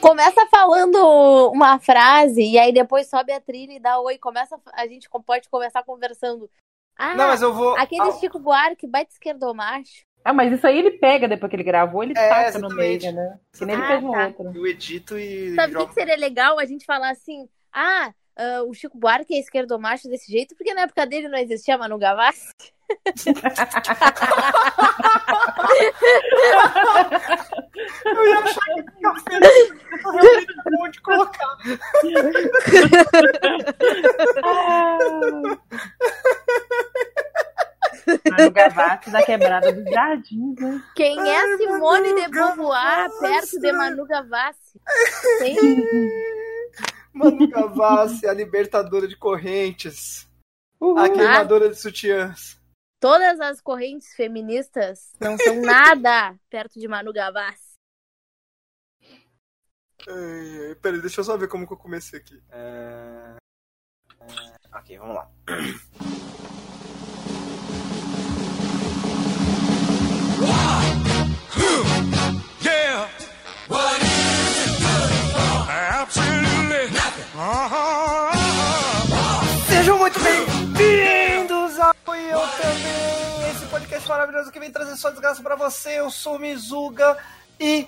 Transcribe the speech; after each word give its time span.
Começa 0.00 0.46
falando 0.46 1.50
uma 1.52 1.78
frase 1.78 2.42
e 2.42 2.58
aí 2.58 2.72
depois 2.72 3.08
sobe 3.08 3.32
a 3.32 3.40
trilha 3.40 3.72
e 3.72 3.80
dá 3.80 3.98
oi. 4.00 4.18
Começa, 4.18 4.58
a 4.72 4.86
gente 4.86 5.08
pode 5.26 5.48
começar 5.48 5.82
conversando. 5.82 6.48
Ah, 6.96 7.14
Não, 7.14 7.28
mas 7.28 7.42
eu 7.42 7.52
vou. 7.52 7.76
aquele 7.76 8.08
Ah, 8.08 8.12
Chico 8.12 8.38
Buarque, 8.38 8.86
baita 8.86 9.12
esquerdomacho. 9.12 10.02
Ah, 10.24 10.32
mas 10.32 10.52
isso 10.52 10.66
aí 10.66 10.78
ele 10.78 10.92
pega 10.92 11.28
depois 11.28 11.48
que 11.48 11.56
ele 11.56 11.62
gravou, 11.62 12.02
ele 12.02 12.12
É, 12.16 12.28
taca 12.28 12.58
no 12.58 12.68
meio, 12.74 13.12
né? 13.12 13.38
Que 13.56 13.64
nem 13.64 13.76
ele 13.76 13.84
Ah, 13.84 13.88
fez 13.88 14.02
no 14.02 14.12
tá. 14.12 14.26
outro. 14.26 14.52
Eu 14.54 14.66
edito 14.66 15.18
e. 15.18 15.54
Sabe 15.54 15.76
o 15.76 15.86
que, 15.86 15.94
seria 15.94 16.16
legal 16.16 16.58
a 16.58 16.64
gente 16.64 16.84
falar 16.84 17.10
assim? 17.10 17.48
Ah, 17.72 18.12
ah, 18.36 18.62
o 18.64 18.74
Chico 18.74 18.98
Buarque 18.98 19.34
é 19.34 19.38
esquerdomacho 19.38 20.08
desse 20.08 20.30
jeito, 20.30 20.54
porque 20.56 20.74
na 20.74 20.82
época 20.82 21.06
dele 21.06 21.28
não 21.28 21.38
existia 21.38 21.78
Manu 21.78 21.98
Gavassi. 21.98 22.52
Eu 28.04 28.26
ia 28.26 28.38
achar 28.38 28.60
que 28.74 28.82
feliz. 29.30 29.70
Eu 30.04 30.10
realmente 30.12 30.54
bom 30.70 30.88
de 30.88 31.00
colocar. 31.00 31.56
Manu 38.30 38.50
Gavassi 38.50 39.10
da 39.10 39.22
quebrada 39.22 39.72
dos 39.72 39.84
jardins, 39.84 40.58
né? 40.58 40.82
Quem 40.94 41.18
é 41.18 41.36
Ai, 41.36 41.56
Simone 41.58 42.08
Manu 42.08 42.22
de 42.22 42.28
Beauvoir 42.28 43.10
perto 43.20 43.60
de 43.60 43.72
Manu 43.72 44.06
Gavassi? 44.06 44.80
Manu 47.12 47.48
Gavassi, 47.48 48.26
a 48.26 48.32
libertadora 48.32 49.06
de 49.06 49.16
correntes. 49.16 50.26
Uhul. 50.80 50.98
A 50.98 51.08
queimadora 51.08 51.68
de 51.68 51.78
sutiãs. 51.78 52.57
Todas 53.00 53.40
as 53.40 53.60
correntes 53.60 54.14
feministas 54.14 55.12
não 55.20 55.36
são 55.36 55.60
nada 55.62 56.38
perto 56.50 56.78
de 56.78 56.88
Manu 56.88 57.12
Gavassi. 57.12 57.76
Ai, 60.06 60.68
ai, 60.68 60.74
Peraí, 60.76 61.00
deixa 61.00 61.20
eu 61.20 61.24
só 61.24 61.36
ver 61.36 61.48
como 61.48 61.66
que 61.66 61.72
eu 61.72 61.76
comecei 61.76 62.20
aqui. 62.20 62.42
É... 62.50 63.36
é, 64.20 64.78
Ok, 64.78 64.98
vamos 64.98 65.16
lá. 65.16 65.30
maravilhoso 84.18 84.50
que 84.50 84.58
vem 84.58 84.70
trazer 84.72 84.96
só 84.96 85.10
desgraça 85.10 85.40
pra 85.42 85.54
você. 85.54 86.00
Eu 86.00 86.10
sou 86.10 86.36
o 86.36 86.38
Mizuga 86.38 87.16
e 87.60 87.86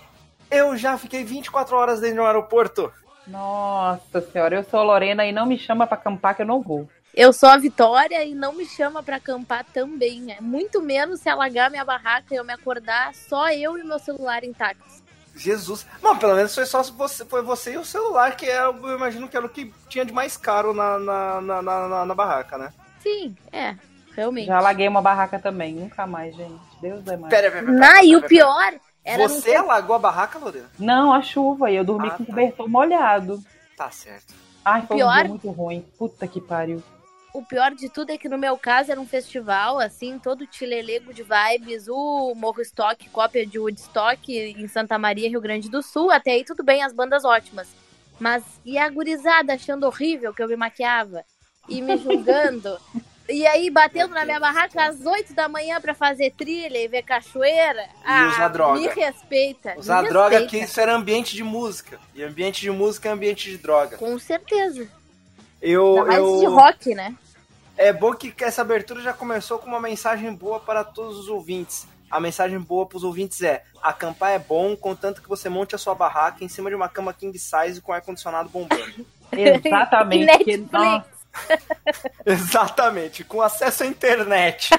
eu 0.50 0.76
já 0.76 0.96
fiquei 0.96 1.24
24 1.24 1.76
horas 1.76 2.00
dentro 2.00 2.16
de 2.16 2.20
um 2.20 2.26
aeroporto. 2.26 2.92
Nossa 3.26 4.20
senhora, 4.20 4.54
eu 4.56 4.64
sou 4.64 4.80
a 4.80 4.82
Lorena 4.84 5.24
e 5.26 5.32
não 5.32 5.44
me 5.46 5.58
chama 5.58 5.86
pra 5.86 5.96
acampar 5.96 6.34
que 6.36 6.42
eu 6.42 6.46
não 6.46 6.62
vou. 6.62 6.88
Eu 7.14 7.32
sou 7.32 7.48
a 7.48 7.56
Vitória 7.56 8.24
e 8.24 8.34
não 8.34 8.52
me 8.52 8.64
chama 8.64 9.02
pra 9.02 9.16
acampar 9.16 9.64
também. 9.74 10.32
É 10.32 10.40
muito 10.40 10.80
menos 10.80 11.20
se 11.20 11.28
alagar 11.28 11.68
minha 11.68 11.84
barraca 11.84 12.32
e 12.32 12.36
eu 12.36 12.44
me 12.44 12.52
acordar 12.52 13.12
só 13.14 13.50
eu 13.50 13.76
e 13.76 13.82
meu 13.82 13.98
celular 13.98 14.44
intactos. 14.44 15.02
Jesus. 15.34 15.84
Bom, 16.00 16.16
pelo 16.16 16.34
menos 16.36 16.54
foi 16.54 16.66
só 16.66 16.82
você, 16.82 17.24
foi 17.24 17.42
você 17.42 17.72
e 17.72 17.78
o 17.78 17.84
celular, 17.84 18.36
que 18.36 18.46
é, 18.46 18.60
eu 18.62 18.94
imagino 18.96 19.28
que 19.28 19.36
era 19.36 19.46
o 19.46 19.48
que 19.48 19.72
tinha 19.88 20.04
de 20.04 20.12
mais 20.12 20.36
caro 20.36 20.72
na, 20.72 20.98
na, 20.98 21.40
na, 21.40 21.62
na, 21.62 21.88
na- 21.88 22.06
na 22.06 22.14
barraca, 22.14 22.56
né? 22.58 22.72
Sim, 23.02 23.34
é, 23.52 23.74
realmente. 24.20 24.46
Já 24.46 24.58
alaguei 24.58 24.86
uma 24.88 25.02
barraca 25.02 25.38
também, 25.38 25.74
nunca 25.74 26.06
mais, 26.06 26.34
gente. 26.36 26.60
Deus 26.80 27.06
é 27.06 27.16
mais. 27.16 27.30
Pera, 27.30 27.50
pera, 27.50 27.66
pera, 27.66 27.78
pera, 27.78 28.04
e 28.04 28.16
o 28.16 28.22
pior 28.22 28.74
era 29.04 29.28
Você 29.28 29.50
ter- 29.50 29.56
alagou 29.56 29.96
a 29.96 29.98
barraca, 29.98 30.38
Lorena? 30.38 30.70
Não, 30.78 31.12
a 31.12 31.22
chuva, 31.22 31.70
e 31.70 31.76
eu 31.76 31.84
dormi 31.84 32.08
Ah, 32.08 32.10
com 32.10 32.22
o 32.22 32.26
tá. 32.26 32.32
cobertor 32.32 32.68
molhado. 32.68 33.42
Tá 33.76 33.90
certo. 33.90 34.34
Ai, 34.64 34.82
foi 34.86 34.96
um 34.96 34.98
Pior- 34.98 35.14
dia 35.20 35.28
muito 35.28 35.50
ruim. 35.50 35.84
Puta 35.98 36.26
que 36.28 36.40
pariu. 36.40 36.82
O 37.32 37.42
pior 37.44 37.70
de 37.74 37.88
tudo 37.88 38.10
é 38.10 38.18
que 38.18 38.28
no 38.28 38.36
meu 38.36 38.58
caso 38.58 38.90
era 38.90 39.00
um 39.00 39.06
festival, 39.06 39.78
assim, 39.78 40.18
todo 40.18 40.46
tilelego 40.48 41.14
de 41.14 41.22
vibes, 41.22 41.86
o 41.88 42.34
Morro 42.34 42.60
Stock, 42.60 43.08
cópia 43.10 43.46
de 43.46 43.56
Woodstock 43.58 44.36
em 44.36 44.66
Santa 44.66 44.98
Maria, 44.98 45.28
Rio 45.28 45.40
Grande 45.40 45.70
do 45.70 45.80
Sul. 45.80 46.10
Até 46.10 46.32
aí 46.32 46.44
tudo 46.44 46.64
bem, 46.64 46.82
as 46.82 46.92
bandas 46.92 47.24
ótimas. 47.24 47.68
Mas 48.18 48.42
e 48.64 48.76
a 48.76 48.88
gurizada 48.90 49.54
achando 49.54 49.86
horrível 49.86 50.34
que 50.34 50.42
eu 50.42 50.48
me 50.48 50.56
maquiava 50.56 51.24
e 51.68 51.80
me 51.80 51.96
julgando. 52.02 52.76
E 53.30 53.46
aí 53.46 53.70
batendo 53.70 54.14
na 54.14 54.24
minha 54.24 54.40
barraca 54.40 54.84
às 54.84 55.04
8 55.04 55.34
da 55.34 55.48
manhã 55.48 55.80
pra 55.80 55.94
fazer 55.94 56.32
trilha 56.32 56.78
e 56.78 56.88
ver 56.88 57.02
cachoeira. 57.02 57.88
Ah, 58.04 58.30
usar 58.32 58.48
droga. 58.48 58.80
Me 58.80 58.88
respeita. 58.88 59.74
Usar 59.78 60.02
me 60.02 60.08
droga 60.08 60.38
respeita. 60.38 60.50
que 60.50 60.70
isso 60.70 60.80
era 60.80 60.94
ambiente 60.94 61.34
de 61.34 61.44
música. 61.44 61.98
E 62.14 62.22
ambiente 62.22 62.60
de 62.60 62.70
música 62.70 63.08
é 63.08 63.12
ambiente 63.12 63.50
de 63.50 63.58
droga. 63.58 63.96
Com 63.96 64.18
certeza. 64.18 64.88
Eu, 65.60 65.98
Ainda 65.98 66.04
mais 66.04 66.18
eu... 66.18 66.40
de 66.40 66.46
rock, 66.46 66.94
né? 66.94 67.14
É 67.76 67.92
bom 67.92 68.12
que 68.12 68.34
essa 68.44 68.62
abertura 68.62 69.00
já 69.00 69.12
começou 69.12 69.58
com 69.58 69.66
uma 69.66 69.80
mensagem 69.80 70.32
boa 70.34 70.60
para 70.60 70.84
todos 70.84 71.18
os 71.18 71.28
ouvintes. 71.28 71.86
A 72.10 72.18
mensagem 72.18 72.58
boa 72.58 72.84
para 72.84 72.96
os 72.96 73.04
ouvintes 73.04 73.40
é: 73.42 73.62
acampar 73.82 74.32
é 74.32 74.38
bom, 74.38 74.76
contanto 74.76 75.22
que 75.22 75.28
você 75.28 75.48
monte 75.48 75.74
a 75.74 75.78
sua 75.78 75.94
barraca 75.94 76.44
em 76.44 76.48
cima 76.48 76.68
de 76.68 76.76
uma 76.76 76.88
cama 76.88 77.14
king 77.14 77.38
size 77.38 77.80
com 77.80 77.92
ar-condicionado 77.92 78.48
bombando. 78.48 79.06
Exatamente. 79.32 80.20
E 80.20 80.26
Netflix. 80.26 80.72
nossa, 80.72 81.19
Exatamente, 82.26 83.24
com 83.24 83.40
acesso 83.40 83.82
à 83.82 83.86
internet. 83.86 84.68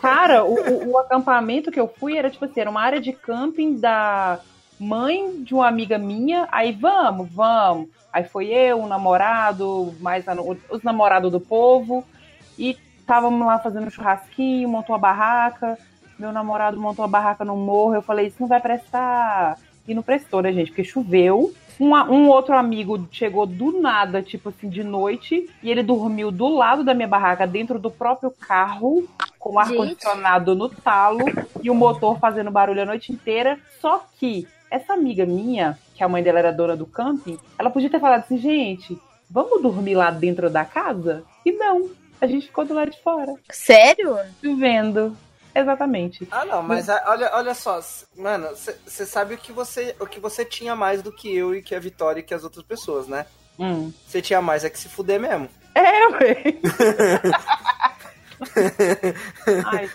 Cara, 0.00 0.44
o, 0.44 0.54
o- 0.54 0.90
o 0.92 0.98
acampamento 0.98 1.70
que 1.70 1.80
eu 1.80 1.88
fui 1.88 2.16
era 2.16 2.30
tipo 2.30 2.44
assim, 2.44 2.60
era 2.60 2.70
uma 2.70 2.80
área 2.82 3.00
de 3.00 3.12
camping 3.12 3.78
da 3.78 4.38
mãe 4.78 5.42
de 5.42 5.54
uma 5.54 5.66
amiga 5.68 5.98
minha. 5.98 6.48
Aí 6.50 6.72
vamos, 6.72 7.28
vamos. 7.32 7.88
Aí 8.12 8.24
foi 8.24 8.46
eu, 8.48 8.80
um 8.80 8.86
namorado, 8.86 9.94
mais 10.00 10.26
a- 10.28 10.34
os 10.70 10.82
namorados 10.82 11.30
do 11.32 11.40
povo. 11.40 12.04
E 12.58 12.76
estávamos 13.00 13.46
lá 13.46 13.58
fazendo 13.58 13.86
um 13.86 13.90
churrasquinho, 13.90 14.68
montou 14.68 14.94
a 14.94 14.98
barraca. 14.98 15.78
Meu 16.18 16.32
namorado 16.32 16.78
montou 16.80 17.04
a 17.04 17.08
barraca 17.08 17.44
no 17.44 17.56
morro. 17.56 17.94
Eu 17.94 18.02
falei, 18.02 18.26
isso 18.26 18.36
não 18.40 18.48
vai 18.48 18.60
prestar. 18.60 19.58
E 19.86 19.94
não 19.94 20.02
prestou, 20.02 20.40
né, 20.42 20.52
gente? 20.52 20.68
Porque 20.68 20.84
choveu. 20.84 21.52
Um, 21.78 21.94
um 21.94 22.28
outro 22.28 22.54
amigo 22.54 23.08
chegou 23.10 23.46
do 23.46 23.80
nada, 23.80 24.22
tipo 24.22 24.48
assim, 24.48 24.68
de 24.68 24.82
noite, 24.84 25.48
e 25.62 25.70
ele 25.70 25.82
dormiu 25.82 26.30
do 26.30 26.48
lado 26.48 26.84
da 26.84 26.94
minha 26.94 27.08
barraca, 27.08 27.46
dentro 27.46 27.78
do 27.78 27.90
próprio 27.90 28.30
carro, 28.30 29.08
com 29.38 29.58
ar-condicionado 29.58 30.54
no 30.54 30.68
talo 30.68 31.24
e 31.62 31.70
o 31.70 31.74
motor 31.74 32.18
fazendo 32.18 32.50
barulho 32.50 32.82
a 32.82 32.86
noite 32.86 33.12
inteira. 33.12 33.58
Só 33.80 34.06
que 34.18 34.46
essa 34.70 34.94
amiga 34.94 35.26
minha, 35.26 35.78
que 35.94 36.02
a 36.02 36.08
mãe 36.08 36.22
dela 36.22 36.38
era 36.38 36.52
dona 36.52 36.76
do 36.76 36.86
camping, 36.86 37.38
ela 37.58 37.70
podia 37.70 37.90
ter 37.90 38.00
falado 38.00 38.20
assim, 38.20 38.38
gente, 38.38 38.98
vamos 39.30 39.62
dormir 39.62 39.94
lá 39.94 40.10
dentro 40.10 40.48
da 40.48 40.64
casa? 40.64 41.24
E 41.44 41.52
não, 41.52 41.90
a 42.20 42.26
gente 42.26 42.46
ficou 42.46 42.64
do 42.64 42.74
lado 42.74 42.90
de 42.90 43.02
fora, 43.02 43.34
Sério? 43.50 44.18
vendo. 44.56 45.16
Exatamente. 45.54 46.26
Ah, 46.30 46.44
não, 46.44 46.62
mas 46.62 46.88
a- 46.88 47.02
olha, 47.06 47.30
olha 47.34 47.54
só, 47.54 47.80
mano, 48.16 48.48
você 48.86 49.06
sabe 49.06 49.34
o 49.34 49.38
que 49.38 49.52
você 49.52 49.94
o 50.00 50.06
que 50.06 50.18
você 50.20 50.44
tinha 50.44 50.74
mais 50.74 51.02
do 51.02 51.12
que 51.12 51.34
eu 51.34 51.54
e 51.54 51.62
que 51.62 51.74
a 51.74 51.80
Vitória 51.80 52.20
e 52.20 52.22
que 52.24 52.34
as 52.34 52.42
outras 52.44 52.64
pessoas, 52.64 53.06
né? 53.06 53.24
Hum. 53.58 53.92
Você 54.06 54.20
tinha 54.20 54.42
mais 54.42 54.64
é 54.64 54.70
que 54.70 54.78
se 54.78 54.88
fuder 54.88 55.20
mesmo. 55.20 55.48
É, 55.74 56.06
ué. 56.08 56.42
Ai, 59.66 59.90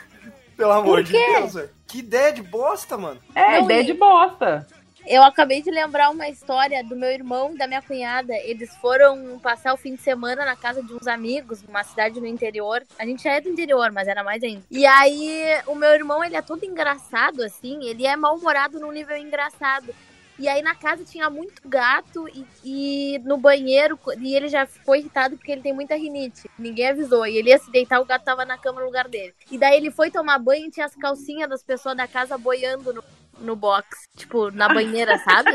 Pelo 0.55 0.71
amor 0.71 1.03
de? 1.03 1.11
Deus, 1.13 1.53
velho. 1.53 1.69
Que 1.87 1.99
ideia 1.99 2.31
de 2.33 2.41
bosta, 2.41 2.97
mano. 2.97 3.19
é, 3.33 3.57
Não, 3.57 3.65
ideia 3.65 3.81
e- 3.81 3.85
de 3.85 3.93
bosta. 3.93 4.67
Eu 5.05 5.23
acabei 5.23 5.61
de 5.61 5.71
lembrar 5.71 6.09
uma 6.09 6.27
história 6.27 6.83
do 6.83 6.95
meu 6.95 7.09
irmão 7.09 7.53
e 7.53 7.57
da 7.57 7.67
minha 7.67 7.81
cunhada. 7.81 8.33
Eles 8.37 8.75
foram 8.77 9.39
passar 9.39 9.73
o 9.73 9.77
fim 9.77 9.95
de 9.95 10.01
semana 10.01 10.45
na 10.45 10.55
casa 10.55 10.83
de 10.83 10.93
uns 10.93 11.07
amigos, 11.07 11.63
numa 11.63 11.83
cidade 11.83 12.19
no 12.19 12.27
interior. 12.27 12.83
A 12.97 13.05
gente 13.05 13.23
já 13.23 13.33
é 13.33 13.41
do 13.41 13.49
interior, 13.49 13.91
mas 13.91 14.07
era 14.07 14.23
mais 14.23 14.43
ainda. 14.43 14.63
E 14.69 14.85
aí, 14.85 15.43
o 15.67 15.75
meu 15.75 15.89
irmão, 15.89 16.23
ele 16.23 16.35
é 16.35 16.41
todo 16.41 16.63
engraçado, 16.63 17.41
assim. 17.41 17.85
Ele 17.85 18.05
é 18.05 18.15
mal-humorado 18.15 18.79
num 18.79 18.91
nível 18.91 19.17
engraçado. 19.17 19.93
E 20.37 20.47
aí, 20.47 20.61
na 20.61 20.73
casa 20.73 21.03
tinha 21.03 21.29
muito 21.29 21.61
gato 21.67 22.25
e, 22.29 22.45
e 22.63 23.19
no 23.25 23.35
banheiro, 23.35 23.99
e 24.21 24.33
ele 24.33 24.47
já 24.47 24.65
ficou 24.65 24.95
irritado 24.95 25.35
porque 25.35 25.51
ele 25.51 25.61
tem 25.61 25.73
muita 25.73 25.95
rinite. 25.95 26.49
Ninguém 26.57 26.89
avisou. 26.89 27.25
E 27.25 27.37
ele 27.37 27.49
ia 27.49 27.57
se 27.57 27.69
deitar, 27.69 27.99
o 27.99 28.05
gato 28.05 28.23
tava 28.23 28.45
na 28.45 28.57
cama 28.57 28.79
no 28.79 28.85
lugar 28.85 29.09
dele. 29.09 29.33
E 29.51 29.57
daí 29.57 29.75
ele 29.75 29.91
foi 29.91 30.09
tomar 30.09 30.39
banho 30.39 30.67
e 30.67 30.71
tinha 30.71 30.85
as 30.85 30.95
calcinhas 30.95 31.49
das 31.49 31.61
pessoas 31.61 31.97
da 31.97 32.07
casa 32.07 32.37
boiando 32.37 32.93
no, 32.93 33.03
no 33.39 33.55
box, 33.55 33.87
tipo, 34.15 34.51
na 34.51 34.67
banheira, 34.73 35.17
sabe? 35.19 35.51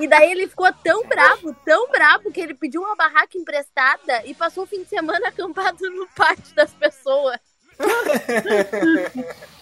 E 0.00 0.08
daí 0.08 0.32
ele 0.32 0.48
ficou 0.48 0.72
tão 0.82 1.06
bravo, 1.06 1.54
tão 1.64 1.88
bravo, 1.88 2.30
que 2.30 2.40
ele 2.40 2.54
pediu 2.54 2.82
uma 2.82 2.96
barraca 2.96 3.36
emprestada 3.36 4.24
e 4.24 4.34
passou 4.34 4.64
o 4.64 4.66
fim 4.66 4.82
de 4.82 4.88
semana 4.88 5.28
acampado 5.28 5.90
no 5.90 6.06
pátio 6.08 6.54
das 6.54 6.72
pessoas. 6.72 7.38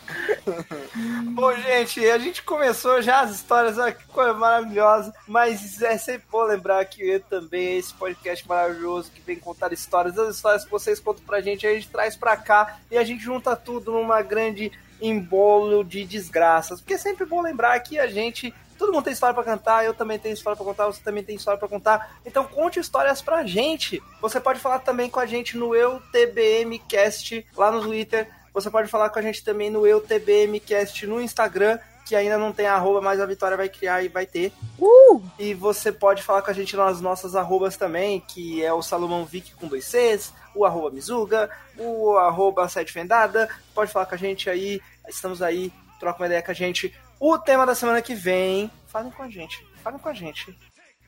Bom, 1.35 1.55
gente, 1.55 2.05
a 2.11 2.19
gente 2.19 2.43
começou 2.43 3.01
já 3.01 3.21
as 3.21 3.31
histórias, 3.31 3.79
olha 3.79 3.93
que 3.93 4.05
coisa 4.07 4.35
maravilhosa, 4.35 5.13
mas 5.27 5.81
é 5.81 5.97
sempre 5.97 6.27
bom 6.31 6.43
lembrar 6.45 6.85
que 6.85 7.03
eu 7.03 7.21
também 7.21 7.69
é 7.69 7.77
esse 7.79 7.95
podcast 7.95 8.47
maravilhoso 8.47 9.11
que 9.11 9.21
vem 9.21 9.37
contar 9.37 9.73
histórias, 9.73 10.19
as 10.19 10.37
histórias 10.37 10.65
que 10.65 10.71
vocês 10.71 11.01
contam 11.01 11.25
pra 11.25 11.41
gente, 11.41 11.67
a 11.67 11.73
gente 11.73 11.89
traz 11.89 12.17
pra 12.17 12.37
cá 12.37 12.79
e 12.91 12.99
a 12.99 13.05
gente 13.05 13.23
junta 13.23 13.57
tudo 13.57 13.93
numa 13.93 14.21
grande 14.23 14.71
embolo 15.03 15.85
de 15.85 16.05
desgraças. 16.05 16.81
Porque 16.81 16.95
é 16.95 16.99
sempre 16.99 17.27
bom 17.27 17.43
lembrar 17.43 17.79
que 17.81 17.99
a 17.99 18.07
gente. 18.07 18.55
Todo 18.79 18.93
mundo 18.93 19.05
tem 19.05 19.13
história 19.13 19.35
pra 19.35 19.45
cantar, 19.45 19.85
eu 19.85 19.95
também 19.95 20.19
tenho 20.19 20.33
história 20.33 20.57
pra 20.57 20.65
contar, 20.65 20.87
você 20.87 21.01
também 21.03 21.23
tem 21.23 21.37
história 21.37 21.59
pra 21.59 21.69
contar. 21.69 22.17
Então 22.27 22.45
conte 22.45 22.81
histórias 22.81 23.23
pra 23.23 23.45
gente. 23.45 24.03
Você 24.21 24.41
pode 24.41 24.59
falar 24.59 24.81
também 24.81 25.09
com 25.09 25.21
a 25.21 25.27
gente 25.27 25.57
no 25.57 25.75
EuTBMcast 25.75 27.47
lá 27.57 27.71
no 27.71 27.83
Twitter. 27.83 28.29
Você 28.53 28.71
pode 28.71 28.89
falar 28.89 29.11
com 29.11 29.19
a 29.19 29.23
gente 29.23 29.45
também 29.45 29.71
no 29.71 29.87
EuTBMcast 29.87 31.07
no 31.07 31.21
Instagram, 31.21 31.79
que 32.05 32.17
ainda 32.17 32.37
não 32.37 32.53
tem 32.53 32.67
arroba, 32.67 33.01
mas 33.01 33.21
a 33.21 33.27
Vitória 33.27 33.57
vai 33.57 33.69
criar 33.69 34.03
e 34.03 34.09
vai 34.09 34.27
ter. 34.27 34.53
Uh! 34.79 35.23
E 35.39 35.55
você 35.55 35.93
pode 35.93 36.23
falar 36.23 36.43
com 36.43 36.51
a 36.51 36.55
gente 36.55 36.77
nas 36.77 37.01
nossas 37.01 37.35
arrobas 37.37 37.77
também, 37.77 38.21
que 38.21 38.63
é 38.63 38.73
o 38.73 38.83
Salomão 38.83 39.25
Vic 39.25 39.55
com 39.55 39.67
dois 39.67 39.85
Cs, 39.85 40.33
o 40.55 40.65
arroba 40.65 40.91
Mizuga, 40.91 41.51
o 41.79 42.17
arroba 42.17 42.69
Sete 42.69 42.93
Fendada. 42.93 43.49
Pode 43.75 43.93
falar 43.93 44.07
com 44.07 44.15
a 44.15 44.19
gente 44.19 44.51
aí, 44.51 44.81
estamos 45.09 45.43
aí, 45.43 45.73
troca 46.01 46.21
uma 46.21 46.27
ideia 46.27 46.43
com 46.43 46.51
a 46.51 46.55
gente. 46.55 46.95
O 47.21 47.39
tema 47.39 47.65
da 47.65 47.75
semana 47.75 48.03
que 48.03 48.15
vem, 48.15 48.71
falem 48.89 49.11
com 49.11 49.23
a 49.23 49.29
gente, 49.31 49.65
falem 49.83 49.99
com 49.99 50.09
a 50.09 50.15
gente. 50.15 50.57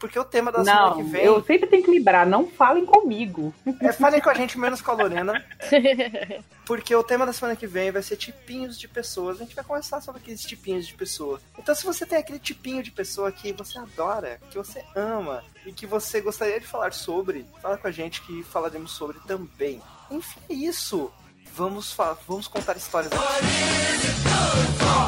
Porque 0.04 0.18
o 0.18 0.24
tema 0.24 0.52
da 0.52 0.62
semana 0.62 0.90
Não, 0.90 0.96
que 0.96 1.02
vem 1.02 1.24
eu 1.24 1.42
sempre 1.42 1.66
tenho 1.66 1.82
que 1.82 1.90
lembrar, 1.90 2.26
não 2.26 2.46
falem 2.46 2.84
comigo. 2.84 3.54
é 3.80 3.90
falem 3.90 4.20
com 4.20 4.28
a 4.28 4.34
gente 4.34 4.58
menos 4.58 4.82
com 4.82 4.90
a 4.90 4.94
Lorena. 4.94 5.42
Porque 6.66 6.94
o 6.94 7.02
tema 7.02 7.24
da 7.24 7.32
semana 7.32 7.56
que 7.56 7.66
vem 7.66 7.90
vai 7.90 8.02
ser 8.02 8.16
tipinhos 8.16 8.78
de 8.78 8.86
pessoas. 8.86 9.40
A 9.40 9.44
gente 9.44 9.54
vai 9.54 9.64
conversar 9.64 10.02
sobre 10.02 10.20
aqueles 10.20 10.42
tipinhos 10.42 10.86
de 10.86 10.92
pessoa. 10.92 11.40
Então, 11.58 11.74
se 11.74 11.86
você 11.86 12.04
tem 12.04 12.18
aquele 12.18 12.38
tipinho 12.38 12.82
de 12.82 12.90
pessoa 12.90 13.32
que 13.32 13.50
você 13.54 13.78
adora, 13.78 14.38
que 14.50 14.58
você 14.58 14.84
ama 14.94 15.42
e 15.64 15.72
que 15.72 15.86
você 15.86 16.20
gostaria 16.20 16.60
de 16.60 16.66
falar 16.66 16.92
sobre, 16.92 17.46
fala 17.62 17.78
com 17.78 17.88
a 17.88 17.90
gente 17.90 18.20
que 18.20 18.42
falaremos 18.42 18.90
sobre 18.90 19.18
também. 19.20 19.80
Enfim, 20.10 20.38
é 20.50 20.52
isso. 20.52 21.10
Vamos, 21.54 21.96
vamos 22.28 22.46
contar 22.46 22.76
histórias 22.76 23.10
aqui. 23.10 23.24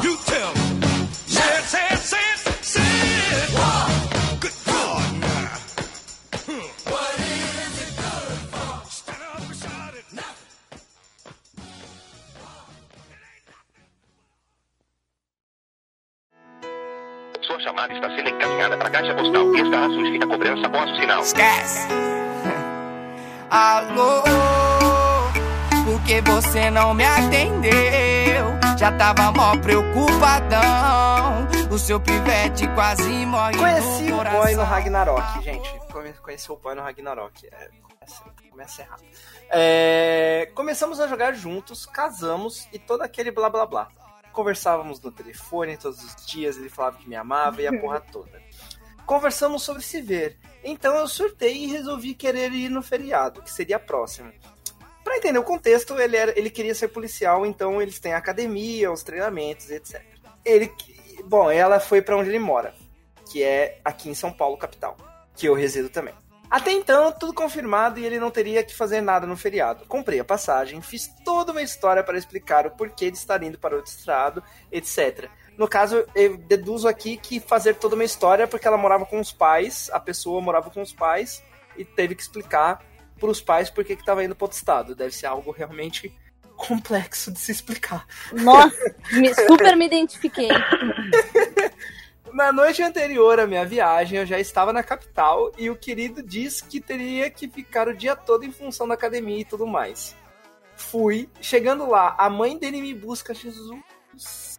You 0.07 0.17
tell 0.25 0.53
me. 0.55 0.76
Caixa 18.97 19.13
postal. 19.15 19.55
Estará 19.55 19.87
sujeita 19.89 20.25
a 20.25 20.29
cobrança 20.29 20.67
após 20.67 20.91
o 20.91 20.95
sinal. 20.95 21.21
Esquece. 21.21 21.87
Alô, 23.49 24.23
por 25.85 26.01
que 26.05 26.21
você 26.21 26.69
não 26.71 26.93
me 26.93 27.05
atendeu? 27.05 28.47
Já 28.77 28.91
tava 28.97 29.31
mó 29.31 29.55
preocupadão. 29.57 31.47
O 31.71 31.77
seu 31.77 31.99
pivete 31.99 32.67
quase 32.73 33.25
morre 33.25 33.55
Conheci 33.57 34.03
no 34.03 34.21
o 34.21 34.23
boy 34.23 34.55
no 34.55 34.63
Ragnarok, 34.63 35.43
gente. 35.43 35.79
Come- 35.91 36.13
Conheci 36.13 36.51
o 36.51 36.57
boy 36.57 36.75
no 36.75 36.81
Ragnarok. 36.81 37.47
É, 37.51 37.69
começa, 37.81 38.23
começa 38.49 38.81
errado. 38.81 39.03
É, 39.49 40.51
começamos 40.55 40.99
a 40.99 41.07
jogar 41.07 41.33
juntos, 41.33 41.85
casamos 41.85 42.67
e 42.73 42.79
todo 42.79 43.01
aquele 43.03 43.31
blá 43.31 43.49
blá 43.49 43.65
blá. 43.65 43.87
Conversávamos 44.33 44.99
no 45.01 45.11
telefone 45.11 45.77
todos 45.77 46.03
os 46.03 46.25
dias, 46.25 46.57
ele 46.57 46.69
falava 46.69 46.97
que 46.97 47.07
me 47.09 47.15
amava 47.15 47.61
e 47.61 47.67
a 47.67 47.79
porra 47.79 47.99
toda. 47.99 48.41
Conversamos 49.07 49.63
sobre 49.63 49.81
se 49.81 50.01
ver. 50.01 50.37
Então 50.61 50.93
eu 50.97 51.07
surtei 51.07 51.63
e 51.63 51.67
resolvi 51.67 52.13
querer 52.13 52.51
ir 52.51 52.67
no 52.67 52.83
feriado, 52.83 53.41
que 53.41 53.49
seria 53.49 53.79
próximo. 53.79 54.33
Pra 55.01 55.15
entender 55.15 55.39
o 55.39 55.43
contexto, 55.43 55.97
ele, 55.97 56.17
era, 56.17 56.37
ele 56.37 56.49
queria 56.49 56.75
ser 56.75 56.89
policial, 56.89 57.45
então 57.45 57.81
eles 57.81 57.99
têm 57.99 58.11
a 58.13 58.17
academia, 58.17 58.91
os 58.91 59.03
treinamentos, 59.03 59.71
etc. 59.71 60.03
Ele, 60.43 60.69
bom, 61.23 61.49
ela 61.49 61.79
foi 61.79 62.01
pra 62.01 62.17
onde 62.17 62.29
ele 62.29 62.37
mora, 62.37 62.75
que 63.31 63.41
é 63.41 63.79
aqui 63.85 64.09
em 64.09 64.13
São 64.13 64.29
Paulo, 64.29 64.57
capital, 64.57 64.97
que 65.33 65.47
eu 65.47 65.53
resido 65.53 65.89
também. 65.89 66.13
Até 66.49 66.73
então, 66.73 67.09
tudo 67.13 67.33
confirmado 67.33 67.99
e 67.99 68.05
ele 68.05 68.19
não 68.19 68.29
teria 68.29 68.61
que 68.61 68.75
fazer 68.75 68.99
nada 68.99 69.25
no 69.25 69.37
feriado. 69.37 69.85
Comprei 69.85 70.19
a 70.19 70.25
passagem, 70.25 70.81
fiz 70.81 71.09
toda 71.23 71.53
uma 71.53 71.61
história 71.61 72.03
para 72.03 72.17
explicar 72.17 72.67
o 72.67 72.71
porquê 72.71 73.09
de 73.09 73.17
estar 73.17 73.41
indo 73.41 73.57
para 73.57 73.77
outro 73.77 73.91
estado, 73.91 74.43
etc. 74.69 75.29
No 75.57 75.67
caso, 75.67 76.05
eu 76.13 76.37
deduzo 76.37 76.87
aqui 76.87 77.17
que 77.17 77.39
fazer 77.39 77.75
toda 77.75 77.95
uma 77.95 78.03
história 78.03 78.47
porque 78.47 78.67
ela 78.67 78.77
morava 78.77 79.05
com 79.05 79.19
os 79.19 79.31
pais, 79.31 79.89
a 79.91 79.99
pessoa 79.99 80.39
morava 80.39 80.69
com 80.69 80.81
os 80.81 80.93
pais 80.93 81.43
e 81.75 81.83
teve 81.83 82.13
que 82.15 82.21
explicar 82.21 82.83
para 83.19 83.29
os 83.29 83.41
pais 83.41 83.69
por 83.69 83.83
que 83.83 83.93
estava 83.93 84.23
indo 84.23 84.35
para 84.35 84.45
outro 84.45 84.57
estado. 84.57 84.95
Deve 84.95 85.15
ser 85.15 85.25
algo 85.25 85.49
realmente 85.51 86.15
complexo 86.55 87.31
de 87.31 87.39
se 87.39 87.51
explicar. 87.51 88.05
Nossa, 88.31 88.95
me- 89.13 89.33
super 89.33 89.75
me 89.75 89.85
identifiquei. 89.85 90.49
Na 92.33 92.51
noite 92.51 92.83
anterior 92.83 93.39
à 93.39 93.47
minha 93.47 93.65
viagem, 93.65 94.19
eu 94.19 94.25
já 94.25 94.37
estava 94.39 94.73
na 94.73 94.83
capital 94.83 95.51
e 95.57 95.69
o 95.69 95.75
querido 95.75 96.21
disse 96.21 96.63
que 96.63 96.79
teria 96.79 97.29
que 97.31 97.47
ficar 97.47 97.87
o 97.87 97.95
dia 97.95 98.15
todo 98.15 98.43
em 98.43 98.51
função 98.51 98.87
da 98.87 98.93
academia 98.93 99.39
e 99.39 99.45
tudo 99.45 99.65
mais. 99.65 100.13
Fui, 100.75 101.29
chegando 101.41 101.89
lá, 101.89 102.15
a 102.17 102.29
mãe 102.29 102.57
dele 102.57 102.81
me 102.81 102.93
busca, 102.93 103.33
Jesus. 103.33 104.56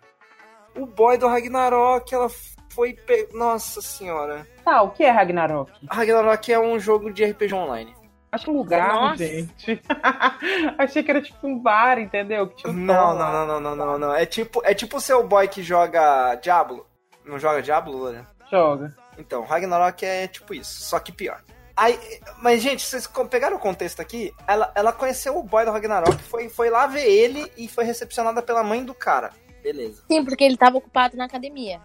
O 0.79 0.87
boy 0.87 1.19
do 1.19 1.27
Ragnarok, 1.27 2.15
ela 2.15 2.29
foi. 2.71 2.95
Pe... 2.95 3.29
Nossa 3.33 3.83
senhora. 3.83 4.47
Tá, 4.65 4.83
o 4.83 4.91
que 4.91 5.03
é 5.03 5.11
Ragnarok? 5.11 5.73
Ragnarok 5.91 6.53
é 6.53 6.59
um 6.59 6.79
jogo 6.79 7.13
de 7.13 7.25
RPG 7.25 7.55
online. 7.55 7.95
Acho 8.31 8.45
que 8.45 8.51
um 8.51 8.59
lugar, 8.59 8.93
Nossa. 8.93 9.27
gente. 9.27 9.81
Achei 10.79 11.03
que 11.03 11.11
era 11.11 11.23
tipo 11.23 11.47
um 11.47 11.59
bar, 11.59 11.99
entendeu? 11.99 12.53
Um 12.67 12.73
Não, 12.73 13.17
não, 13.17 13.33
não, 13.33 13.47
não, 13.47 13.61
não, 13.61 13.77
não, 13.77 13.99
não. 13.99 14.15
É 14.15 14.27
tipo, 14.27 14.61
é 14.65 14.75
tipo 14.75 14.99
o 14.99 15.01
seu 15.01 15.27
boy 15.27 15.49
que 15.49 15.63
joga 15.63 16.35
Diablo. 16.37 16.87
Não 17.25 17.39
joga 17.39 17.63
Diablo, 17.63 17.97
Lorena? 17.97 18.29
Joga. 18.51 18.95
Então, 19.17 19.45
Ragnarok 19.45 20.05
é 20.05 20.29
tipo 20.29 20.55
isso, 20.55 20.83
só 20.83 21.01
que 21.01 21.11
pior. 21.11 21.43
Aí, 21.77 21.99
mas, 22.43 22.61
gente, 22.61 22.85
vocês 22.85 23.09
pegaram 23.31 23.57
o 23.57 23.61
contexto 23.61 24.01
aqui? 24.01 24.35
Ela, 24.47 24.71
ela 24.75 24.93
conheceu 24.93 25.39
o 25.39 25.43
boy 25.43 25.65
do 25.65 25.71
Ragnarok, 25.71 26.21
foi, 26.25 26.49
foi 26.49 26.71
lá 26.71 26.87
ver 26.87 27.07
ele 27.07 27.51
e 27.57 27.69
foi 27.69 27.85
recepcionada 27.85 28.43
pela 28.43 28.63
mãe 28.65 28.85
do 28.85 28.93
cara. 28.93 29.31
Beleza. 29.63 30.03
Sim, 30.11 30.25
porque 30.25 30.45
ele 30.45 30.57
tava 30.57 30.79
ocupado 30.79 31.17
na 31.17 31.25
academia. 31.25 31.81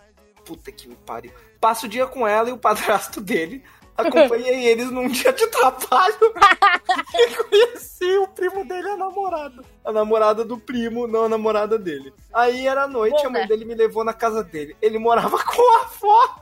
Puta 0.45 0.71
que 0.71 0.93
pariu. 1.05 1.31
Passa 1.59 1.85
o 1.85 1.89
dia 1.89 2.05
com 2.05 2.27
ela 2.27 2.49
e 2.49 2.51
o 2.51 2.57
padrasto 2.57 3.21
dele. 3.21 3.63
Acompanhei 3.97 4.65
eles 4.67 4.91
num 4.91 5.07
dia 5.07 5.31
de 5.31 5.47
trabalho. 5.47 6.15
e 7.13 7.43
conheci 7.43 8.17
o 8.17 8.27
primo 8.27 8.65
dele 8.65 8.87
e 8.87 8.91
a 8.91 8.97
namorada. 8.97 9.63
A 9.85 9.91
namorada 9.91 10.43
do 10.43 10.57
primo, 10.57 11.07
não 11.07 11.25
a 11.25 11.29
namorada 11.29 11.77
dele. 11.77 12.13
Aí 12.33 12.67
era 12.67 12.87
noite, 12.87 13.21
Bom, 13.21 13.27
a 13.27 13.29
mãe 13.29 13.41
né? 13.41 13.47
dele 13.47 13.65
me 13.65 13.75
levou 13.75 14.03
na 14.03 14.13
casa 14.13 14.43
dele. 14.43 14.75
Ele 14.81 14.97
morava 14.97 15.37
com 15.43 15.77
a 15.77 15.81
avó. 15.81 16.35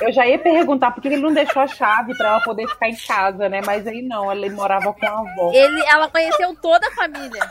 Eu 0.00 0.12
já 0.12 0.26
ia 0.26 0.38
perguntar 0.38 0.90
por 0.90 1.00
que 1.00 1.08
ele 1.08 1.16
não 1.16 1.32
deixou 1.32 1.62
a 1.62 1.66
chave 1.66 2.14
pra 2.16 2.28
ela 2.28 2.40
poder 2.40 2.68
ficar 2.68 2.88
em 2.88 2.96
casa, 2.96 3.48
né? 3.48 3.62
Mas 3.64 3.86
aí 3.86 4.02
não, 4.02 4.30
ele 4.30 4.50
morava 4.50 4.92
com 4.92 5.06
a 5.06 5.20
avó. 5.20 5.52
Ele, 5.54 5.82
ela 5.86 6.08
conheceu 6.10 6.54
toda 6.60 6.86
a 6.86 6.90
família. 6.90 7.50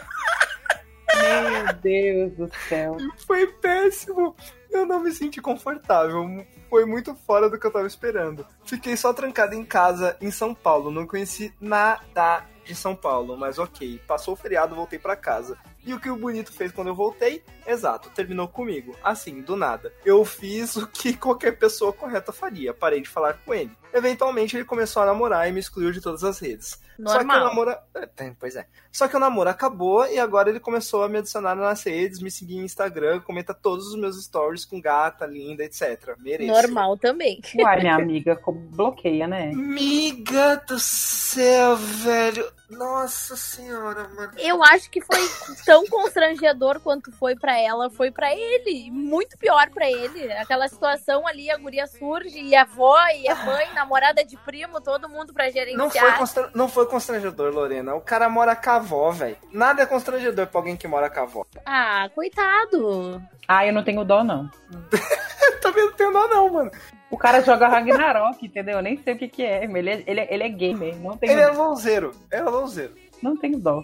Meu 1.21 1.73
Deus 1.81 2.33
do 2.33 2.51
céu. 2.67 2.97
Foi 3.25 3.47
péssimo. 3.47 4.35
Eu 4.69 4.85
não 4.85 4.99
me 4.99 5.11
senti 5.11 5.41
confortável. 5.41 6.45
Foi 6.69 6.85
muito 6.85 7.15
fora 7.15 7.49
do 7.49 7.59
que 7.59 7.65
eu 7.65 7.71
tava 7.71 7.87
esperando. 7.87 8.45
Fiquei 8.65 8.97
só 8.97 9.13
trancado 9.13 9.55
em 9.55 9.63
casa 9.63 10.17
em 10.19 10.31
São 10.31 10.53
Paulo. 10.53 10.91
Não 10.91 11.07
conheci 11.07 11.53
nada 11.61 12.45
de 12.65 12.75
São 12.75 12.95
Paulo, 12.95 13.37
mas 13.37 13.59
ok. 13.59 14.01
Passou 14.07 14.33
o 14.33 14.37
feriado, 14.37 14.75
voltei 14.75 14.99
pra 14.99 15.15
casa. 15.15 15.57
E 15.85 15.93
o 15.93 15.99
que 15.99 16.09
o 16.09 16.17
bonito 16.17 16.51
fez 16.51 16.71
quando 16.71 16.87
eu 16.87 16.95
voltei? 16.95 17.43
Exato, 17.65 18.09
terminou 18.09 18.47
comigo. 18.47 18.95
Assim, 19.03 19.41
do 19.41 19.55
nada. 19.55 19.93
Eu 20.03 20.25
fiz 20.25 20.75
o 20.75 20.87
que 20.87 21.15
qualquer 21.15 21.51
pessoa 21.51 21.93
correta 21.93 22.31
faria. 22.31 22.73
Parei 22.73 23.01
de 23.01 23.09
falar 23.09 23.35
com 23.45 23.53
ele. 23.53 23.71
Eventualmente 23.95 24.57
ele 24.57 24.65
começou 24.65 25.01
a 25.01 25.05
namorar 25.05 25.47
e 25.47 25.53
me 25.53 25.59
excluiu 25.59 25.91
de 25.91 26.01
todas 26.01 26.23
as 26.23 26.37
redes. 26.39 26.77
Só 26.97 27.17
que 27.19 27.23
o 27.25 27.27
Normal. 27.27 27.39
namoro. 27.39 27.77
é, 27.95 28.33
Pois 28.39 28.55
é. 28.55 28.65
Só 28.91 29.07
que 29.07 29.15
o 29.15 29.19
namoro 29.19 29.49
acabou 29.49 30.05
e 30.07 30.17
agora 30.17 30.49
ele 30.49 30.59
começou 30.59 31.03
a 31.03 31.09
me 31.09 31.17
adicionar 31.17 31.55
nas 31.55 31.83
redes, 31.83 32.21
me 32.21 32.31
seguir 32.31 32.57
em 32.57 32.63
Instagram, 32.63 33.19
comenta 33.19 33.53
todos 33.53 33.87
os 33.87 33.99
meus 33.99 34.21
stories 34.23 34.63
com 34.63 34.79
gata, 34.79 35.25
linda, 35.25 35.63
etc. 35.63 36.15
Mereço. 36.17 36.51
Normal 36.51 36.97
também. 36.97 37.41
Uai, 37.57 37.81
minha 37.81 37.95
amiga, 37.95 38.39
bloqueia, 38.71 39.27
né? 39.27 39.51
Miga 39.53 40.55
do 40.67 40.79
céu, 40.79 41.75
velho. 41.75 42.49
Nossa 42.69 43.35
senhora, 43.35 44.07
mano. 44.15 44.31
Eu 44.37 44.63
acho 44.63 44.89
que 44.89 44.99
foi 45.01 45.19
tão 45.65 45.85
constrangedor 45.87 46.79
quanto 46.79 47.11
foi 47.11 47.35
pra 47.35 47.59
ela, 47.59 47.89
foi 47.89 48.09
pra 48.11 48.33
ele. 48.33 48.89
Muito 48.89 49.37
pior 49.37 49.69
pra 49.69 49.89
ele. 49.89 50.31
Aquela 50.33 50.67
situação 50.67 51.27
ali, 51.27 51.51
a 51.51 51.57
guria 51.57 51.85
surge 51.85 52.39
e 52.39 52.55
a 52.55 52.61
avó 52.61 52.97
e 53.09 53.27
a 53.27 53.35
mãe, 53.45 53.67
namorada 53.85 54.25
de 54.25 54.35
primo, 54.37 54.81
todo 54.81 55.07
mundo 55.07 55.31
pra 55.33 55.49
gerenciar. 55.49 55.77
Não 55.77 55.89
foi, 55.89 56.11
constra- 56.13 56.49
não 56.53 56.67
foi 56.67 56.85
constrangedor, 56.87 57.53
Lorena. 57.53 57.93
O 57.95 58.01
cara 58.01 58.27
mora 58.27 58.55
com 58.55 58.69
a 58.71 58.75
avó, 58.75 59.11
velho. 59.11 59.37
Nada 59.53 59.83
é 59.83 59.85
constrangedor 59.85 60.47
pra 60.47 60.59
alguém 60.59 60.75
que 60.75 60.87
mora 60.87 61.09
com 61.09 61.19
a 61.19 61.23
avó. 61.23 61.45
Ah, 61.65 62.09
coitado. 62.13 63.21
Ah, 63.47 63.65
eu 63.65 63.71
não 63.73 63.83
tenho 63.83 64.03
dó, 64.03 64.23
não. 64.23 64.49
Também 65.61 65.85
não 65.85 65.93
tenho 65.93 66.11
nada, 66.11 66.27
não, 66.35 66.49
mano. 66.49 66.71
O 67.09 67.17
cara 67.17 67.41
joga 67.41 67.67
Ragnarok, 67.67 68.43
entendeu? 68.45 68.77
Eu 68.77 68.81
nem 68.81 68.97
sei 69.01 69.13
o 69.13 69.17
que 69.17 69.27
que 69.27 69.43
é. 69.43 69.63
Ele 69.63 69.89
é, 69.89 70.03
ele 70.05 70.19
é, 70.19 70.33
ele 70.33 70.43
é 70.43 70.49
gamer, 70.49 70.95
não 70.97 71.15
tenho, 71.15 71.31
Ele 71.33 71.41
é 71.41 71.47
louzeiro. 71.47 72.11
Ele 72.31 72.41
é 72.41 72.49
louzeiro. 72.49 72.93
não 73.21 73.37
tenho 73.37 73.57
dó. 73.59 73.83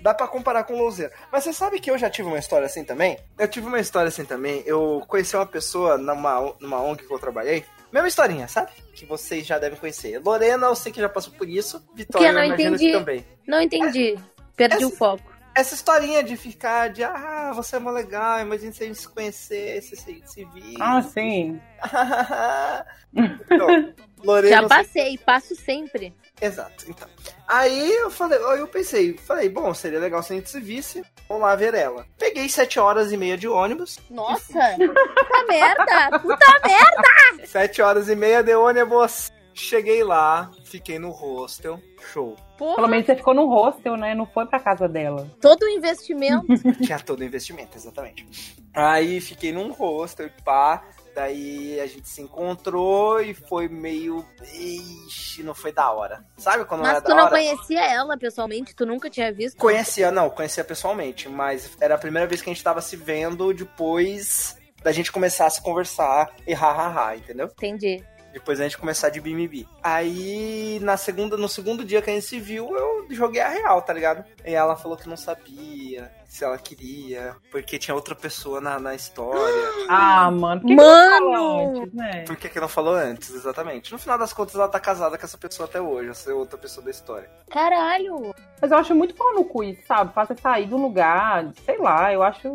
Dá 0.00 0.14
pra 0.14 0.26
comparar 0.26 0.64
com 0.64 0.78
louzeiro. 0.78 1.12
Mas 1.30 1.44
você 1.44 1.52
sabe 1.52 1.78
que 1.78 1.90
eu 1.90 1.98
já 1.98 2.08
tive 2.08 2.26
uma 2.28 2.38
história 2.38 2.64
assim 2.64 2.82
também? 2.84 3.18
Eu 3.38 3.46
tive 3.46 3.66
uma 3.66 3.78
história 3.80 4.08
assim 4.08 4.24
também. 4.24 4.62
Eu 4.64 5.02
conheci 5.06 5.36
uma 5.36 5.44
pessoa 5.44 5.98
numa, 5.98 6.54
numa 6.58 6.80
ONG 6.80 7.04
que 7.06 7.12
eu 7.12 7.18
trabalhei. 7.18 7.66
Mesma 7.92 8.08
historinha, 8.08 8.46
sabe? 8.48 8.70
Que 8.94 9.04
vocês 9.04 9.46
já 9.46 9.58
devem 9.58 9.78
conhecer. 9.78 10.18
Lorena, 10.24 10.66
eu 10.66 10.76
sei 10.76 10.92
que 10.92 11.00
já 11.00 11.08
passou 11.08 11.32
por 11.32 11.48
isso. 11.48 11.82
Vitória, 11.94 12.28
eu 12.28 12.32
não 12.32 12.40
eu 12.40 12.46
imagino 12.46 12.74
entendi. 12.76 12.92
que 12.92 12.98
também. 12.98 13.26
Não 13.46 13.60
entendi. 13.60 14.18
Perdi 14.56 14.76
Essa- 14.76 14.86
o 14.86 14.90
foco. 14.90 15.30
Essa 15.52 15.74
historinha 15.74 16.22
de 16.22 16.36
ficar 16.36 16.90
de, 16.90 17.02
ah, 17.02 17.50
você 17.54 17.74
é 17.74 17.78
mó 17.80 17.90
legal, 17.90 18.38
imagina 18.40 18.70
se 18.72 18.84
a 18.84 18.86
gente 18.86 19.00
se 19.00 19.08
conhecer, 19.08 19.82
se, 19.82 19.96
se, 19.96 20.22
se 20.24 20.44
vir. 20.44 20.76
Ah, 20.80 21.02
sim. 21.02 21.60
então, 23.14 23.92
Lorena, 24.22 24.62
Já 24.62 24.68
passei, 24.68 25.18
passo 25.18 25.56
sempre. 25.56 26.14
Exato, 26.40 26.86
então. 26.88 27.08
Aí 27.46 27.92
eu 27.96 28.10
falei, 28.10 28.38
eu 28.38 28.66
pensei, 28.68 29.16
falei, 29.18 29.48
bom, 29.48 29.74
seria 29.74 29.98
legal 29.98 30.22
se 30.22 30.32
a 30.32 30.36
gente 30.36 30.48
se 30.48 30.60
visse, 30.60 31.02
vamos 31.28 31.42
lá 31.44 31.54
ver 31.54 31.74
ela. 31.74 32.06
Peguei 32.18 32.48
sete 32.48 32.78
horas 32.78 33.12
e 33.12 33.16
meia 33.16 33.36
de 33.36 33.46
ônibus, 33.48 33.98
Nossa, 34.08 34.52
puta 34.76 35.46
merda, 35.48 36.18
puta 36.20 36.46
merda. 36.64 37.46
sete 37.46 37.82
horas 37.82 38.08
e 38.08 38.16
meia 38.16 38.42
de 38.42 38.54
ônibus. 38.54 39.30
Cheguei 39.52 40.02
lá, 40.04 40.50
fiquei 40.64 40.98
no 40.98 41.10
hostel, 41.10 41.78
show. 42.12 42.34
Pelo 42.56 42.74
Porra, 42.76 42.88
menos 42.88 43.04
você 43.04 43.16
ficou 43.16 43.34
no 43.34 43.46
hostel, 43.46 43.96
né? 43.96 44.14
Não 44.14 44.24
foi 44.24 44.46
pra 44.46 44.60
casa 44.60 44.88
dela. 44.88 45.28
todo 45.40 45.64
o 45.64 45.68
investimento. 45.68 46.46
Tinha 46.82 46.98
todo 47.00 47.20
o 47.20 47.24
investimento, 47.24 47.76
exatamente. 47.76 48.26
Aí 48.72 49.20
fiquei 49.20 49.52
num 49.52 49.72
hostel 49.72 50.26
e 50.28 50.42
pá. 50.42 50.82
Daí 51.20 51.78
a 51.78 51.86
gente 51.86 52.08
se 52.08 52.22
encontrou 52.22 53.20
e 53.20 53.34
foi 53.34 53.68
meio. 53.68 54.24
Ixi, 54.54 55.42
não 55.42 55.54
foi 55.54 55.70
da 55.70 55.90
hora. 55.92 56.24
Sabe 56.38 56.64
quando 56.64 56.80
não 56.80 56.86
Mas 56.86 56.96
é 56.96 57.00
tu 57.02 57.08
da 57.08 57.14
não 57.14 57.24
hora? 57.24 57.30
conhecia 57.32 57.84
ela 57.92 58.16
pessoalmente? 58.16 58.74
Tu 58.74 58.86
nunca 58.86 59.10
tinha 59.10 59.30
visto? 59.30 59.58
Conhecia, 59.58 60.10
não, 60.10 60.30
conhecia 60.30 60.64
pessoalmente, 60.64 61.28
mas 61.28 61.76
era 61.78 61.94
a 61.94 61.98
primeira 61.98 62.26
vez 62.26 62.40
que 62.40 62.48
a 62.48 62.54
gente 62.54 62.64
tava 62.64 62.80
se 62.80 62.96
vendo 62.96 63.52
depois 63.52 64.56
da 64.82 64.92
gente 64.92 65.12
começar 65.12 65.44
a 65.44 65.50
se 65.50 65.60
conversar 65.62 66.32
e 66.46 66.54
ha-ha-ha, 66.54 67.14
entendeu? 67.16 67.48
Entendi. 67.48 68.02
Depois 68.32 68.58
da 68.58 68.64
gente 68.64 68.78
começar 68.78 69.08
de 69.08 69.20
bimibi. 69.20 69.66
Aí, 69.82 70.78
na 70.82 70.96
segunda, 70.96 71.36
no 71.36 71.48
segundo 71.48 71.84
dia 71.84 72.00
que 72.00 72.10
a 72.10 72.12
gente 72.12 72.26
se 72.26 72.38
viu, 72.38 72.74
eu 72.76 73.06
joguei 73.10 73.40
a 73.40 73.48
real, 73.48 73.82
tá 73.82 73.92
ligado? 73.92 74.24
E 74.44 74.54
ela 74.54 74.76
falou 74.76 74.96
que 74.96 75.08
não 75.08 75.16
sabia 75.16 76.10
se 76.28 76.44
ela 76.44 76.56
queria, 76.56 77.34
porque 77.50 77.76
tinha 77.76 77.94
outra 77.94 78.14
pessoa 78.14 78.60
na, 78.60 78.78
na 78.78 78.94
história. 78.94 79.70
Ah, 79.92 80.30
mano. 80.30 80.60
Por 80.60 80.68
que 80.68 80.74
Mano! 80.76 81.10
que 81.10 81.20
não 81.20 81.28
falou 81.32 81.80
antes, 81.80 81.92
né? 81.94 82.24
Por 82.24 82.36
que, 82.36 82.48
que 82.48 82.60
não 82.60 82.68
falou 82.68 82.94
antes, 82.94 83.30
exatamente? 83.30 83.90
No 83.90 83.98
final 83.98 84.16
das 84.16 84.32
contas, 84.32 84.54
ela 84.54 84.68
tá 84.68 84.78
casada 84.78 85.18
com 85.18 85.24
essa 85.26 85.36
pessoa 85.36 85.68
até 85.68 85.80
hoje, 85.80 86.10
essa 86.10 86.30
é 86.30 86.34
outra 86.34 86.56
pessoa 86.56 86.84
da 86.84 86.92
história. 86.92 87.28
Caralho. 87.50 88.32
Mas 88.60 88.70
eu 88.70 88.78
acho 88.78 88.94
muito 88.94 89.14
pau 89.16 89.34
no 89.34 89.44
cu 89.44 89.64
isso, 89.64 89.82
sabe? 89.88 90.14
Faça 90.14 90.36
sair 90.40 90.66
do 90.66 90.76
lugar, 90.76 91.52
sei 91.64 91.78
lá, 91.78 92.12
eu 92.12 92.22
acho. 92.22 92.54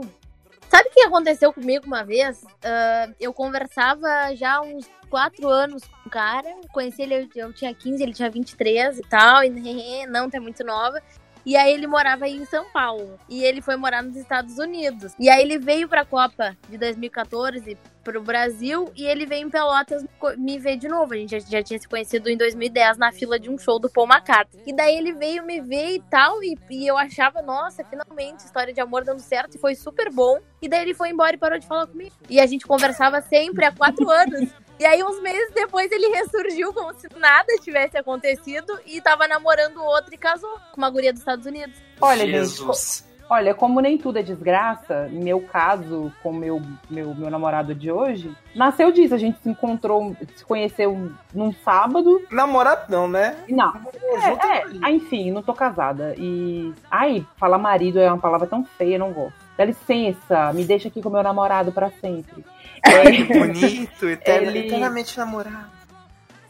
Sabe 0.70 0.88
o 0.89 0.91
que 0.91 1.01
aconteceu 1.01 1.51
comigo 1.51 1.86
uma 1.86 2.05
vez? 2.05 2.41
Ah, 2.63 3.10
eu 3.20 3.34
conversava 3.34 4.34
já 4.34 4.55
há 4.55 4.62
uns 4.62 4.89
quatro 5.15 5.48
anos 5.48 5.81
com 5.86 6.10
um 6.10 6.12
cara. 6.12 6.53
Conheci 6.74 7.03
ele, 7.03 7.29
eu, 7.34 7.53
tinha 7.53 7.74
15, 7.74 8.03
ele 8.03 8.12
tinha 8.12 8.29
23 8.29 9.00
e 9.00 9.01
tal. 9.03 9.45
E 9.45 9.50
não, 10.12 10.29
tá 10.29 10.41
muito 10.41 10.62
nova. 10.62 11.01
E 11.45 11.55
aí 11.55 11.74
ele 11.74 11.88
morava 11.88 12.25
aí 12.25 12.36
em 12.36 12.43
São 12.43 12.65
Paulo. 12.72 13.17
E 13.29 13.41
ele 13.41 13.62
foi 13.62 13.77
morar 13.77 14.01
nos 14.01 14.17
Estados 14.17 14.57
Unidos. 14.57 15.13
E 15.17 15.29
aí 15.29 15.41
ele 15.41 15.57
veio 15.57 15.88
pra 15.88 16.03
Copa 16.03 16.57
de 16.67 16.77
2014 16.77 17.77
pro 18.03 18.22
Brasil. 18.22 18.91
E 18.93 19.05
ele 19.05 19.25
veio 19.25 19.48
em 19.48 19.50
Pelotas 19.50 20.03
me 20.38 20.60
ver 20.60 20.75
de 20.75 20.89
novo. 20.89 21.13
A 21.13 21.17
gente 21.17 21.39
já, 21.39 21.39
já 21.39 21.63
tinha 21.63 21.79
se 21.79 21.88
conhecido 21.88 22.29
em 22.29 22.36
2010 22.36 22.98
na 22.98 23.13
fila 23.13 23.39
de 23.39 23.50
um 23.50 23.57
show 23.57 23.79
do 23.79 23.89
Paul 23.89 24.07
McCartney. 24.07 24.63
E 24.67 24.74
daí 24.74 24.98
ele 24.98 25.13
veio 25.13 25.45
me 25.45 25.62
ver 25.62 25.95
e 25.95 26.01
tal. 26.10 26.43
E, 26.43 26.57
e 26.72 26.86
eu 26.86 26.98
achava, 26.98 27.41
nossa, 27.41 27.86
finalmente, 27.86 28.43
história 28.43 28.74
de 28.74 28.81
amor 28.81 29.05
dando 29.05 29.22
certo. 29.22 29.55
E 29.55 29.60
foi 29.60 29.75
super 29.75 30.12
bom. 30.12 30.39
E 30.62 30.67
daí 30.67 30.81
ele 30.81 30.93
foi 30.93 31.10
embora 31.10 31.38
e 31.38 31.39
parou 31.39 31.57
de 31.57 31.67
falar 31.67 31.88
comigo. 31.88 32.13
E 32.29 32.38
a 32.38 32.45
gente 32.45 32.67
conversava 32.67 33.22
sempre 33.22 33.63
há 33.63 33.72
quatro 33.72 34.10
anos. 34.10 34.50
E 34.77 34.86
aí, 34.86 35.01
uns 35.03 35.22
meses 35.22 35.53
depois, 35.53 35.89
ele 35.91 36.10
ressurgiu 36.10 36.74
como 36.74 36.94
se 36.94 37.08
nada 37.17 37.48
tivesse 37.62 37.98
acontecido 37.98 38.77
e 38.86 39.00
tava 39.00 39.27
namorando 39.27 39.82
outro 39.82 40.13
e 40.13 40.17
casou 40.17 40.60
com 40.72 40.77
uma 40.77 40.89
guria 40.89 41.13
dos 41.13 41.22
Estados 41.22 41.46
Unidos. 41.46 41.75
Olha, 42.01 42.25
gente, 42.25 42.32
Jesus. 42.32 43.08
olha, 43.29 43.53
como 43.53 43.79
nem 43.79 43.98
tudo 43.98 44.20
é 44.20 44.22
desgraça, 44.22 45.08
meu 45.12 45.39
caso 45.41 46.12
com 46.22 46.34
meu, 46.34 46.62
meu, 46.89 47.15
meu 47.15 47.29
namorado 47.29 47.74
de 47.74 47.89
hoje, 47.89 48.36
nasceu 48.53 48.91
disso. 48.91 49.15
A 49.15 49.17
gente 49.17 49.39
se 49.41 49.50
encontrou, 49.50 50.13
se 50.36 50.44
conheceu 50.44 51.10
num 51.34 51.53
sábado. 51.53 52.22
Namorado 52.29 52.91
não, 52.91 53.08
né? 53.08 53.38
Não, 53.48 53.74
É, 53.74 54.29
é, 54.29 54.63
ah, 54.82 54.91
enfim, 54.91 55.32
não 55.32 55.41
tô 55.41 55.53
casada. 55.53 56.13
E. 56.17 56.74
Ai, 56.91 57.25
falar 57.38 57.58
marido 57.58 57.98
é 57.98 58.12
uma 58.12 58.20
palavra 58.20 58.46
tão 58.46 58.65
feia, 58.77 59.00
não 59.00 59.13
gosto. 59.13 59.46
Dá 59.58 59.63
licença, 59.63 60.51
me 60.51 60.65
deixa 60.65 60.89
aqui 60.89 61.01
com 61.01 61.10
meu 61.10 61.24
namorado 61.24 61.72
pra 61.72 61.89
sempre. 61.89 62.44
É, 62.84 63.24
Bonito, 63.39 64.10
eterna- 64.10 64.48
Ele- 64.50 64.67
eternamente 64.67 65.17
namorado. 65.17 65.75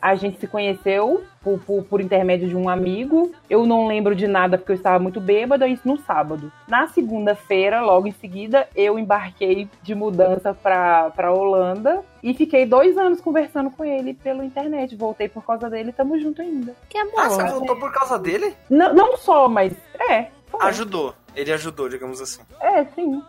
a 0.01 0.13
gente 0.15 0.39
se 0.39 0.48
conheceu 0.48 1.24
por, 1.41 1.60
por, 1.60 1.84
por 1.84 2.01
intermédio 2.01 2.48
de 2.48 2.55
um 2.55 2.70
amigo. 2.70 3.32
Eu 3.50 3.65
não 3.65 3.88
lembro 3.88 4.13
de 4.15 4.27
nada 4.27 4.58
porque 4.58 4.72
eu 4.72 4.75
estava 4.75 5.00
muito 5.00 5.20
bêbada, 5.20 5.67
isso 5.67 5.88
no 5.88 5.98
sábado. 5.98 6.51
Na 6.67 6.88
segunda-feira, 6.88 7.82
logo 7.82 8.08
em 8.08 8.12
seguida, 8.12 8.67
eu 8.75 9.00
embarquei 9.00 9.67
de 9.82 9.96
mudança 9.96 10.53
pra, 10.53 11.10
pra 11.12 11.32
Holanda 11.32 12.03
e 12.22 12.34
fiquei 12.36 12.65
dois 12.67 12.98
anos 12.98 13.20
conversando 13.22 13.72
com 13.72 13.84
ele 13.84 14.13
pela 14.13 14.46
internet. 14.46 14.96
Voltei 14.96 15.27
por 15.27 15.44
causa 15.44 15.70
dele 15.70 15.89
e 15.89 15.94
tamo 15.94 16.20
junto 16.20 16.41
ainda. 16.41 16.75
Que 16.89 16.98
amor. 17.00 17.13
Ah, 17.20 17.29
você 17.29 17.44
voltou 17.44 17.75
por 17.79 17.91
causa 17.91 18.20
dele? 18.20 18.53
Não, 18.70 18.94
não 18.94 19.17
só, 19.17 19.48
mas 19.48 19.74
é. 20.10 20.27
foi. 20.48 20.62
Ajudou. 20.67 21.15
Ele 21.36 21.51
ajudou, 21.51 21.89
digamos 21.89 22.22
assim. 22.22 22.41
É, 22.62 22.86
sim. 22.96 23.22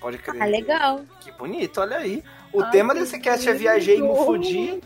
Pode 0.00 0.18
crer. 0.18 0.42
Ah, 0.42 0.46
legal. 0.46 1.00
Que 1.20 1.32
bonito, 1.32 1.80
olha 1.80 1.98
aí. 1.98 2.22
O 2.52 2.62
Ai, 2.62 2.70
tema 2.70 2.94
desse 2.94 3.18
cast 3.18 3.48
é 3.48 3.54
viajei 3.54 3.98
e 3.98 4.02
me 4.02 4.14
fudi. 4.16 4.80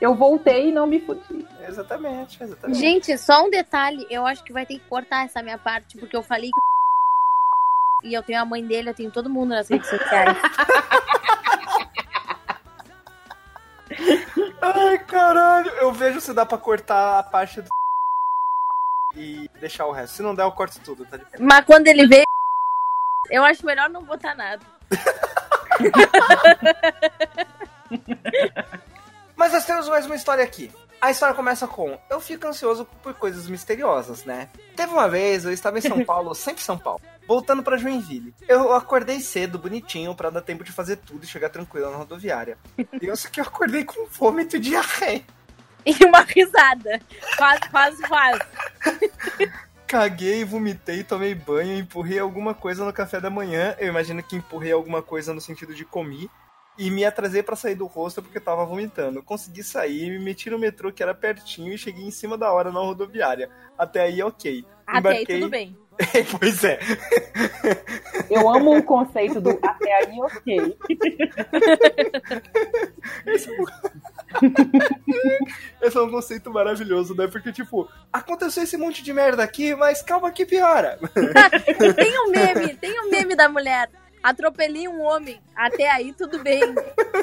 Eu 0.00 0.14
voltei 0.14 0.68
e 0.68 0.72
não 0.72 0.86
me 0.86 1.00
fudi. 1.00 1.46
Exatamente, 1.66 2.42
exatamente. 2.42 2.80
Gente, 2.80 3.16
só 3.18 3.44
um 3.46 3.50
detalhe. 3.50 4.06
Eu 4.10 4.26
acho 4.26 4.42
que 4.42 4.52
vai 4.52 4.66
ter 4.66 4.74
que 4.74 4.88
cortar 4.88 5.24
essa 5.24 5.42
minha 5.42 5.58
parte, 5.58 5.96
porque 5.96 6.16
eu 6.16 6.22
falei 6.22 6.50
que. 6.50 6.60
E 8.04 8.14
eu 8.14 8.22
tenho 8.24 8.40
a 8.40 8.44
mãe 8.44 8.66
dele, 8.66 8.90
eu 8.90 8.94
tenho 8.94 9.12
todo 9.12 9.30
mundo 9.30 9.50
nas 9.50 9.68
redes 9.68 9.88
sociais. 9.88 10.36
Ai, 14.60 14.98
caralho. 15.04 15.70
Eu 15.72 15.92
vejo 15.92 16.20
se 16.20 16.32
dá 16.32 16.44
pra 16.44 16.58
cortar 16.58 17.18
a 17.18 17.22
parte 17.22 17.60
do. 17.60 17.68
E 19.14 19.46
deixar 19.60 19.84
o 19.86 19.92
resto. 19.92 20.16
Se 20.16 20.22
não 20.22 20.34
der, 20.34 20.42
eu 20.42 20.52
corto 20.52 20.80
tudo, 20.80 21.04
tá 21.04 21.18
ligado? 21.18 21.38
Mas 21.38 21.64
quando 21.66 21.86
ele 21.86 22.06
veio, 22.06 22.24
eu 23.30 23.44
acho 23.44 23.64
melhor 23.64 23.88
não 23.88 24.02
botar 24.02 24.34
nada. 24.34 24.62
Mas 29.36 29.52
nós 29.52 29.64
temos 29.64 29.88
mais 29.88 30.06
uma 30.06 30.14
história 30.14 30.44
aqui. 30.44 30.70
A 31.00 31.10
história 31.10 31.34
começa 31.34 31.66
com: 31.66 31.98
Eu 32.08 32.20
fico 32.20 32.46
ansioso 32.46 32.86
por 33.02 33.14
coisas 33.14 33.48
misteriosas, 33.48 34.24
né? 34.24 34.48
Teve 34.76 34.92
uma 34.92 35.08
vez, 35.08 35.44
eu 35.44 35.52
estava 35.52 35.78
em 35.78 35.82
São 35.82 36.04
Paulo, 36.04 36.34
sempre 36.34 36.62
São 36.62 36.78
Paulo, 36.78 37.00
voltando 37.26 37.62
pra 37.62 37.76
Joinville. 37.76 38.34
Eu 38.46 38.72
acordei 38.72 39.20
cedo, 39.20 39.58
bonitinho, 39.58 40.14
pra 40.14 40.30
dar 40.30 40.42
tempo 40.42 40.62
de 40.62 40.70
fazer 40.70 40.96
tudo 40.96 41.24
e 41.24 41.26
chegar 41.26 41.48
tranquilo 41.48 41.90
na 41.90 41.96
rodoviária. 41.96 42.56
E 42.78 43.06
eu 43.06 43.16
só 43.16 43.28
que 43.28 43.40
eu 43.40 43.44
acordei 43.44 43.84
com 43.84 44.06
vômito 44.06 44.56
e 44.56 44.60
diarreia. 44.60 45.24
E 45.84 46.04
uma 46.04 46.20
risada. 46.20 47.00
Quase, 47.36 47.68
quase, 47.68 48.02
quase. 48.02 48.40
Caguei, 49.92 50.42
vomitei, 50.42 51.04
tomei 51.04 51.34
banho, 51.34 51.76
empurrei 51.78 52.18
alguma 52.18 52.54
coisa 52.54 52.82
no 52.82 52.90
café 52.94 53.20
da 53.20 53.28
manhã. 53.28 53.76
Eu 53.78 53.88
imagino 53.88 54.22
que 54.22 54.34
empurrei 54.34 54.72
alguma 54.72 55.02
coisa 55.02 55.34
no 55.34 55.40
sentido 55.40 55.74
de 55.74 55.84
comi. 55.84 56.30
E 56.78 56.90
me 56.90 57.04
atrasei 57.04 57.42
pra 57.42 57.54
sair 57.54 57.74
do 57.74 57.84
rosto 57.84 58.22
porque 58.22 58.38
eu 58.38 58.42
tava 58.42 58.64
vomitando. 58.64 59.22
Consegui 59.22 59.62
sair, 59.62 60.08
me 60.08 60.24
meti 60.24 60.48
no 60.48 60.58
metrô 60.58 60.90
que 60.90 61.02
era 61.02 61.14
pertinho 61.14 61.74
e 61.74 61.76
cheguei 61.76 62.06
em 62.06 62.10
cima 62.10 62.38
da 62.38 62.50
hora 62.50 62.72
na 62.72 62.80
rodoviária. 62.80 63.50
Até 63.76 64.00
aí, 64.00 64.22
ok. 64.22 64.64
Até 64.86 64.96
aí 64.96 64.98
Embarquei- 64.98 65.40
tudo 65.40 65.50
bem. 65.50 65.76
pois 66.38 66.64
é. 66.64 66.78
Eu 68.30 68.48
amo 68.48 68.76
o 68.76 68.82
conceito 68.82 69.40
do 69.40 69.50
até 69.62 69.92
aí, 69.94 70.20
ok. 70.20 70.76
Esse 75.82 75.96
é 75.96 76.00
um 76.00 76.10
conceito 76.10 76.50
maravilhoso, 76.50 77.14
né? 77.14 77.26
Porque, 77.26 77.52
tipo, 77.52 77.88
aconteceu 78.12 78.62
esse 78.62 78.76
monte 78.76 79.02
de 79.02 79.12
merda 79.12 79.42
aqui, 79.42 79.74
mas 79.74 80.02
calma 80.02 80.30
que 80.30 80.46
piora. 80.46 80.98
Tem 81.96 82.18
um 82.20 82.30
meme, 82.30 82.74
tem 82.74 83.00
um 83.00 83.10
meme 83.10 83.34
da 83.34 83.48
mulher. 83.48 83.90
Atropelei 84.22 84.86
um 84.86 85.02
homem. 85.02 85.40
Até 85.54 85.90
aí 85.90 86.12
tudo 86.12 86.38
bem. 86.38 86.62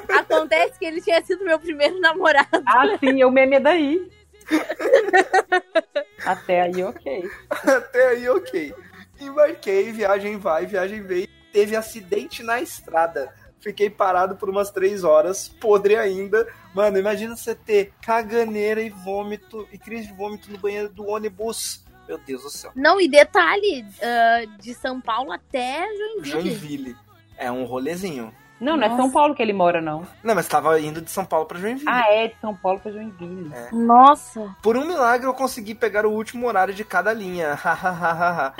Acontece 0.09 0.77
que 0.77 0.85
ele 0.85 1.01
tinha 1.01 1.23
sido 1.23 1.45
meu 1.45 1.57
primeiro 1.57 1.99
namorado. 1.99 2.61
Ah, 2.67 2.97
sim, 2.99 3.23
o 3.23 3.31
meme 3.31 3.55
é 3.55 3.59
daí. 3.59 4.18
Até 6.25 6.61
aí, 6.61 6.83
ok. 6.83 7.29
Até 7.49 8.07
aí, 8.09 8.29
ok. 8.29 8.73
Embarquei, 9.19 9.91
viagem 9.91 10.37
vai, 10.37 10.65
viagem 10.65 11.01
veio. 11.01 11.27
Teve 11.51 11.75
acidente 11.75 12.43
na 12.43 12.61
estrada. 12.61 13.33
Fiquei 13.59 13.89
parado 13.89 14.37
por 14.37 14.49
umas 14.49 14.71
três 14.71 15.03
horas, 15.03 15.49
podre 15.49 15.97
ainda. 15.97 16.47
Mano, 16.73 16.97
imagina 16.97 17.35
você 17.35 17.53
ter 17.53 17.91
caganeira 18.01 18.81
e 18.81 18.89
vômito 18.89 19.67
e 19.71 19.77
crise 19.77 20.07
de 20.07 20.13
vômito 20.13 20.49
no 20.51 20.57
banheiro 20.57 20.89
do 20.89 21.05
ônibus. 21.05 21.83
Meu 22.07 22.17
Deus 22.17 22.43
do 22.43 22.49
céu. 22.49 22.71
Não, 22.73 22.99
e 22.99 23.07
detalhe, 23.07 23.85
ah, 24.01 24.45
de 24.59 24.73
São 24.73 24.99
Paulo 25.01 25.31
até 25.31 25.85
Joinville. 26.23 26.31
Joinville. 26.31 26.95
É 27.37 27.51
um 27.51 27.65
rolezinho. 27.65 28.33
Não, 28.59 28.75
não 28.75 28.83
é 28.83 28.89
Nossa. 28.89 29.01
São 29.01 29.11
Paulo 29.11 29.33
que 29.33 29.41
ele 29.41 29.53
mora, 29.53 29.81
não. 29.81 30.05
Não, 30.23 30.35
mas 30.35 30.47
tava 30.47 30.79
indo 30.79 31.01
de 31.01 31.09
São 31.09 31.25
Paulo 31.25 31.45
pra 31.45 31.59
Joinville. 31.59 31.89
Ah, 31.89 32.11
é 32.11 32.27
de 32.27 32.35
São 32.41 32.55
Paulo 32.55 32.79
pra 32.79 32.91
Joinville. 32.91 33.51
Nossa. 33.71 34.55
Por 34.61 34.75
um 34.75 34.85
milagre 34.85 35.27
eu 35.27 35.33
consegui 35.33 35.73
pegar 35.73 36.05
o 36.05 36.11
último 36.11 36.47
horário 36.47 36.73
de 36.73 36.83
cada 36.83 37.13
linha. 37.13 37.53
Hahaha. 37.59 38.53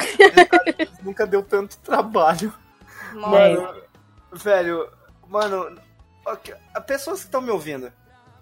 Nunca 1.04 1.28
deu 1.28 1.44
tanto 1.44 1.78
trabalho. 1.80 2.54
Mano, 3.14 3.76
velho, 4.32 4.90
mano, 5.28 5.76
ok, 6.26 6.54
a 6.74 6.82
pessoas 6.82 7.20
que 7.20 7.26
estão 7.26 7.42
me 7.42 7.50
ouvindo. 7.50 7.92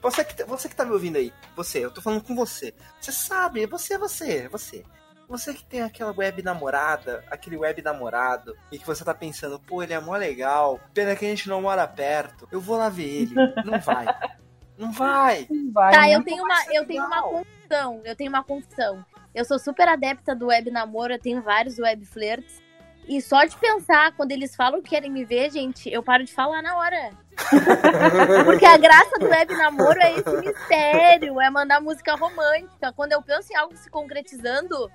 Você 0.01 0.23
que, 0.23 0.43
você 0.43 0.69
que 0.69 0.75
tá 0.75 0.85
me 0.85 0.91
ouvindo 0.91 1.17
aí, 1.17 1.33
você, 1.55 1.83
eu 1.83 1.91
tô 1.91 2.01
falando 2.01 2.21
com 2.21 2.35
você. 2.35 2.73
Você 2.99 3.11
sabe, 3.11 3.65
você 3.65 3.95
é 3.95 3.97
você, 3.97 4.37
é 4.39 4.49
você. 4.49 4.85
Você 5.27 5.53
que 5.53 5.63
tem 5.65 5.81
aquela 5.81 6.13
web 6.15 6.41
namorada, 6.41 7.23
aquele 7.29 7.57
web 7.57 7.81
namorado, 7.81 8.55
e 8.71 8.79
que 8.79 8.85
você 8.85 9.03
tá 9.03 9.13
pensando, 9.13 9.59
pô, 9.59 9.83
ele 9.83 9.93
é 9.93 9.99
mó 9.99 10.15
legal, 10.15 10.79
pena 10.93 11.15
que 11.15 11.25
a 11.25 11.29
gente 11.29 11.49
não 11.49 11.61
mora 11.61 11.85
perto, 11.87 12.47
eu 12.51 12.61
vou 12.61 12.77
lá 12.77 12.87
ver 12.87 13.03
ele. 13.23 13.35
Não 13.65 13.79
vai. 13.79 14.05
Não 14.77 14.91
vai. 14.91 15.47
Não 15.49 15.71
vai, 15.71 15.91
Tá, 15.91 16.01
né? 16.01 16.13
eu 16.13 16.23
tenho 16.23 16.43
uma, 16.43 16.55
eu 16.71 16.85
tenho 16.85 17.03
uma 17.03 17.19
confusão. 17.23 18.01
Eu 18.05 18.15
tenho 18.15 18.29
uma 18.29 18.43
confusão. 18.43 19.03
Eu 19.33 19.43
sou 19.43 19.57
super 19.57 19.87
adepta 19.87 20.35
do 20.35 20.47
web 20.47 20.69
namoro, 20.69 21.13
eu 21.13 21.19
tenho 21.19 21.41
vários 21.41 21.79
web 21.79 22.05
flirts. 22.05 22.61
E 23.07 23.21
só 23.21 23.45
de 23.45 23.55
pensar, 23.55 24.11
quando 24.17 24.33
eles 24.33 24.53
falam 24.53 24.81
que 24.81 24.89
querem 24.89 25.09
me 25.09 25.23
ver, 25.23 25.49
gente, 25.49 25.89
eu 25.89 26.03
paro 26.03 26.25
de 26.25 26.33
falar 26.33 26.61
na 26.61 26.75
hora. 26.75 27.11
Porque 28.43 28.65
a 28.65 28.75
graça 28.77 29.17
do 29.17 29.27
web 29.27 29.55
namoro 29.55 29.97
é 30.01 30.11
esse 30.13 30.37
mistério, 30.37 31.39
é 31.39 31.49
mandar 31.49 31.79
música 31.79 32.15
romântica. 32.15 32.91
Quando 32.93 33.13
eu 33.13 33.21
penso 33.21 33.53
em 33.53 33.55
algo 33.55 33.77
se 33.77 33.89
concretizando, 33.89 34.91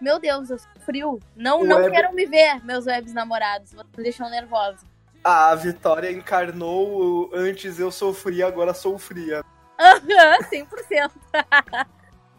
meu 0.00 0.18
Deus, 0.18 0.50
eu 0.50 0.58
sou 0.58 0.68
frio. 0.84 1.20
Não, 1.36 1.62
não 1.62 1.76
Web- 1.76 1.92
queiram 1.92 2.12
me 2.12 2.26
ver, 2.26 2.64
meus 2.64 2.86
webs 2.86 3.12
namorados. 3.14 3.72
Me 3.72 3.84
deixam 4.02 4.28
nervosa. 4.28 4.78
A 5.22 5.54
Vitória 5.54 6.10
encarnou 6.10 7.30
antes 7.32 7.78
eu 7.78 7.92
sofria, 7.92 8.48
agora 8.48 8.74
sou 8.74 8.98
fria. 8.98 9.44
Aham, 9.78 10.38
100%. 10.50 11.10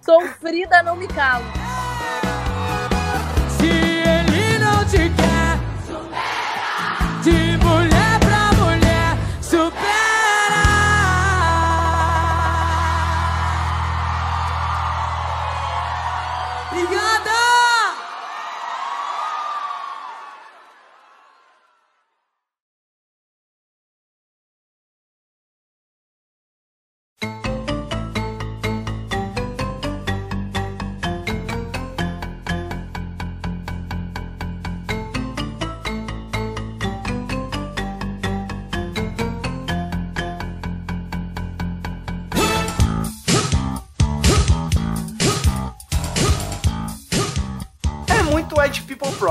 Sofrida, 0.01 0.83
não 0.83 0.97
me 0.97 1.07
calo. 1.07 1.45
Ele 4.95 5.32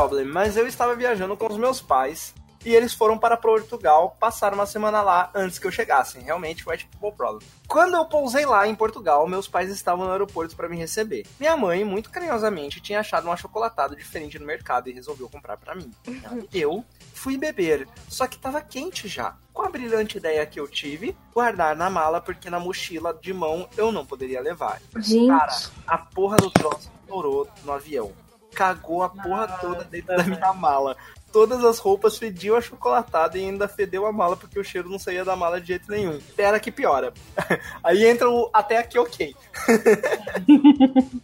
problem, 0.02 0.24
mas 0.24 0.56
eu 0.56 0.66
estava 0.66 0.96
viajando 0.96 1.36
com 1.36 1.46
os 1.46 1.56
meus 1.56 1.80
pais 1.80 2.34
e 2.64 2.74
eles 2.74 2.92
foram 2.92 3.16
para 3.18 3.36
Portugal, 3.36 4.16
passaram 4.18 4.56
uma 4.56 4.66
semana 4.66 5.00
lá 5.00 5.30
antes 5.34 5.58
que 5.58 5.66
eu 5.66 5.70
chegasse. 5.70 6.18
Realmente 6.18 6.68
white 6.68 6.86
people 6.86 7.12
problem. 7.16 7.46
Quando 7.68 7.94
eu 7.94 8.04
pousei 8.04 8.44
lá 8.44 8.66
em 8.66 8.74
Portugal, 8.74 9.28
meus 9.28 9.48
pais 9.48 9.70
estavam 9.70 10.04
no 10.04 10.12
aeroporto 10.12 10.56
para 10.56 10.68
me 10.68 10.76
receber. 10.76 11.24
Minha 11.38 11.56
mãe, 11.56 11.84
muito 11.84 12.10
carinhosamente, 12.10 12.80
tinha 12.80 13.00
achado 13.00 13.28
um 13.28 13.32
achocolatado 13.32 13.96
diferente 13.96 14.38
no 14.38 14.46
mercado 14.46 14.88
e 14.88 14.92
resolveu 14.92 15.28
comprar 15.28 15.56
para 15.56 15.74
mim. 15.74 15.90
Eu 16.52 16.84
fui 17.14 17.36
beber, 17.36 17.88
só 18.08 18.26
que 18.26 18.38
tava 18.38 18.60
quente 18.60 19.06
já. 19.06 19.36
Com 19.52 19.62
a 19.62 19.68
brilhante 19.68 20.16
ideia 20.16 20.46
que 20.46 20.58
eu 20.58 20.66
tive, 20.66 21.14
guardar 21.32 21.76
na 21.76 21.90
mala 21.90 22.20
porque 22.20 22.48
na 22.48 22.58
mochila 22.58 23.12
de 23.12 23.34
mão 23.34 23.68
eu 23.76 23.92
não 23.92 24.04
poderia 24.04 24.40
levar. 24.40 24.80
Gente. 24.96 25.28
Cara, 25.28 25.52
a 25.86 25.98
porra 25.98 26.38
do 26.38 26.50
troço 26.50 26.90
estourou 27.02 27.46
no 27.62 27.72
avião. 27.72 28.12
Cagou 28.54 29.02
a 29.02 29.08
porra 29.08 29.48
toda 29.60 29.84
dentro 29.84 30.16
da 30.16 30.24
minha 30.24 30.52
mala. 30.52 30.96
Todas 31.32 31.64
as 31.64 31.78
roupas 31.78 32.18
fediam 32.18 32.56
achocolatado 32.56 33.38
e 33.38 33.40
ainda 33.44 33.66
fedeu 33.66 34.04
a 34.04 34.12
mala 34.12 34.36
porque 34.36 34.58
o 34.58 34.64
cheiro 34.64 34.90
não 34.90 34.98
saía 34.98 35.24
da 35.24 35.34
mala 35.34 35.60
de 35.60 35.68
jeito 35.68 35.90
nenhum. 35.90 36.20
Pera 36.36 36.60
que 36.60 36.70
piora. 36.70 37.12
Aí 37.82 38.04
entra 38.04 38.28
o 38.28 38.50
até 38.52 38.76
aqui 38.76 38.98
ok. 38.98 39.34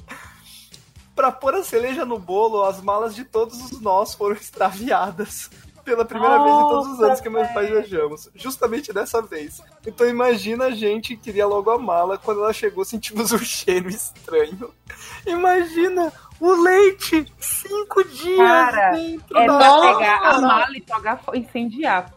pra 1.15 1.33
pôr 1.33 1.55
a 1.57 1.65
cereja 1.65 2.05
no 2.05 2.19
bolo, 2.19 2.63
as 2.63 2.81
malas 2.81 3.15
de 3.15 3.25
todos 3.25 3.61
os 3.61 3.81
nós 3.81 4.15
foram 4.15 4.37
extraviadas. 4.37 5.51
Pela 5.89 6.05
primeira 6.05 6.45
vez 6.45 6.55
em 6.55 6.69
todos 6.69 6.89
os 6.89 7.01
anos 7.01 7.19
que 7.19 7.31
meus 7.31 7.49
pais 7.49 7.71
viajamos. 7.71 8.29
Justamente 8.35 8.93
dessa 8.93 9.23
vez. 9.23 9.63
Então 9.87 10.07
imagina 10.07 10.67
a 10.67 10.71
gente 10.71 11.17
que 11.17 11.23
queria 11.23 11.47
logo 11.47 11.71
a 11.71 11.79
mala. 11.79 12.19
Quando 12.19 12.43
ela 12.43 12.53
chegou, 12.53 12.85
sentimos 12.85 13.33
um 13.33 13.39
cheiro 13.41 13.89
estranho. 13.89 14.71
Imagina 15.27 16.13
o 16.39 16.53
leite! 16.53 17.25
Cinco 17.41 18.05
dias 18.05 18.37
Cara, 18.37 18.99
É 18.99 19.17
da 19.17 19.23
pra 19.29 19.47
Nossa. 19.47 19.99
pegar 19.99 20.19
a 20.19 20.41
mala 20.43 20.77
e 20.77 20.85
jogar 20.87 21.23
incendiar. 21.35 22.15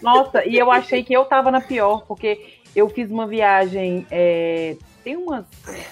Nossa, 0.00 0.46
e 0.46 0.56
eu 0.56 0.70
achei 0.70 1.02
que 1.02 1.12
eu 1.12 1.24
tava 1.24 1.50
na 1.50 1.60
pior, 1.60 2.04
porque 2.06 2.60
eu 2.74 2.88
fiz 2.88 3.10
uma 3.10 3.26
viagem 3.26 4.06
é, 4.12 4.76
tem 5.04 5.16
umas 5.16 5.44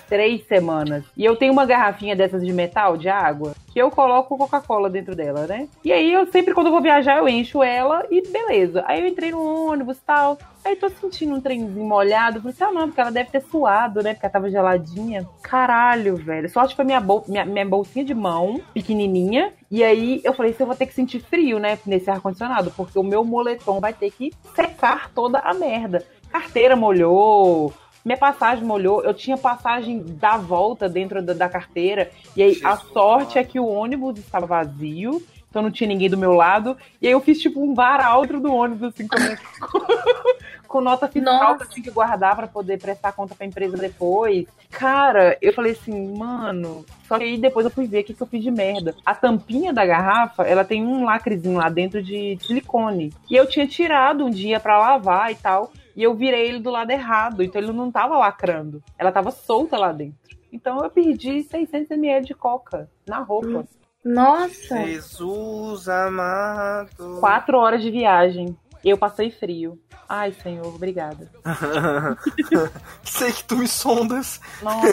três 0.09 0.45
semanas. 0.47 1.05
E 1.15 1.25
eu 1.25 1.37
tenho 1.37 1.53
uma 1.53 1.67
garrafinha 1.67 2.17
dessas 2.17 2.45
de 2.45 2.53
metal, 2.53 2.97
de 2.97 3.11
água, 3.11 3.55
que 3.71 3.79
eu 3.79 3.91
coloco 3.91 4.39
Coca-Cola 4.39 4.89
dentro 4.89 5.15
dela, 5.15 5.47
né? 5.47 5.69
E 5.85 5.93
aí 5.93 6.11
eu 6.13 6.27
sempre, 6.27 6.55
quando 6.55 6.69
eu 6.69 6.73
vou 6.73 6.81
viajar, 6.81 7.19
eu 7.19 7.29
encho 7.29 7.63
ela 7.63 8.07
e 8.11 8.23
beleza. 8.27 8.83
Aí 8.87 9.01
eu 9.01 9.07
entrei 9.07 9.31
no 9.31 9.71
ônibus 9.71 9.99
e 9.99 10.01
tal. 10.01 10.39
Aí 10.65 10.77
tô 10.77 10.89
sentindo 10.89 11.35
um 11.35 11.41
trenzinho 11.41 11.85
molhado. 11.85 12.41
Falei 12.41 12.55
assim, 12.55 12.65
ah, 12.65 12.73
não, 12.73 12.87
porque 12.87 13.01
ela 13.01 13.11
deve 13.11 13.31
ter 13.31 13.43
suado, 13.43 14.03
né? 14.03 14.15
Porque 14.15 14.27
ela 14.27 14.33
tava 14.33 14.51
geladinha. 14.51 15.29
Caralho, 15.43 16.17
velho. 16.17 16.49
Sorte 16.49 16.75
foi 16.75 16.85
minha, 16.85 17.01
bol 17.01 17.25
minha, 17.29 17.45
minha 17.45 17.67
bolsinha 17.67 18.05
de 18.05 18.15
mão, 18.15 18.61
pequenininha. 18.73 19.53
E 19.71 19.83
aí 19.85 20.21
eu 20.25 20.33
falei, 20.33 20.53
se 20.53 20.63
eu 20.63 20.67
vou 20.67 20.77
ter 20.77 20.87
que 20.87 20.95
sentir 20.95 21.21
frio, 21.21 21.59
né? 21.59 21.79
Nesse 21.85 22.11
ar-condicionado. 22.11 22.71
Porque 22.71 22.99
o 22.99 23.03
meu 23.03 23.25
moletom 23.25 23.81
vai 23.81 23.93
ter 23.93 24.11
que 24.11 24.33
secar 24.55 25.11
toda 25.11 25.39
a 25.39 25.53
merda. 25.53 26.05
Carteira 26.31 26.75
molhou. 26.75 27.73
Minha 28.05 28.19
passagem 28.19 28.65
molhou, 28.65 29.03
eu 29.03 29.15
tinha 29.15 29.37
passagem 29.37 30.03
da 30.03 30.37
volta 30.37 30.89
dentro 30.89 31.23
da, 31.23 31.33
da 31.33 31.49
carteira, 31.49 32.11
e 32.37 32.43
aí 32.43 32.61
a 32.65 32.75
Jesus, 32.77 32.93
sorte 32.93 33.39
é 33.39 33.45
que 33.45 33.61
o 33.61 33.67
ônibus 33.67 34.19
estava 34.19 34.47
vazio, 34.47 35.23
então 35.49 35.63
não 35.63 35.71
tinha 35.71 35.87
ninguém 35.87 36.09
do 36.09 36.17
meu 36.17 36.33
lado, 36.33 36.77
e 37.01 37.07
aí 37.07 37.13
eu 37.13 37.21
fiz 37.21 37.41
tipo 37.41 37.63
um 37.63 37.75
varal 37.75 38.23
dentro 38.23 38.41
do 38.41 38.53
ônibus, 38.53 38.89
assim, 38.89 39.07
com, 39.07 39.17
com 40.67 40.81
nota 40.81 41.07
fiscal 41.07 41.59
Nossa. 41.59 41.67
que 41.67 41.87
eu 41.87 41.93
guardar 41.93 42.35
pra 42.35 42.47
poder 42.47 42.81
prestar 42.81 43.13
conta 43.13 43.35
pra 43.35 43.47
empresa 43.47 43.77
depois. 43.77 44.47
Cara, 44.71 45.37
eu 45.43 45.53
falei 45.53 45.73
assim, 45.73 46.17
mano. 46.17 46.87
Só 47.07 47.19
que 47.19 47.25
aí 47.25 47.37
depois 47.37 47.67
eu 47.67 47.71
fui 47.71 47.87
ver 47.87 48.01
o 48.01 48.05
que, 48.05 48.15
que 48.15 48.23
eu 48.23 48.27
fiz 48.27 48.43
de 48.43 48.51
merda. 48.51 48.95
A 49.05 49.15
tampinha 49.15 49.71
da 49.71 49.85
garrafa, 49.85 50.45
ela 50.45 50.65
tem 50.65 50.83
um 50.83 51.05
lacrezinho 51.05 51.59
lá 51.59 51.69
dentro 51.69 52.03
de 52.03 52.39
silicone. 52.41 53.13
E 53.31 53.37
eu 53.37 53.47
tinha 53.47 53.67
tirado 53.67 54.25
um 54.25 54.31
dia 54.31 54.59
pra 54.59 54.79
lavar 54.79 55.31
e 55.31 55.35
tal. 55.35 55.71
E 55.95 56.03
eu 56.03 56.15
virei 56.15 56.49
ele 56.49 56.59
do 56.59 56.71
lado 56.71 56.91
errado, 56.91 57.43
então 57.43 57.61
ele 57.61 57.73
não 57.73 57.91
tava 57.91 58.17
lacrando. 58.17 58.83
Ela 58.99 59.13
tava 59.13 59.31
solta 59.31 59.77
lá 59.77 59.93
dentro. 59.93 60.37
Então 60.53 60.83
eu 60.83 60.91
perdi 60.91 61.45
600ml 61.45 62.23
de 62.23 62.35
coca 62.35 62.91
na 63.07 63.19
roupa. 63.19 63.67
Nossa. 64.05 64.85
Jesus 64.85 65.89
amado. 65.89 67.19
Quatro 67.21 67.57
horas 67.59 67.83
de 67.83 67.91
viagem. 67.91 68.57
Eu 68.85 68.99
passei 68.99 69.31
frio. 69.31 69.79
Ai, 70.09 70.33
senhor, 70.43 70.67
obrigada. 70.67 71.31
Sei 73.05 73.33
que 73.33 73.45
tu 73.45 73.57
me 73.57 73.69
sondas. 73.69 74.41
Nossa. 74.61 74.87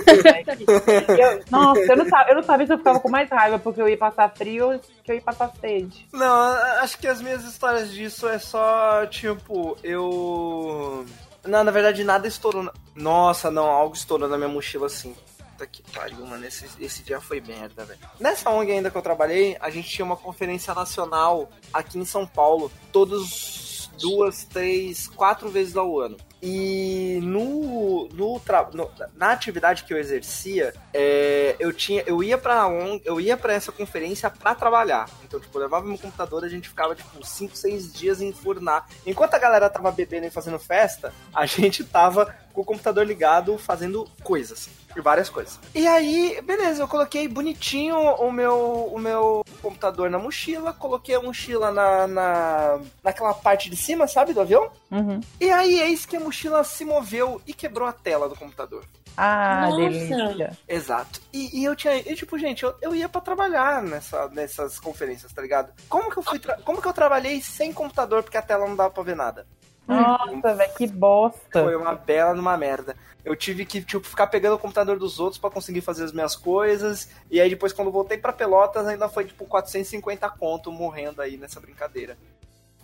Eu- 1.17 1.43
Nossa, 1.49 1.79
eu 1.81 1.97
não, 1.97 2.07
sabia, 2.09 2.31
eu 2.31 2.35
não 2.35 2.43
sabia 2.43 2.67
se 2.67 2.73
eu 2.73 2.77
ficava 2.77 2.99
com 2.99 3.09
mais 3.09 3.29
raiva 3.29 3.59
porque 3.59 3.81
eu 3.81 3.89
ia 3.89 3.97
passar 3.97 4.29
frio 4.35 4.73
ou 4.73 4.79
que 5.03 5.11
eu 5.11 5.15
ia 5.15 5.21
passar 5.21 5.51
sede. 5.59 6.07
Não, 6.13 6.51
acho 6.81 6.97
que 6.97 7.07
as 7.07 7.21
minhas 7.21 7.43
histórias 7.43 7.91
disso 7.91 8.27
é 8.27 8.37
só, 8.39 9.05
tipo, 9.07 9.77
eu. 9.83 11.05
Não, 11.45 11.63
na 11.63 11.71
verdade 11.71 12.03
nada 12.03 12.27
estourou. 12.27 12.63
na- 12.63 12.73
Nossa, 12.95 13.49
não, 13.49 13.65
algo 13.65 13.95
estourou 13.95 14.27
na 14.29 14.37
minha 14.37 14.49
mochila 14.49 14.87
assim. 14.87 15.15
Puta 15.51 15.65
que 15.67 15.81
pariu, 15.91 16.25
mano. 16.25 16.45
Esse, 16.45 16.65
esse 16.79 17.03
dia 17.03 17.19
foi 17.19 17.41
merda, 17.41 17.83
velho. 17.83 17.99
Nessa 18.19 18.49
ONG 18.49 18.71
ainda 18.71 18.89
que 18.91 18.97
eu 18.97 19.01
trabalhei, 19.01 19.57
a 19.59 19.69
gente 19.69 19.89
tinha 19.89 20.05
uma 20.05 20.15
conferência 20.15 20.73
nacional 20.73 21.49
aqui 21.73 21.97
em 21.99 22.05
São 22.05 22.25
Paulo, 22.25 22.71
todos 22.91 23.68
duas, 23.99 24.43
três, 24.45 25.07
quatro 25.07 25.49
vezes 25.49 25.75
ao 25.75 25.99
ano. 25.99 26.17
E 26.41 27.19
no, 27.21 28.07
no, 28.13 28.41
no- 28.73 28.91
na 29.15 29.31
atividade 29.31 29.83
que 29.83 29.93
eu 29.93 29.97
exercia, 29.97 30.73
é, 30.93 31.55
eu 31.59 31.73
tinha, 31.73 32.01
eu 32.07 32.23
ia 32.23 32.37
para 32.37 32.65
eu 33.03 33.19
ia 33.19 33.35
para 33.35 33.53
essa 33.53 33.71
conferência 33.73 34.29
para 34.29 34.55
trabalhar. 34.55 35.09
Então, 35.25 35.37
tipo, 35.39 35.57
eu 35.57 35.63
levava 35.63 35.85
meu 35.85 35.97
computador, 35.97 36.45
a 36.45 36.49
gente 36.49 36.69
ficava 36.69 36.95
tipo 36.95 37.25
5, 37.25 37.57
6 37.57 37.91
dias 37.93 38.21
em 38.21 38.31
furnar. 38.31 38.87
Enquanto 39.05 39.33
a 39.33 39.39
galera 39.39 39.69
tava 39.69 39.91
bebendo 39.91 40.27
e 40.27 40.31
fazendo 40.31 40.57
festa, 40.57 41.13
a 41.33 41.45
gente 41.47 41.83
tava 41.83 42.33
o 42.61 42.65
computador 42.65 43.05
ligado 43.05 43.57
fazendo 43.57 44.07
coisas, 44.23 44.69
e 44.95 45.01
várias 45.01 45.29
coisas. 45.29 45.59
E 45.73 45.87
aí, 45.87 46.41
beleza, 46.41 46.81
eu 46.83 46.87
coloquei 46.87 47.27
bonitinho 47.27 47.95
o 47.97 48.31
meu 48.31 48.89
o 48.93 48.99
meu 48.99 49.43
computador 49.61 50.09
na 50.09 50.17
mochila, 50.19 50.73
coloquei 50.73 51.15
a 51.15 51.21
mochila 51.21 51.71
na, 51.71 52.07
na 52.07 52.79
naquela 53.03 53.33
parte 53.33 53.69
de 53.69 53.75
cima, 53.77 54.07
sabe, 54.07 54.33
do 54.33 54.41
avião? 54.41 54.69
Uhum. 54.91 55.19
E 55.39 55.49
aí, 55.49 55.79
eis 55.81 56.05
que 56.05 56.17
a 56.17 56.19
mochila 56.19 56.63
se 56.63 56.83
moveu 56.85 57.41
e 57.45 57.53
quebrou 57.53 57.87
a 57.87 57.93
tela 57.93 58.27
do 58.29 58.35
computador. 58.35 58.83
Ah, 59.21 59.67
Nossa. 59.69 59.77
delícia. 59.77 60.57
Exato. 60.67 61.19
E, 61.33 61.59
e 61.59 61.65
eu 61.65 61.75
tinha. 61.75 61.95
E, 61.97 62.15
tipo, 62.15 62.37
gente, 62.39 62.63
eu, 62.63 62.73
eu 62.81 62.95
ia 62.95 63.09
pra 63.09 63.19
trabalhar 63.19 63.83
nessa, 63.83 64.29
nessas 64.29 64.79
conferências, 64.79 65.33
tá 65.33 65.41
ligado? 65.41 65.73
Como 65.89 66.09
que 66.09 66.17
eu 66.17 66.23
fui. 66.23 66.39
tra- 66.39 66.57
Como 66.63 66.81
que 66.81 66.87
eu 66.87 66.93
trabalhei 66.93 67.41
sem 67.41 67.73
computador 67.73 68.23
porque 68.23 68.37
a 68.37 68.41
tela 68.41 68.65
não 68.65 68.77
dava 68.77 68.91
pra 68.91 69.03
ver 69.03 69.17
nada? 69.17 69.45
Nossa, 69.89 70.55
velho, 70.55 70.73
que 70.75 70.87
bosta. 70.87 71.63
Foi 71.63 71.75
uma 71.75 71.95
bela 71.95 72.33
numa 72.33 72.55
merda. 72.55 72.95
Eu 73.25 73.35
tive 73.35 73.65
que, 73.65 73.81
tipo, 73.81 74.05
ficar 74.05 74.27
pegando 74.27 74.55
o 74.55 74.59
computador 74.59 74.97
dos 74.97 75.19
outros 75.19 75.39
pra 75.39 75.49
conseguir 75.49 75.81
fazer 75.81 76.03
as 76.03 76.11
minhas 76.11 76.35
coisas. 76.35 77.09
E 77.29 77.41
aí 77.41 77.49
depois, 77.49 77.73
quando 77.73 77.91
voltei 77.91 78.17
pra 78.17 78.31
Pelotas, 78.31 78.87
ainda 78.87 79.09
foi, 79.09 79.25
tipo, 79.25 79.45
450 79.45 80.29
conto 80.29 80.71
morrendo 80.71 81.21
aí 81.21 81.37
nessa 81.37 81.59
brincadeira. 81.59 82.17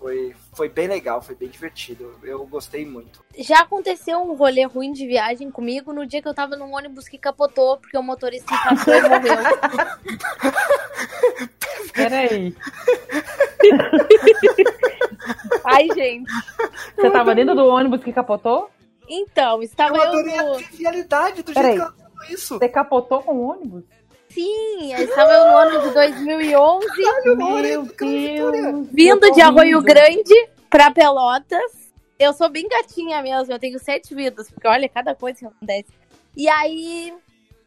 Foi, 0.05 0.35
foi 0.53 0.69
bem 0.69 0.87
legal, 0.87 1.19
foi 1.19 1.33
bem 1.33 1.49
divertido. 1.49 2.13
Eu 2.21 2.45
gostei 2.45 2.85
muito. 2.85 3.25
Já 3.39 3.61
aconteceu 3.61 4.19
um 4.19 4.35
rolê 4.35 4.63
ruim 4.63 4.93
de 4.93 5.07
viagem 5.07 5.49
comigo 5.49 5.91
no 5.91 6.05
dia 6.05 6.21
que 6.21 6.27
eu 6.27 6.33
tava 6.33 6.55
num 6.55 6.75
ônibus 6.75 7.07
que 7.07 7.17
capotou 7.17 7.77
porque 7.77 7.97
o 7.97 8.03
motorista 8.03 8.53
infartou 8.53 8.93
e 8.93 9.01
morreu. 9.01 9.37
Peraí. 11.91 12.53
Ai, 15.65 15.87
gente. 15.95 16.31
Você 16.95 17.09
tava 17.09 17.33
dentro 17.33 17.55
do 17.55 17.65
ônibus 17.65 18.03
que 18.03 18.13
capotou? 18.13 18.69
Então, 19.09 19.63
estava 19.63 19.97
Eu 19.97 20.03
eu 20.03 20.09
adorei 20.09 20.37
a 20.37 20.43
no... 20.43 20.57
trivialidade 20.57 21.41
do 21.41 21.51
jeito 21.51 21.55
Peraí. 21.55 21.77
que 21.77 21.81
ela 21.81 21.91
falou 21.91 22.23
isso. 22.29 22.59
Você 22.59 22.69
capotou 22.69 23.23
com 23.23 23.33
o 23.33 23.49
ônibus? 23.49 23.83
Sim, 24.35 24.93
estava 24.93 25.31
eu 25.31 25.45
no 25.45 25.57
ano 25.57 25.81
de 25.87 25.93
2011, 25.93 26.87
Meu 27.23 27.83
Deus. 27.83 28.87
vindo 28.91 29.31
de 29.31 29.39
Arroio. 29.39 29.81
Grande 29.81 30.49
pra 30.69 30.91
Pelotas. 30.91 31.93
Eu 32.19 32.33
sou 32.33 32.49
bem 32.49 32.67
gatinha 32.67 33.23
mesmo, 33.23 33.53
eu 33.53 33.59
tenho 33.59 33.79
sete 33.79 34.13
vidas, 34.13 34.51
porque 34.51 34.67
olha, 34.67 34.89
cada 34.89 35.15
coisa 35.15 35.39
que 35.39 35.45
acontece. 35.45 35.87
E 36.35 36.49
aí, 36.49 37.13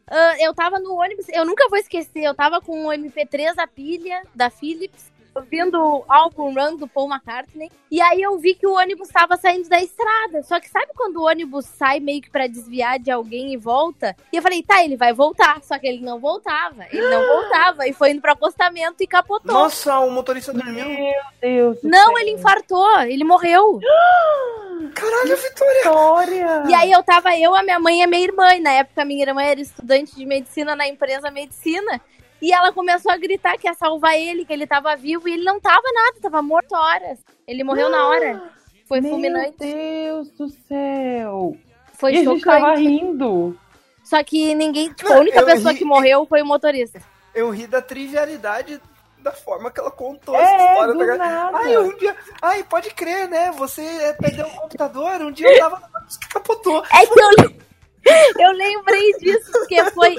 ah, 0.07 0.35
eu 0.39 0.53
tava 0.53 0.79
no 0.79 0.93
ônibus, 0.93 1.25
eu 1.29 1.43
nunca 1.43 1.67
vou 1.69 1.79
esquecer, 1.79 2.21
eu 2.21 2.35
tava 2.35 2.61
com 2.61 2.85
o 2.85 2.89
MP3 2.89 3.53
a 3.57 3.65
pilha 3.65 4.21
da 4.35 4.51
Philips, 4.51 5.11
ouvindo 5.39 5.79
o 5.81 6.05
álbum 6.07 6.53
Run 6.53 6.77
do 6.77 6.87
Paul 6.87 7.09
McCartney. 7.09 7.71
E 7.89 8.01
aí 8.01 8.21
eu 8.21 8.37
vi 8.37 8.53
que 8.53 8.67
o 8.67 8.75
ônibus 8.75 9.09
tava 9.09 9.35
saindo 9.37 9.67
da 9.67 9.81
estrada. 9.81 10.43
Só 10.43 10.59
que 10.59 10.69
sabe 10.69 10.91
quando 10.95 11.17
o 11.17 11.25
ônibus 11.25 11.65
sai 11.65 11.99
meio 11.99 12.21
que 12.21 12.29
pra 12.29 12.47
desviar 12.47 12.99
de 12.99 13.09
alguém 13.09 13.53
e 13.53 13.57
volta? 13.57 14.15
E 14.31 14.37
eu 14.37 14.41
falei, 14.41 14.61
tá, 14.61 14.83
ele 14.83 14.95
vai 14.95 15.13
voltar. 15.13 15.61
Só 15.63 15.77
que 15.79 15.87
ele 15.87 16.01
não 16.01 16.19
voltava. 16.19 16.85
Ele 16.91 17.09
não 17.09 17.25
voltava. 17.25 17.87
E 17.87 17.93
foi 17.93 18.11
indo 18.11 18.21
pro 18.21 18.31
acostamento 18.31 19.01
e 19.01 19.07
capotou. 19.07 19.53
Nossa, 19.53 19.99
o 19.99 20.11
motorista 20.11 20.53
dormiu. 20.53 20.85
Meu 20.85 21.23
Deus. 21.41 21.77
Não, 21.83 22.17
ele 22.17 22.31
infartou, 22.31 23.01
ele 23.01 23.23
morreu. 23.23 23.79
Caralho, 24.93 25.37
Vitória! 25.37 25.79
História. 25.79 26.63
E 26.69 26.73
aí 26.73 26.91
eu 26.91 27.03
tava 27.03 27.37
eu, 27.37 27.53
a 27.53 27.61
minha 27.61 27.79
mãe 27.79 27.99
e 27.99 28.03
a 28.03 28.07
minha 28.07 28.23
irmã. 28.23 28.55
E 28.55 28.59
na 28.59 28.71
época 28.71 29.01
a 29.01 29.05
minha 29.05 29.23
irmã 29.23 29.41
era 29.41 29.59
estudante 29.59 30.15
de 30.15 30.25
medicina 30.25 30.75
na 30.75 30.87
empresa 30.87 31.29
Medicina. 31.29 32.01
E 32.41 32.53
ela 32.53 32.71
começou 32.71 33.11
a 33.11 33.17
gritar 33.17 33.57
que 33.57 33.67
ia 33.67 33.73
salvar 33.73 34.17
ele, 34.17 34.45
que 34.45 34.53
ele 34.53 34.65
tava 34.67 34.95
vivo. 34.95 35.27
E 35.27 35.33
ele 35.33 35.43
não 35.43 35.59
tava 35.59 35.83
nada, 35.93 36.19
tava 36.21 36.41
morto 36.41 36.73
horas. 36.73 37.19
Ele 37.47 37.63
morreu 37.63 37.89
na 37.89 38.07
hora. 38.07 38.43
Foi 38.87 39.01
Meu 39.01 39.11
fulminante. 39.11 39.57
Deus 39.59 40.29
do 40.31 40.49
céu. 40.49 41.55
Foi 41.93 42.13
e 42.13 42.17
a 42.19 42.23
gente 42.23 42.43
tava 42.43 42.59
chocante. 42.59 42.81
rindo. 42.87 43.57
Só 44.03 44.23
que 44.23 44.55
ninguém. 44.55 44.91
Tipo, 44.93 45.13
a 45.13 45.19
única 45.19 45.39
Eu 45.39 45.45
pessoa 45.45 45.71
ri- 45.73 45.77
que 45.79 45.85
morreu 45.85 46.25
foi 46.25 46.41
o 46.41 46.45
motorista. 46.45 46.99
Eu 47.35 47.49
ri 47.51 47.67
da 47.67 47.81
trivialidade 47.81 48.81
da 49.19 49.31
forma 49.33 49.69
que 49.69 49.79
ela 49.79 49.91
contou 49.91 50.33
É, 50.35 50.41
essa 50.41 50.71
história. 50.71 50.93
do 50.93 50.99
tá 51.05 51.17
nada. 51.17 51.57
Ai, 51.57 51.77
um 51.77 51.95
dia. 51.97 52.15
Ai, 52.41 52.63
pode 52.63 52.89
crer, 52.91 53.27
né? 53.27 53.51
Você 53.51 54.15
perdeu 54.19 54.47
o 54.47 54.51
computador. 54.51 55.21
Um 55.21 55.31
dia 55.31 55.51
eu 55.51 55.59
tava 55.59 55.75
no 55.79 56.07
que 56.19 56.29
capotou. 56.29 56.83
É 56.91 57.05
que 57.05 57.19
eu, 57.19 57.53
eu 58.39 58.51
lembrei 58.51 59.13
disso 59.19 59.51
porque 59.51 59.83
foi. 59.91 60.15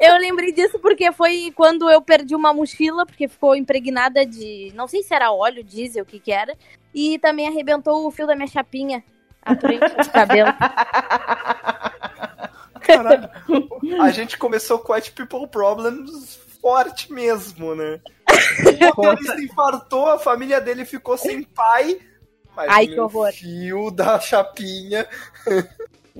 Eu 0.00 0.16
lembrei 0.18 0.52
disso 0.52 0.78
porque 0.78 1.12
foi 1.12 1.52
quando 1.54 1.90
eu 1.90 2.00
perdi 2.00 2.34
uma 2.34 2.52
mochila, 2.52 3.06
porque 3.06 3.28
ficou 3.28 3.54
impregnada 3.54 4.24
de. 4.26 4.72
Não 4.74 4.86
sei 4.88 5.02
se 5.02 5.14
era 5.14 5.32
óleo, 5.32 5.64
diesel, 5.64 6.02
o 6.02 6.06
que 6.06 6.18
que 6.18 6.32
era. 6.32 6.56
E 6.94 7.18
também 7.18 7.48
arrebentou 7.48 8.06
o 8.06 8.10
fio 8.10 8.26
da 8.26 8.34
minha 8.34 8.48
chapinha. 8.48 9.04
A 9.42 9.56
frente 9.56 9.88
do 9.88 10.10
cabelo. 10.10 10.50
Caralho. 12.80 13.30
A 14.00 14.10
gente 14.10 14.36
começou 14.36 14.78
com 14.78 14.92
White 14.92 15.12
People 15.12 15.46
Problems 15.46 16.38
forte 16.60 17.12
mesmo, 17.12 17.74
né? 17.74 18.00
O 18.60 18.84
motorista 18.86 19.40
infartou, 19.40 20.08
a 20.08 20.18
família 20.18 20.60
dele 20.60 20.84
ficou 20.84 21.16
sem 21.16 21.42
pai. 21.42 21.98
Mas 22.54 22.68
Ai, 22.70 22.84
o 22.84 22.88
que 22.88 23.00
horror. 23.00 23.32
fio 23.32 23.90
da 23.90 24.20
chapinha. 24.20 25.06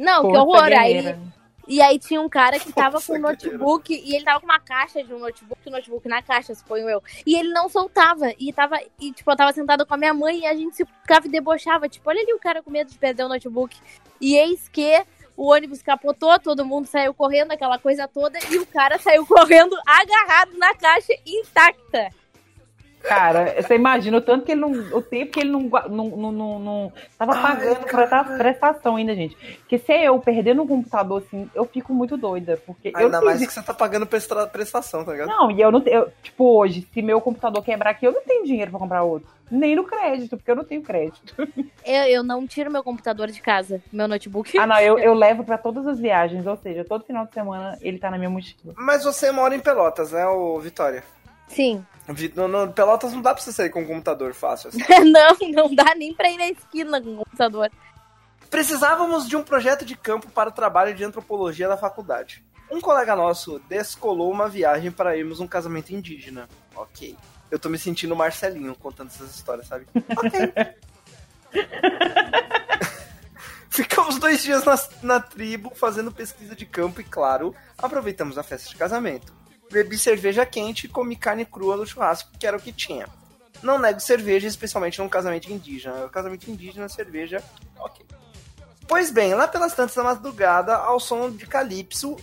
Não, 0.01 0.23
que 0.23 0.29
Força 0.29 0.41
horror. 0.41 0.73
Aí, 0.79 1.15
e 1.69 1.81
aí 1.81 1.99
tinha 1.99 2.21
um 2.21 2.29
cara 2.29 2.59
que 2.59 2.73
tava 2.73 2.95
Nossa, 2.95 3.07
com 3.07 3.13
um 3.13 3.17
que 3.17 3.47
notebook 3.47 3.95
e 3.95 4.17
ele 4.17 4.25
tava 4.25 4.41
com 4.41 4.47
uma 4.47 4.59
caixa 4.59 5.05
de 5.05 5.13
um 5.13 5.19
notebook, 5.19 5.61
o 5.65 5.71
notebook 5.71 6.09
na 6.09 6.23
caixa, 6.23 6.55
suponho 6.55 6.89
eu. 6.89 7.03
E 7.25 7.37
ele 7.37 7.51
não 7.51 7.69
soltava. 7.69 8.33
E 8.39 8.53
tava, 8.53 8.81
e, 8.99 9.13
tipo, 9.13 9.31
eu 9.31 9.37
tava 9.37 9.53
sentada 9.53 9.85
com 9.85 9.95
a 9.95 9.97
minha 9.97 10.15
mãe 10.15 10.41
e 10.41 10.47
a 10.47 10.55
gente 10.55 10.75
se 10.75 10.85
ficava 10.85 11.27
e 11.27 11.31
debochava. 11.31 11.89
Tipo, 11.89 12.09
olha 12.09 12.21
ali 12.23 12.33
o 12.33 12.41
cara 12.41 12.63
com 12.63 12.71
medo 12.71 12.91
de 12.91 12.99
perder 12.99 13.25
o 13.25 13.29
notebook. 13.29 13.77
E 14.21 14.37
eis 14.37 14.69
que 14.69 15.05
o 15.37 15.53
ônibus 15.53 15.83
capotou, 15.83 16.39
todo 16.41 16.65
mundo 16.65 16.87
saiu 16.87 17.15
correndo, 17.15 17.53
aquela 17.53 17.79
coisa 17.79 18.09
toda, 18.09 18.39
e 18.51 18.59
o 18.59 18.67
cara 18.67 18.99
saiu 18.99 19.25
correndo 19.29 19.77
agarrado 19.87 20.57
na 20.59 20.75
caixa 20.75 21.13
intacta. 21.25 22.11
Cara, 23.03 23.55
você 23.63 23.75
imagina 23.75 24.19
o 24.19 24.21
tanto 24.21 24.45
que 24.45 24.53
ele 24.53 24.61
não. 24.61 24.71
O 24.71 25.01
tempo 25.03 25.33
que 25.33 25.41
ele 25.41 25.51
não, 25.51 25.61
não, 25.63 26.05
não, 26.09 26.33
não, 26.33 26.59
não 26.59 26.93
tava 27.19 27.35
Ai, 27.35 27.43
pagando 27.43 27.77
pra 27.87 27.89
cara. 27.89 28.03
essa 28.05 28.37
prestação 28.39 28.97
ainda, 28.97 29.15
gente. 29.15 29.35
Porque 29.61 29.79
se 29.79 29.93
eu 30.05 30.19
perdendo 30.21 30.63
um 30.63 30.67
computador 30.67 31.23
assim, 31.27 31.49
eu 31.55 31.65
fico 31.65 31.93
muito 31.95 32.17
doida. 32.17 32.59
Porque 32.67 32.89
eu 32.89 32.97
Ainda 32.99 33.19
não 33.19 33.25
mais 33.25 33.39
tenho- 33.39 33.49
que 33.49 33.55
você 33.55 33.63
tá 33.63 33.73
pagando 33.75 34.07
prestação, 34.07 35.05
tá 35.05 35.13
ligado? 35.13 35.29
Não, 35.29 35.51
e 35.51 35.61
eu 35.61 35.73
não 35.73 35.81
tenho. 35.81 36.07
Tipo, 36.23 36.59
hoje, 36.59 36.87
se 36.93 37.03
meu 37.03 37.21
computador 37.21 37.63
quebrar 37.65 37.91
aqui, 37.91 38.07
eu 38.07 38.13
não 38.13 38.23
tenho 38.23 38.45
dinheiro 38.45 38.71
pra 38.71 38.81
comprar 38.81 39.03
outro. 39.03 39.29
Nem 39.51 39.75
no 39.75 39.83
crédito, 39.83 40.37
porque 40.37 40.49
eu 40.51 40.55
não 40.57 40.63
tenho 40.65 40.81
crédito. 40.83 41.35
Eu, 41.85 42.03
eu 42.05 42.23
não 42.23 42.47
tiro 42.47 42.71
meu 42.71 42.85
computador 42.85 43.29
de 43.29 43.41
casa, 43.41 43.83
meu 43.91 44.07
notebook. 44.07 44.57
Ah, 44.57 44.67
não, 44.67 44.79
eu, 44.79 44.97
eu 45.01 45.15
levo 45.15 45.43
pra 45.43 45.57
todas 45.59 45.87
as 45.87 45.99
viagens, 45.99 46.47
ou 46.47 46.57
seja, 46.59 46.85
todo 46.85 47.05
final 47.05 47.25
de 47.27 47.33
semana 47.33 47.77
ele 47.81 47.99
tá 47.99 48.11
na 48.11 48.19
minha 48.19 48.29
mochila. 48.31 48.75
Mas 48.77 49.03
você 49.03 49.33
mora 49.33 49.57
em 49.57 49.59
Pelotas, 49.59 50.13
né, 50.13 50.25
ô 50.27 50.61
Vitória? 50.61 51.03
Sim. 51.51 51.85
No, 52.35 52.49
no- 52.49 52.73
Pelotas 52.73 53.13
não 53.13 53.21
dá 53.23 53.35
pra 53.35 53.43
você 53.43 53.53
sair 53.53 53.71
com 53.71 53.83
um 53.83 53.87
computador 53.87 54.33
fácil 54.35 54.69
assim. 54.69 54.79
não, 55.11 55.37
não 55.53 55.75
dá 55.75 55.95
nem 55.95 56.15
pra 56.15 56.29
ir 56.31 56.39
na 56.39 56.49
esquina 56.49 57.01
com 57.01 57.15
o 57.15 57.17
computador. 57.19 57.71
Precisávamos 58.49 59.29
de 59.29 59.37
um 59.37 59.43
projeto 59.45 59.85
de 59.85 59.95
campo 59.97 60.29
para 60.31 60.49
o 60.49 60.53
trabalho 60.53 60.93
de 60.95 61.05
antropologia 61.05 61.69
da 61.69 61.77
faculdade. 61.77 62.45
Um 62.71 62.81
colega 62.81 63.15
nosso 63.15 63.61
descolou 63.69 64.31
uma 64.31 64.49
viagem 64.49 64.91
para 64.91 65.17
irmos 65.17 65.39
um 65.41 65.47
casamento 65.47 65.91
indígena. 65.91 66.49
Ok. 66.75 67.17
Eu 67.51 67.59
tô 67.59 67.69
me 67.69 67.79
sentindo 67.79 68.15
Marcelinho 68.17 68.75
contando 68.77 69.09
essas 69.09 69.35
histórias, 69.35 69.67
sabe? 69.67 69.87
Ok. 69.95 70.53
Ficamos 73.69 74.19
dois 74.19 74.43
dias 74.43 74.65
na, 74.65 74.75
na 75.03 75.21
tribo 75.21 75.73
fazendo 75.75 76.11
pesquisa 76.13 76.55
de 76.57 76.67
campo 76.67 77.01
e, 77.01 77.05
claro, 77.05 77.55
aproveitamos 77.79 78.37
a 78.37 78.43
festa 78.43 78.69
de 78.69 78.77
casamento. 78.77 79.33
Bebi 79.71 79.97
cerveja 79.97 80.45
quente 80.45 80.87
e 80.87 80.89
comi 80.89 81.17
carne 81.17 81.45
crua 81.45 81.77
no 81.77 81.87
churrasco, 81.87 82.31
que 82.39 82.47
era 82.47 82.57
o 82.57 82.61
que 82.61 82.73
tinha. 82.73 83.07
Não 83.63 83.79
nego 83.79 84.01
cerveja, 84.01 84.49
especialmente 84.49 84.99
num 84.99 85.09
casamento 85.09 85.53
indígena. 85.53 86.09
Casamento 86.09 86.51
indígena, 86.51 86.89
cerveja, 86.89 87.43
ok. 87.79 88.05
Pois 88.89 89.11
bem, 89.11 89.35
lá 89.35 89.47
pelas 89.47 89.75
tantas 89.75 89.95
da 89.95 90.03
madrugada, 90.03 90.75
ao 90.75 90.99
som 90.99 91.31
de 91.31 91.47
calypso, 91.47 92.17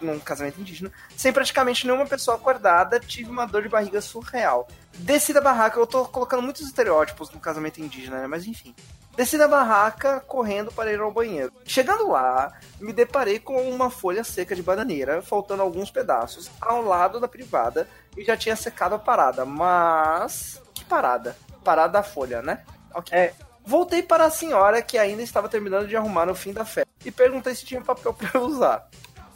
num 0.00 0.18
casamento 0.20 0.60
indígena, 0.60 0.92
sem 1.16 1.32
praticamente 1.32 1.86
nenhuma 1.86 2.06
pessoa 2.06 2.36
acordada, 2.36 3.00
tive 3.00 3.30
uma 3.30 3.46
dor 3.46 3.62
de 3.62 3.68
barriga 3.68 4.00
surreal. 4.00 4.68
Desci 4.98 5.32
da 5.32 5.40
barraca, 5.40 5.78
eu 5.78 5.86
tô 5.86 6.04
colocando 6.06 6.42
muitos 6.42 6.62
estereótipos 6.62 7.30
no 7.30 7.40
casamento 7.40 7.80
indígena, 7.80 8.20
né? 8.20 8.26
Mas 8.26 8.46
enfim. 8.46 8.74
Desci 9.16 9.36
da 9.36 9.48
barraca 9.48 10.20
correndo 10.20 10.72
para 10.72 10.92
ir 10.92 11.00
ao 11.00 11.12
banheiro. 11.12 11.52
Chegando 11.64 12.08
lá, 12.08 12.52
me 12.80 12.92
deparei 12.92 13.38
com 13.38 13.60
uma 13.68 13.90
folha 13.90 14.24
seca 14.24 14.54
de 14.54 14.62
bananeira, 14.62 15.20
faltando 15.20 15.62
alguns 15.62 15.90
pedaços, 15.90 16.50
ao 16.60 16.82
lado 16.82 17.20
da 17.20 17.28
privada, 17.28 17.88
e 18.16 18.24
já 18.24 18.36
tinha 18.36 18.56
secado 18.56 18.94
a 18.94 18.98
parada. 18.98 19.44
Mas. 19.44 20.62
Que 20.74 20.84
parada? 20.84 21.36
Parada 21.64 21.94
da 21.94 22.02
folha, 22.02 22.40
né? 22.40 22.62
Ok. 22.94 23.16
É. 23.16 23.34
Voltei 23.64 24.02
para 24.02 24.24
a 24.24 24.30
senhora 24.30 24.82
que 24.82 24.96
ainda 24.96 25.22
estava 25.22 25.48
terminando 25.48 25.86
de 25.86 25.96
arrumar 25.96 26.26
no 26.26 26.34
fim 26.34 26.52
da 26.52 26.64
festa 26.64 26.90
e 27.04 27.10
perguntei 27.10 27.54
se 27.54 27.64
tinha 27.64 27.80
papel 27.80 28.12
para 28.14 28.40
usar. 28.40 28.88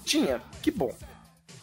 Tinha, 0.05 0.41
que 0.63 0.71
bom. 0.71 0.93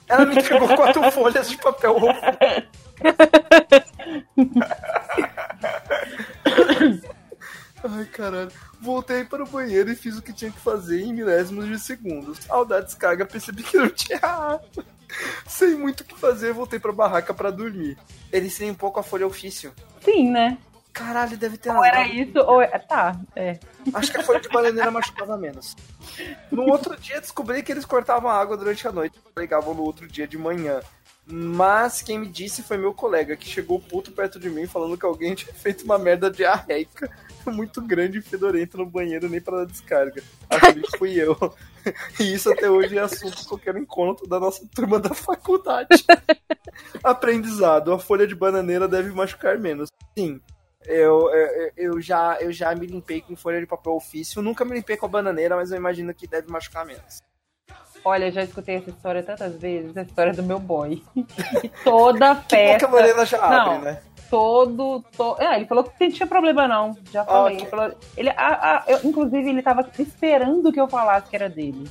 Ela 0.08 0.26
me 0.26 0.36
entregou 0.36 0.68
quatro 0.76 1.12
folhas 1.12 1.50
de 1.50 1.58
papel 1.58 1.96
Ai, 7.84 8.06
caralho. 8.06 8.52
Voltei 8.80 9.24
para 9.24 9.44
o 9.44 9.48
banheiro 9.48 9.92
e 9.92 9.96
fiz 9.96 10.18
o 10.18 10.22
que 10.22 10.34
tinha 10.34 10.52
que 10.52 10.60
fazer 10.60 11.02
em 11.02 11.14
milésimos 11.14 11.68
de 11.68 11.80
segundos. 11.80 12.40
Ao 12.50 12.64
dar 12.66 12.82
descarga, 12.82 13.26
percebi 13.26 13.64
que 13.64 13.78
não 13.78 13.90
tinha 13.90 14.20
água. 14.22 14.62
Sem 15.48 15.76
muito 15.76 16.02
o 16.02 16.04
que 16.06 16.18
fazer, 16.18 16.54
voltei 16.54 16.80
pra 16.80 16.92
barraca 16.92 17.34
pra 17.34 17.52
dormir. 17.52 17.98
Ele 18.32 18.50
se 18.50 18.64
limpou 18.64 18.92
com 18.92 19.00
a 19.00 19.04
folha 19.04 19.28
ofício. 19.28 19.74
Sim, 20.04 20.30
né? 20.32 20.58
Caralho, 20.94 21.38
deve 21.38 21.58
ter 21.58 21.70
Ou 21.70 21.84
era 21.86 22.06
isso, 22.08 22.38
ou. 22.40 22.62
é- 22.62 22.68
Tá, 22.80 23.18
é. 23.36 23.58
Acho 23.94 24.12
que 24.12 24.18
a 24.18 24.24
folha 24.24 24.42
de 24.42 24.50
bananeira 24.50 24.92
machucava 24.92 25.38
menos. 25.38 25.76
No 26.52 26.64
outro 26.64 26.98
dia, 26.98 27.20
descobri 27.22 27.64
que 27.64 27.72
eles 27.72 27.86
cortavam 27.86 28.30
a 28.30 28.38
água 28.40 28.58
durante 28.58 28.86
a 28.88 28.92
noite 28.92 29.18
e 29.18 29.34
pegavam 29.34 29.74
no 29.74 29.84
outro 29.84 30.08
dia 30.08 30.28
de 30.28 30.38
manhã. 30.38 30.82
Mas 31.32 32.02
quem 32.02 32.20
me 32.20 32.28
disse 32.28 32.62
foi 32.62 32.78
meu 32.78 32.94
colega, 32.94 33.38
que 33.38 33.48
chegou 33.48 33.80
puto 33.80 34.12
perto 34.12 34.40
de 34.40 34.50
mim 34.50 34.68
falando 34.68 34.98
que 34.98 35.06
alguém 35.06 35.34
tinha 35.36 35.54
feito 35.54 35.84
uma 35.86 35.98
merda 35.98 36.30
diarreica 36.30 37.10
muito 37.48 37.82
grande 37.82 38.18
e 38.18 38.22
fedorenta 38.22 38.78
no 38.78 38.86
banheiro 38.86 39.30
nem 39.30 39.42
para 39.42 39.60
dar 39.60 39.66
descarga. 39.66 40.22
Achei 40.50 40.82
que 40.82 40.98
fui 41.00 41.14
eu. 41.14 41.36
E 42.20 42.34
isso 42.34 42.52
até 42.52 42.70
hoje 42.70 42.98
é 42.98 43.02
assunto 43.02 43.38
de 43.38 43.48
qualquer 43.48 43.76
encontro 43.76 44.28
da 44.28 44.40
nossa 44.40 44.68
turma 44.76 45.00
da 45.00 45.14
faculdade. 45.14 46.06
Aprendizado: 47.04 47.92
a 47.92 48.00
folha 48.00 48.28
de 48.28 48.36
bananeira 48.36 48.88
deve 48.88 49.12
machucar 49.12 49.58
menos. 49.58 49.90
Sim. 50.18 50.40
Eu, 50.84 51.30
eu, 51.30 51.72
eu 51.78 52.02
já, 52.02 52.38
eu 52.42 52.52
já 52.52 52.74
me 52.74 52.88
limpei 52.88 53.22
com 53.22 53.36
folha 53.36 53.60
de 53.60 53.68
papel 53.68 53.94
ofício. 53.94 54.42
Nunca 54.42 54.66
me 54.66 54.74
limpei 54.74 54.98
com 54.98 55.06
a 55.06 55.10
bananeira, 55.10 55.56
mas 55.56 55.72
eu 55.72 55.78
imagino 55.78 56.14
que 56.14 56.28
deve 56.28 56.52
machucar 56.52 56.86
menos. 56.86 57.22
Olha, 58.04 58.26
eu 58.26 58.32
já 58.32 58.44
escutei 58.44 58.78
essa 58.78 58.90
história 58.90 59.22
tantas 59.24 59.56
vezes, 59.56 59.96
a 59.96 60.02
história 60.02 60.34
do 60.34 60.44
meu 60.44 60.60
boy. 60.60 61.04
E 61.64 61.70
toda 61.84 62.34
bom 62.34 62.42
que 62.48 62.56
a 62.56 62.80
festa. 62.80 62.88
já 63.26 63.38
Não. 63.38 63.72
abre, 63.76 63.92
né? 63.92 64.02
todo. 64.30 65.04
to- 65.18 65.36
É, 65.40 65.58
ele 65.58 65.66
falou 65.66 65.84
que 65.84 65.92
não 65.98 66.10
tinha 66.12 66.26
problema, 66.26 66.68
não. 66.68 66.98
Já 67.12 67.26
falei. 67.26 67.56
ok. 67.58 67.62
Ele 67.62 67.70
falou- 67.70 67.98
ele, 68.18 68.30
eu- 68.88 69.00
inclusive, 69.04 69.50
ele 69.50 69.62
tava 69.62 69.88
esperando 70.00 70.72
que 70.72 70.80
eu 70.80 70.88
falasse 70.88 71.30
que 71.30 71.36
era 71.36 71.50
dele. 71.50 71.88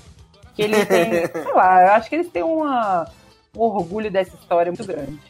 Que 0.55 0.63
ele 0.63 0.85
tem. 0.87 1.11
sei 1.31 1.53
lá, 1.55 1.83
eu 1.83 1.93
acho 1.93 2.09
que 2.09 2.17
eles 2.17 2.29
têm 2.31 2.43
uma, 2.43 3.07
um 3.55 3.61
orgulho 3.61 4.11
dessa 4.11 4.35
história 4.37 4.73
muito 4.73 4.87
grande. 4.87 5.21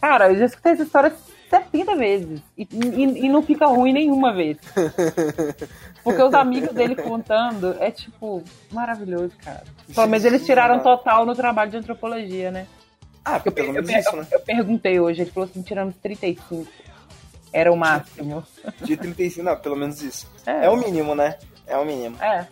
Cara, 0.00 0.28
eu 0.30 0.36
já 0.38 0.44
escutei 0.44 0.72
essa 0.72 0.82
história 0.82 1.12
70 1.52 1.96
vezes. 1.96 2.40
E, 2.56 2.62
e- 2.72 3.26
e 3.26 3.28
não 3.28 3.42
fica 3.42 3.66
ruim 3.66 3.92
nenhuma 3.92 4.32
vez. 4.32 4.56
Porque 6.02 6.22
os 6.22 6.34
amigos 6.34 6.72
dele 6.74 6.96
contando 6.96 7.76
é, 7.78 7.90
tipo, 7.90 8.42
maravilhoso, 8.70 9.32
cara. 9.44 9.62
Pelo 9.94 10.06
menos 10.08 10.24
eles 10.24 10.44
tiraram 10.44 10.80
total 10.80 11.24
no 11.26 11.34
trabalho 11.34 11.70
de 11.70 11.76
antropologia, 11.76 12.50
né? 12.50 12.66
Ah, 13.24 13.40
Eu, 13.44 13.52
pelo 13.52 13.68
eu- 13.68 13.72
menos 13.74 13.90
eu- 13.90 13.98
isso, 14.00 14.16
né? 14.16 14.26
eu 14.32 14.40
perguntei 14.40 14.98
hoje, 14.98 15.22
ele 15.22 15.30
falou 15.30 15.48
assim, 15.48 15.62
tiramos 15.62 15.94
35. 16.02 16.66
Era 17.52 17.70
o 17.70 17.76
máximo. 17.76 18.42
De 18.80 18.96
35, 18.96 19.44
não, 19.44 19.56
pelo 19.56 19.76
menos 19.76 20.02
isso. 20.02 20.26
É. 20.46 20.64
É 20.66 20.70
o 20.70 20.76
mínimo, 20.76 21.14
né? 21.14 21.36
É 21.66 21.76
o 21.76 21.84
mínimo. 21.84 22.16
É. 22.20 22.46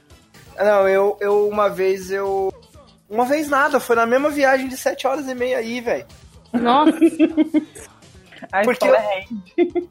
Não, 0.59 0.87
eu, 0.89 1.17
eu 1.21 1.49
uma 1.49 1.69
vez 1.71 2.11
eu. 2.11 2.53
Uma 3.09 3.25
vez 3.25 3.49
nada, 3.49 3.81
foi 3.81 3.97
na 3.97 4.07
mesma 4.07 4.29
viagem 4.31 4.69
de 4.69 4.77
7 4.77 5.07
horas 5.07 5.27
e 5.27 5.35
meia 5.35 5.59
aí, 5.59 5.81
velho. 5.81 6.07
Nossa, 6.53 6.93
A 8.53 8.62
Porque 8.62 8.85
história 8.85 8.98
é 8.98 9.26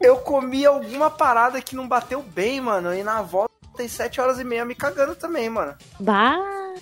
Eu 0.00 0.16
comi 0.18 0.64
alguma 0.66 1.10
parada 1.10 1.60
que 1.60 1.76
não 1.76 1.86
bateu 1.88 2.22
bem, 2.22 2.60
mano. 2.60 2.94
E 2.94 3.02
na 3.02 3.22
volta 3.22 3.50
tem 3.76 3.88
7 3.88 4.20
horas 4.20 4.38
e 4.38 4.44
meia 4.44 4.64
me 4.64 4.74
cagando 4.74 5.14
também, 5.14 5.48
mano. 5.48 5.74
bah. 5.98 6.36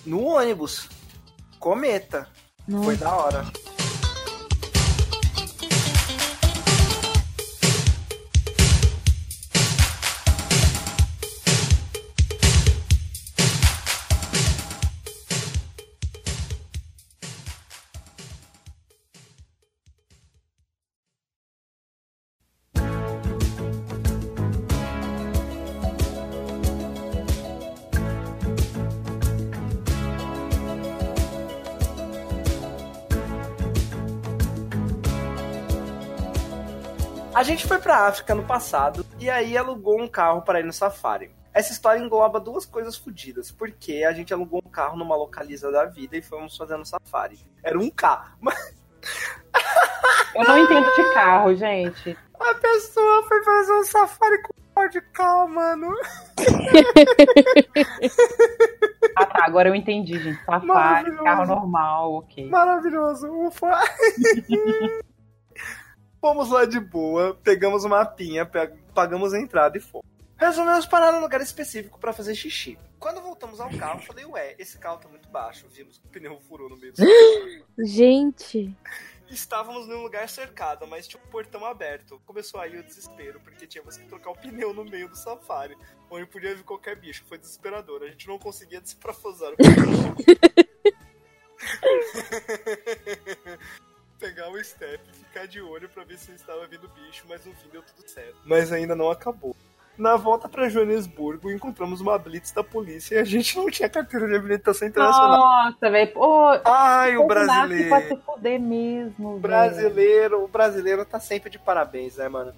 No 0.05 0.23
ônibus. 0.23 0.87
Cometa. 1.59 2.27
Foi 2.83 2.95
da 2.95 3.13
hora. 3.15 3.45
A 37.39 37.43
gente 37.43 37.65
foi 37.65 37.79
pra 37.79 38.05
África 38.05 38.35
no 38.35 38.43
passado 38.43 39.05
e 39.17 39.29
aí 39.29 39.57
alugou 39.57 39.97
um 39.97 40.09
carro 40.09 40.41
para 40.41 40.59
ir 40.59 40.65
no 40.65 40.73
safari. 40.73 41.33
Essa 41.53 41.71
história 41.71 41.97
engloba 41.97 42.37
duas 42.37 42.65
coisas 42.65 42.97
fodidas, 42.97 43.49
porque 43.49 44.03
a 44.03 44.11
gente 44.11 44.33
alugou 44.33 44.61
um 44.61 44.69
carro 44.69 44.97
numa 44.97 45.15
localiza 45.15 45.71
da 45.71 45.85
vida 45.85 46.17
e 46.17 46.21
fomos 46.21 46.57
fazendo 46.57 46.83
safari. 46.83 47.39
Era 47.63 47.79
um 47.79 47.89
carro, 47.89 48.35
mas 48.41 48.57
Eu 50.35 50.43
não 50.43 50.57
entendo 50.57 50.93
de 50.93 51.13
carro, 51.13 51.55
gente. 51.55 52.17
a 52.37 52.55
pessoa 52.55 53.23
foi 53.23 53.41
fazer 53.41 53.71
um 53.71 53.83
safari 53.85 54.41
com 54.41 54.53
pó 54.73 54.85
de 54.87 54.99
carro, 54.99 55.47
mano. 55.47 55.95
Ah, 59.15 59.25
tá. 59.25 59.45
Agora 59.45 59.69
eu 59.69 59.75
entendi, 59.75 60.19
gente. 60.19 60.43
Safari, 60.43 61.15
carro 61.23 61.45
normal, 61.45 62.15
ok. 62.15 62.49
Maravilhoso. 62.49 63.31
Ufa. 63.31 63.79
fomos 66.21 66.49
lá 66.49 66.65
de 66.65 66.79
boa, 66.79 67.35
pegamos 67.43 67.83
uma 67.83 67.97
mapinha, 67.99 68.45
pe- 68.45 68.67
pagamos 68.93 69.33
a 69.33 69.39
entrada 69.39 69.77
e 69.77 69.81
fomos. 69.81 70.05
Resolvemos 70.37 70.85
parar 70.85 71.11
num 71.11 71.19
lugar 71.19 71.41
específico 71.41 71.99
pra 71.99 72.13
fazer 72.13 72.33
xixi. 72.33 72.77
Quando 72.97 73.21
voltamos 73.21 73.59
ao 73.59 73.69
carro, 73.77 73.99
falei, 74.01 74.25
ué, 74.25 74.55
esse 74.57 74.77
carro 74.77 74.97
tá 74.97 75.07
muito 75.09 75.27
baixo. 75.29 75.67
Vimos 75.69 75.97
que 75.97 76.05
o 76.07 76.09
pneu 76.09 76.39
furou 76.39 76.69
no 76.69 76.77
meio 76.77 76.93
do 76.93 77.03
Gente. 77.85 78.73
Estávamos 79.29 79.85
num 79.87 80.01
lugar 80.01 80.27
cercado, 80.29 80.87
mas 80.87 81.07
tinha 81.07 81.21
um 81.21 81.27
portão 81.29 81.63
aberto. 81.65 82.19
Começou 82.25 82.59
aí 82.59 82.77
o 82.79 82.83
desespero, 82.83 83.39
porque 83.41 83.67
tínhamos 83.67 83.95
que 83.97 84.07
trocar 84.07 84.31
o 84.31 84.35
pneu 84.35 84.73
no 84.73 84.83
meio 84.85 85.07
do 85.09 85.15
safari, 85.15 85.77
onde 86.09 86.25
podia 86.25 86.55
vir 86.55 86.63
qualquer 86.63 86.95
bicho. 86.95 87.23
Foi 87.27 87.37
desesperador. 87.37 88.01
A 88.03 88.07
gente 88.07 88.27
não 88.27 88.39
conseguia 88.39 88.79
desparafusar 88.81 89.51
o 89.53 89.57
pneu. 89.57 90.15
Pegar 94.19 94.49
o 94.49 94.63
step 94.63 94.99
e 95.11 95.17
ficar 95.17 95.47
de 95.47 95.61
olho 95.61 95.87
pra 95.89 96.03
ver 96.03 96.17
se 96.17 96.31
estava 96.31 96.67
vindo 96.67 96.89
bicho, 96.89 97.23
mas 97.29 97.45
no 97.45 97.53
fim 97.53 97.69
deu 97.71 97.81
tudo 97.81 98.07
certo. 98.07 98.35
Mas 98.43 98.71
ainda 98.71 98.95
não 98.95 99.09
acabou. 99.09 99.55
Na 99.97 100.15
volta 100.15 100.47
pra 100.47 100.69
Joanesburgo, 100.69 101.51
encontramos 101.51 101.99
uma 101.99 102.17
blitz 102.17 102.51
da 102.51 102.63
polícia 102.63 103.15
e 103.15 103.17
a 103.17 103.23
gente 103.25 103.57
não 103.57 103.69
tinha 103.69 103.89
carteira 103.89 104.27
de 104.27 104.35
habilitação 104.35 104.87
internacional. 104.87 105.37
Nossa, 105.37 105.89
velho. 105.89 106.13
Ai, 106.65 107.17
o 107.17 107.27
brasileiro. 107.27 107.89
pra 107.89 108.01
se 108.01 108.15
fuder 108.15 108.59
mesmo, 108.61 109.39
brasileiro, 109.39 110.43
o 110.43 110.47
brasileiro 110.47 111.03
tá 111.03 111.19
sempre 111.19 111.49
de 111.49 111.59
parabéns, 111.59 112.15
né, 112.15 112.29
mano? 112.29 112.53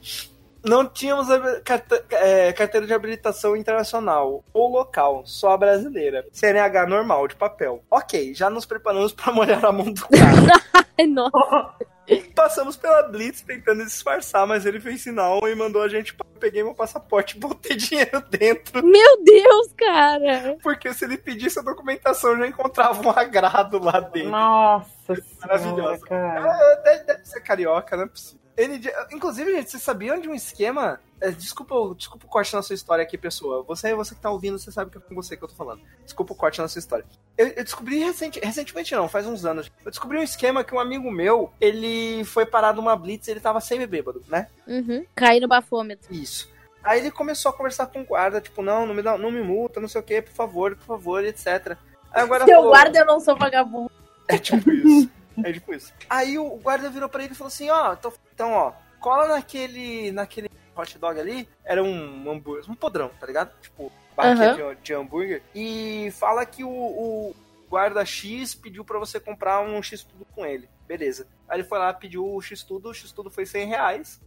Não 0.63 0.87
tínhamos 0.87 1.29
a 1.29 1.59
carte- 1.61 2.03
é, 2.11 2.53
carteira 2.53 2.85
de 2.85 2.93
habilitação 2.93 3.55
internacional 3.55 4.43
ou 4.53 4.69
local, 4.71 5.23
só 5.25 5.51
a 5.51 5.57
brasileira. 5.57 6.25
CNH 6.31 6.85
normal, 6.87 7.27
de 7.27 7.35
papel. 7.35 7.83
Ok, 7.89 8.33
já 8.35 8.49
nos 8.49 8.65
preparamos 8.65 9.11
pra 9.13 9.31
molhar 9.33 9.63
a 9.65 9.71
mão 9.71 9.91
do 9.91 10.01
cara. 10.07 10.85
Ai, 10.97 11.07
nossa. 11.09 11.73
Passamos 12.35 12.75
pela 12.75 13.03
Blitz 13.03 13.41
tentando 13.41 13.85
disfarçar, 13.85 14.45
mas 14.45 14.65
ele 14.65 14.81
fez 14.81 15.01
sinal 15.01 15.39
e 15.47 15.55
mandou 15.55 15.81
a 15.81 15.87
gente. 15.87 16.13
Peguei 16.39 16.61
meu 16.63 16.73
passaporte 16.73 17.37
e 17.37 17.39
botei 17.39 17.77
dinheiro 17.77 18.21
dentro. 18.29 18.83
Meu 18.85 19.23
Deus, 19.23 19.71
cara. 19.77 20.57
Porque 20.61 20.91
se 20.93 21.05
ele 21.05 21.17
pedisse 21.17 21.59
a 21.59 21.61
documentação, 21.61 22.31
eu 22.31 22.39
já 22.39 22.47
encontrava 22.47 23.01
um 23.07 23.11
agrado 23.11 23.79
lá 23.79 23.99
dentro. 23.99 24.31
Nossa 24.31 24.89
senhora, 25.15 25.25
Maravilhosa. 25.41 26.05
cara. 26.05 26.51
Ah, 26.51 26.81
deve, 26.83 27.03
deve 27.05 27.25
ser 27.25 27.41
carioca, 27.41 27.95
não 27.95 28.03
é 28.03 28.07
possível. 28.07 28.40
Ele, 28.57 28.81
inclusive, 29.11 29.51
gente, 29.55 29.71
vocês 29.71 29.81
sabiam 29.83 30.19
de 30.19 30.27
um 30.29 30.35
esquema? 30.35 30.99
É, 31.19 31.31
Desculpa, 31.31 31.73
o- 31.75 31.95
desculpa 31.95 32.25
o 32.25 32.29
corte 32.29 32.53
na 32.53 32.61
sua 32.61 32.73
história 32.73 33.03
aqui, 33.03 33.17
pessoa. 33.17 33.63
Você, 33.63 33.93
você 33.93 34.13
que 34.15 34.21
tá 34.21 34.29
ouvindo, 34.29 34.57
você 34.59 34.71
sabe 34.71 34.91
que 34.91 34.97
é 34.97 35.01
com 35.01 35.15
você 35.15 35.37
que 35.37 35.43
eu 35.43 35.47
tô 35.47 35.55
falando. 35.55 35.81
Desculpa 36.03 36.33
o 36.33 36.35
corte 36.35 36.59
na 36.59 36.67
sua 36.67 36.79
história. 36.79 37.05
Eu, 37.37 37.47
eu 37.47 37.63
descobri 37.63 37.99
recente, 37.99 38.39
recentemente, 38.43 38.93
não, 38.95 39.07
faz 39.07 39.25
uns 39.25 39.45
anos. 39.45 39.71
Eu 39.85 39.91
descobri 39.91 40.17
um 40.17 40.23
esquema 40.23 40.63
que 40.63 40.73
um 40.75 40.79
amigo 40.79 41.09
meu, 41.11 41.51
ele 41.61 42.23
foi 42.25 42.45
parar 42.45 42.73
numa 42.73 42.95
blitz 42.95 43.27
ele 43.27 43.39
tava 43.39 43.61
semi-bêbado, 43.61 44.23
né? 44.27 44.47
Uhum. 44.67 45.05
Caí 45.15 45.39
no 45.39 45.47
bafômetro. 45.47 46.13
Isso. 46.13 46.49
Aí 46.83 46.99
ele 46.99 47.11
começou 47.11 47.49
a 47.51 47.53
conversar 47.53 47.85
com 47.87 48.01
o 48.01 48.05
guarda, 48.05 48.41
tipo, 48.41 48.61
não, 48.63 48.85
não 48.87 48.93
me, 48.95 49.03
dá, 49.03 49.15
não 49.17 49.29
me 49.31 49.41
multa, 49.43 49.79
não 49.79 49.87
sei 49.87 50.01
o 50.01 50.03
que, 50.03 50.21
por 50.23 50.33
favor, 50.33 50.75
por 50.75 50.85
favor, 50.85 51.23
etc. 51.23 51.77
Aí 52.11 52.25
guarda 52.27 52.45
Seu 52.45 52.55
falou, 52.55 52.71
guarda, 52.71 52.97
eu 52.99 53.05
não 53.05 53.19
sou 53.19 53.37
vagabundo. 53.37 53.91
é 54.27 54.37
tipo 54.39 54.69
isso. 54.71 55.09
É 55.45 55.51
tipo 55.53 55.73
isso. 55.73 55.93
Aí 56.09 56.37
o 56.37 56.49
guarda 56.57 56.89
virou 56.89 57.09
pra 57.09 57.23
ele 57.23 57.33
e 57.33 57.35
falou 57.35 57.47
assim, 57.49 57.69
ó, 57.69 57.93
então, 57.93 58.13
então, 58.33 58.51
ó, 58.51 58.73
cola 58.99 59.27
naquele, 59.27 60.11
naquele 60.11 60.49
hot 60.75 60.97
dog 60.97 61.19
ali 61.19 61.47
era 61.63 61.83
um 61.83 62.29
hambúrguer, 62.31 62.69
um 62.69 62.75
podrão, 62.75 63.09
tá 63.19 63.25
ligado? 63.27 63.51
Tipo, 63.61 63.91
barraquinha 64.15 64.75
de, 64.75 64.81
de 64.81 64.93
hambúrguer. 64.93 65.41
E 65.53 66.11
fala 66.19 66.45
que 66.45 66.63
o, 66.63 66.69
o 66.69 67.35
guarda 67.69 68.03
X 68.05 68.53
pediu 68.55 68.83
pra 68.83 68.99
você 68.99 69.19
comprar 69.19 69.61
um 69.61 69.81
X 69.81 70.03
tudo 70.03 70.25
com 70.33 70.45
ele. 70.45 70.69
Beleza. 70.87 71.27
Aí 71.47 71.57
ele 71.59 71.67
foi 71.67 71.79
lá, 71.79 71.93
pediu 71.93 72.25
o 72.27 72.41
X 72.41 72.63
tudo, 72.63 72.89
o 72.89 72.93
X 72.93 73.11
tudo 73.11 73.29
foi 73.31 73.45
100 73.45 73.67
reais. 73.67 74.21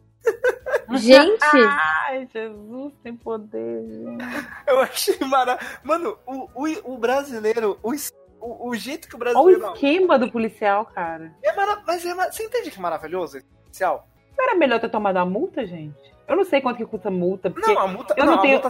Gente, 0.97 1.39
Ai, 2.07 2.29
Jesus 2.33 2.93
tem 3.03 3.15
poder, 3.17 3.83
gente. 3.87 4.25
Eu 4.67 4.81
achei 4.81 5.19
maravilhoso. 5.21 5.79
Mano, 5.83 6.19
o, 6.27 6.49
o, 6.55 6.95
o 6.95 6.99
brasileiro, 6.99 7.79
o, 7.83 7.93
es- 7.95 8.13
o, 8.45 8.69
o 8.69 8.75
jeito 8.75 9.09
que 9.09 9.15
o 9.15 9.19
Olha 9.19 9.33
brasileiro. 9.33 9.71
o 9.71 9.75
esquema 9.75 10.19
do 10.19 10.31
policial, 10.31 10.85
cara. 10.87 11.33
É 11.43 11.53
mara... 11.55 11.83
Mas 11.87 12.05
é 12.05 12.15
mar... 12.15 12.33
você 12.33 12.45
entende 12.45 12.71
que 12.71 12.79
é 12.79 12.83
maravilhoso 12.83 13.39
esse 13.39 13.47
policial? 13.47 14.07
Não 14.37 14.45
era 14.49 14.57
melhor 14.57 14.81
ter 14.81 14.89
tomado 14.91 15.17
a 15.17 15.25
multa, 15.25 15.67
gente? 15.67 15.97
Eu 16.27 16.37
não 16.37 16.45
sei 16.45 16.61
quanto 16.61 16.77
que 16.79 16.87
custa 16.87 17.09
a 17.09 17.11
multa, 17.13 17.51
porque 17.51 17.73
Não, 17.73 17.81
a 17.81 17.87
multa. 17.87 18.15
eu 18.17 18.25
não, 18.25 18.37
não 18.37 18.43
tenho- 18.43 18.61
multa 18.61 18.69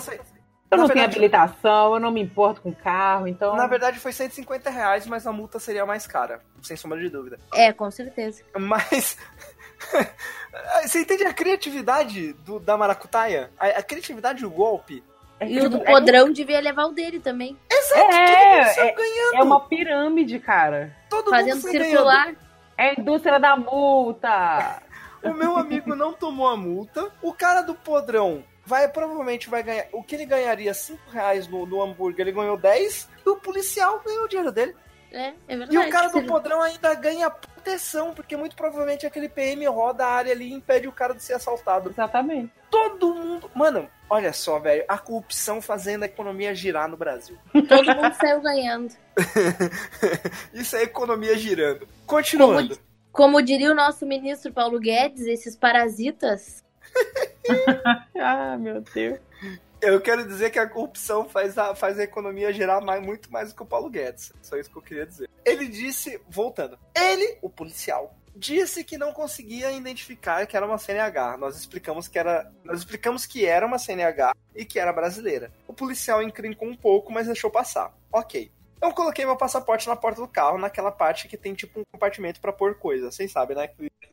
eu 0.70 0.78
não 0.78 0.88
na 0.88 0.92
tenho 0.92 1.02
verdade- 1.02 1.04
habilitação, 1.18 1.94
eu 1.94 2.00
não 2.00 2.10
me 2.10 2.20
importo 2.20 2.60
com 2.60 2.74
carro, 2.74 3.28
então... 3.28 3.54
Na 3.54 3.66
verdade 3.66 3.98
foi 4.00 4.12
150 4.12 4.70
reais, 4.70 5.06
mas 5.06 5.24
a 5.26 5.30
multa 5.32 5.58
seria 5.60 5.86
mais 5.86 6.06
cara, 6.06 6.40
sem 6.62 6.76
sombra 6.76 6.98
de 6.98 7.08
dúvida. 7.08 7.38
é, 7.52 7.72
com 7.72 7.88
certeza. 7.90 8.42
Mas. 8.58 9.16
Você 10.82 11.00
entende 11.00 11.24
a 11.24 11.32
criatividade 11.34 12.32
do, 12.32 12.58
da 12.58 12.76
maracutaia? 12.76 13.50
A, 13.58 13.66
a 13.68 13.82
criatividade 13.82 14.40
do 14.42 14.50
golpe? 14.50 15.02
É, 15.40 15.46
E 15.48 15.60
o 15.60 15.68
do 15.68 15.78
é- 15.78 15.84
podrão 15.84 16.32
devia 16.32 16.60
levar 16.60 16.86
o 16.86 16.92
dele 16.92 17.20
também. 17.20 17.56
Exato, 17.70 18.12
É, 18.12 18.88
é- 18.88 18.92
ganhando. 18.94 19.34
é 19.36 19.42
uma 19.42 19.60
pirâmide, 19.60 20.38
cara. 20.38 20.94
Todo 21.10 21.30
Fazendo 21.30 21.62
ganhando. 21.62 21.82
circular. 21.88 22.34
É 22.76 22.90
a 22.90 22.94
indústria 22.94 23.38
da 23.38 23.56
multa. 23.56 24.82
O 25.22 25.32
meu 25.32 25.56
amigo 25.56 25.94
não 25.94 26.12
tomou 26.12 26.48
a 26.48 26.56
multa. 26.56 27.10
O 27.22 27.32
cara 27.32 27.62
do 27.62 27.74
podrão 27.74 28.44
vai 28.66 28.88
provavelmente 28.88 29.48
vai 29.48 29.62
ganhar. 29.62 29.86
O 29.92 30.02
que 30.02 30.14
ele 30.16 30.26
ganharia 30.26 30.74
5 30.74 31.10
reais 31.10 31.46
no, 31.48 31.64
no 31.66 31.82
hambúrguer, 31.82 32.26
ele 32.26 32.32
ganhou 32.36 32.56
10. 32.56 33.08
E 33.24 33.28
o 33.28 33.36
policial 33.36 34.00
ganhou 34.04 34.24
o 34.24 34.28
dinheiro 34.28 34.52
dele. 34.52 34.74
É, 35.12 35.32
é 35.46 35.56
verdade. 35.56 35.74
E 35.74 35.78
o 35.78 35.88
cara 35.90 36.08
do 36.08 36.22
podrão 36.24 36.60
ainda 36.60 36.92
ganha 36.94 37.30
proteção, 37.30 38.12
porque 38.12 38.36
muito 38.36 38.56
provavelmente 38.56 39.06
aquele 39.06 39.28
PM 39.28 39.64
roda 39.66 40.04
a 40.04 40.10
área 40.10 40.32
ali 40.32 40.48
e 40.48 40.52
impede 40.54 40.88
o 40.88 40.92
cara 40.92 41.14
de 41.14 41.22
ser 41.22 41.34
assaltado. 41.34 41.90
Exatamente. 41.90 42.52
Todo 42.68 43.14
mundo. 43.14 43.48
Mano, 43.54 43.88
olha 44.08 44.32
só, 44.32 44.58
velho. 44.58 44.84
A 44.88 44.98
corrupção 44.98 45.60
fazendo 45.60 46.02
a 46.02 46.06
economia 46.06 46.54
girar 46.54 46.88
no 46.88 46.96
Brasil. 46.96 47.36
Todo 47.52 47.94
mundo 47.94 48.14
saiu 48.14 48.40
ganhando. 48.40 48.94
Isso 50.52 50.76
é 50.76 50.82
economia 50.82 51.36
girando. 51.36 51.86
Continuando. 52.06 52.78
Como 53.12 53.40
diria 53.40 53.70
o 53.70 53.74
nosso 53.76 54.04
ministro 54.04 54.52
Paulo 54.52 54.80
Guedes, 54.80 55.26
esses 55.26 55.56
parasitas. 55.56 56.62
Ah, 58.16 58.56
meu 58.56 58.80
Deus. 58.80 59.18
Eu 59.82 60.00
quero 60.00 60.26
dizer 60.26 60.48
que 60.48 60.58
a 60.58 60.66
corrupção 60.66 61.28
faz 61.28 61.58
a, 61.58 61.74
faz 61.74 61.98
a 61.98 62.04
economia 62.04 62.50
girar 62.50 62.82
mais, 62.82 63.04
muito 63.04 63.30
mais 63.30 63.50
do 63.50 63.56
que 63.56 63.62
o 63.62 63.66
Paulo 63.66 63.90
Guedes. 63.90 64.32
Só 64.40 64.56
isso 64.56 64.70
que 64.70 64.78
eu 64.78 64.82
queria 64.82 65.04
dizer. 65.04 65.28
Ele 65.44 65.68
disse, 65.68 66.18
voltando, 66.26 66.78
ele, 66.96 67.36
o 67.42 67.50
policial, 67.50 68.16
disse 68.34 68.84
que 68.84 68.98
não 68.98 69.12
conseguia 69.12 69.70
identificar 69.72 70.46
que 70.46 70.56
era 70.56 70.66
uma 70.66 70.78
CNH. 70.78 71.36
Nós 71.38 71.56
explicamos 71.56 72.08
que 72.08 72.18
era, 72.18 72.50
nós 72.64 72.78
explicamos 72.78 73.26
que 73.26 73.46
era 73.46 73.66
uma 73.66 73.78
CNH 73.78 74.32
e 74.54 74.64
que 74.64 74.78
era 74.78 74.92
brasileira. 74.92 75.52
O 75.66 75.72
policial 75.72 76.22
encrencou 76.22 76.68
um 76.68 76.76
pouco, 76.76 77.12
mas 77.12 77.26
deixou 77.26 77.50
passar. 77.50 77.92
Ok. 78.12 78.50
Eu 78.82 78.92
coloquei 78.92 79.24
meu 79.24 79.36
passaporte 79.36 79.88
na 79.88 79.96
porta 79.96 80.20
do 80.20 80.28
carro, 80.28 80.58
naquela 80.58 80.92
parte 80.92 81.26
que 81.26 81.38
tem 81.38 81.54
tipo 81.54 81.80
um 81.80 81.84
compartimento 81.92 82.40
pra 82.40 82.52
pôr 82.52 82.74
coisa. 82.74 83.10
Vocês 83.10 83.32
sabem, 83.32 83.56
né? 83.56 83.70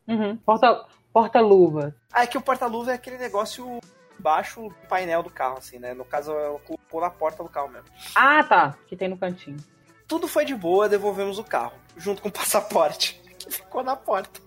Uhum. 0.07 0.37
Porta, 0.37 0.85
porta-luva. 1.11 1.95
Ah, 2.11 2.23
é 2.23 2.27
que 2.27 2.37
o 2.37 2.41
porta-luva 2.41 2.91
é 2.91 2.95
aquele 2.95 3.17
negócio 3.17 3.79
baixo 4.17 4.69
do 4.69 4.87
painel 4.87 5.23
do 5.23 5.29
carro, 5.29 5.57
assim, 5.57 5.77
né? 5.77 5.93
No 5.93 6.05
caso, 6.05 6.31
eu 6.31 6.59
colocou 6.59 7.01
na 7.01 7.09
porta 7.09 7.43
do 7.43 7.49
carro 7.49 7.69
mesmo. 7.69 7.87
Ah, 8.15 8.43
tá. 8.43 8.77
Que 8.87 8.95
tem 8.95 9.09
no 9.09 9.17
cantinho. 9.17 9.57
Tudo 10.07 10.27
foi 10.27 10.45
de 10.45 10.55
boa, 10.55 10.89
devolvemos 10.89 11.39
o 11.39 11.43
carro, 11.43 11.73
junto 11.97 12.21
com 12.21 12.29
o 12.29 12.31
passaporte, 12.33 13.20
ficou 13.57 13.83
na 13.83 13.95
porta. 13.95 14.39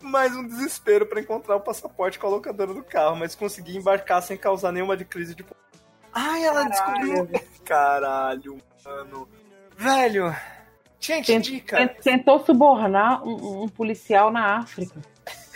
Mais 0.00 0.34
um 0.36 0.46
desespero 0.46 1.06
pra 1.06 1.20
encontrar 1.20 1.56
o 1.56 1.60
passaporte 1.60 2.18
com 2.18 2.26
a 2.28 2.30
locadora 2.30 2.72
do 2.72 2.84
carro, 2.84 3.16
mas 3.16 3.34
consegui 3.34 3.76
embarcar 3.76 4.22
sem 4.22 4.36
causar 4.36 4.70
nenhuma 4.70 4.96
de 4.96 5.04
crise 5.04 5.34
de. 5.34 5.44
Ai, 6.12 6.44
ela 6.44 6.64
descobriu. 6.64 7.28
Caralho, 7.64 8.58
mano. 8.84 9.28
Velho. 9.76 10.34
Gente, 11.00 11.26
Tent- 11.26 11.44
dica. 11.44 11.76
tent- 11.76 12.00
Tentou 12.02 12.44
subornar 12.44 13.22
um, 13.24 13.62
um 13.64 13.68
policial 13.68 14.30
na 14.30 14.58
África. 14.58 15.00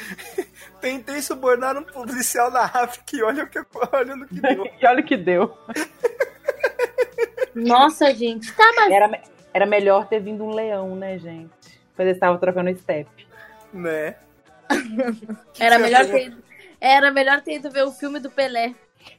Tentei 0.81 1.23
subornar 1.23 1.77
um 1.77 1.83
policial 1.85 2.51
na 2.51 2.65
África 2.65 3.17
e 3.17 3.23
olha, 3.23 3.45
o 3.45 3.49
que, 3.49 3.59
olha 3.93 4.17
no 4.17 4.27
que 4.27 4.35
deu. 4.41 4.65
e 4.81 4.87
olha 4.87 5.01
o 5.01 5.05
que 5.07 5.17
deu. 5.17 5.57
Nossa, 7.55 8.13
gente. 8.15 8.53
Tá, 8.53 8.73
mas 8.77 8.91
Era, 8.93 9.23
era 9.53 9.67
melhor 9.67 10.07
ter 10.09 10.21
vindo 10.21 10.45
um 10.45 10.51
leão, 10.55 10.95
né, 10.97 11.19
gente? 11.19 11.72
Quando 11.95 12.09
eles 12.09 12.17
estavam 12.17 12.39
trocando 12.39 12.75
step. 12.77 13.09
Né? 13.73 14.17
era 15.59 15.77
que 15.77 15.83
melhor 15.83 16.07
ter 16.07 16.27
ido, 16.27 16.43
era 16.81 17.11
melhor 17.11 17.41
ter 17.43 17.55
ido 17.55 17.71
ver 17.71 17.85
o 17.85 17.93
filme 17.93 18.19
do 18.19 18.31
Pelé. 18.31 18.75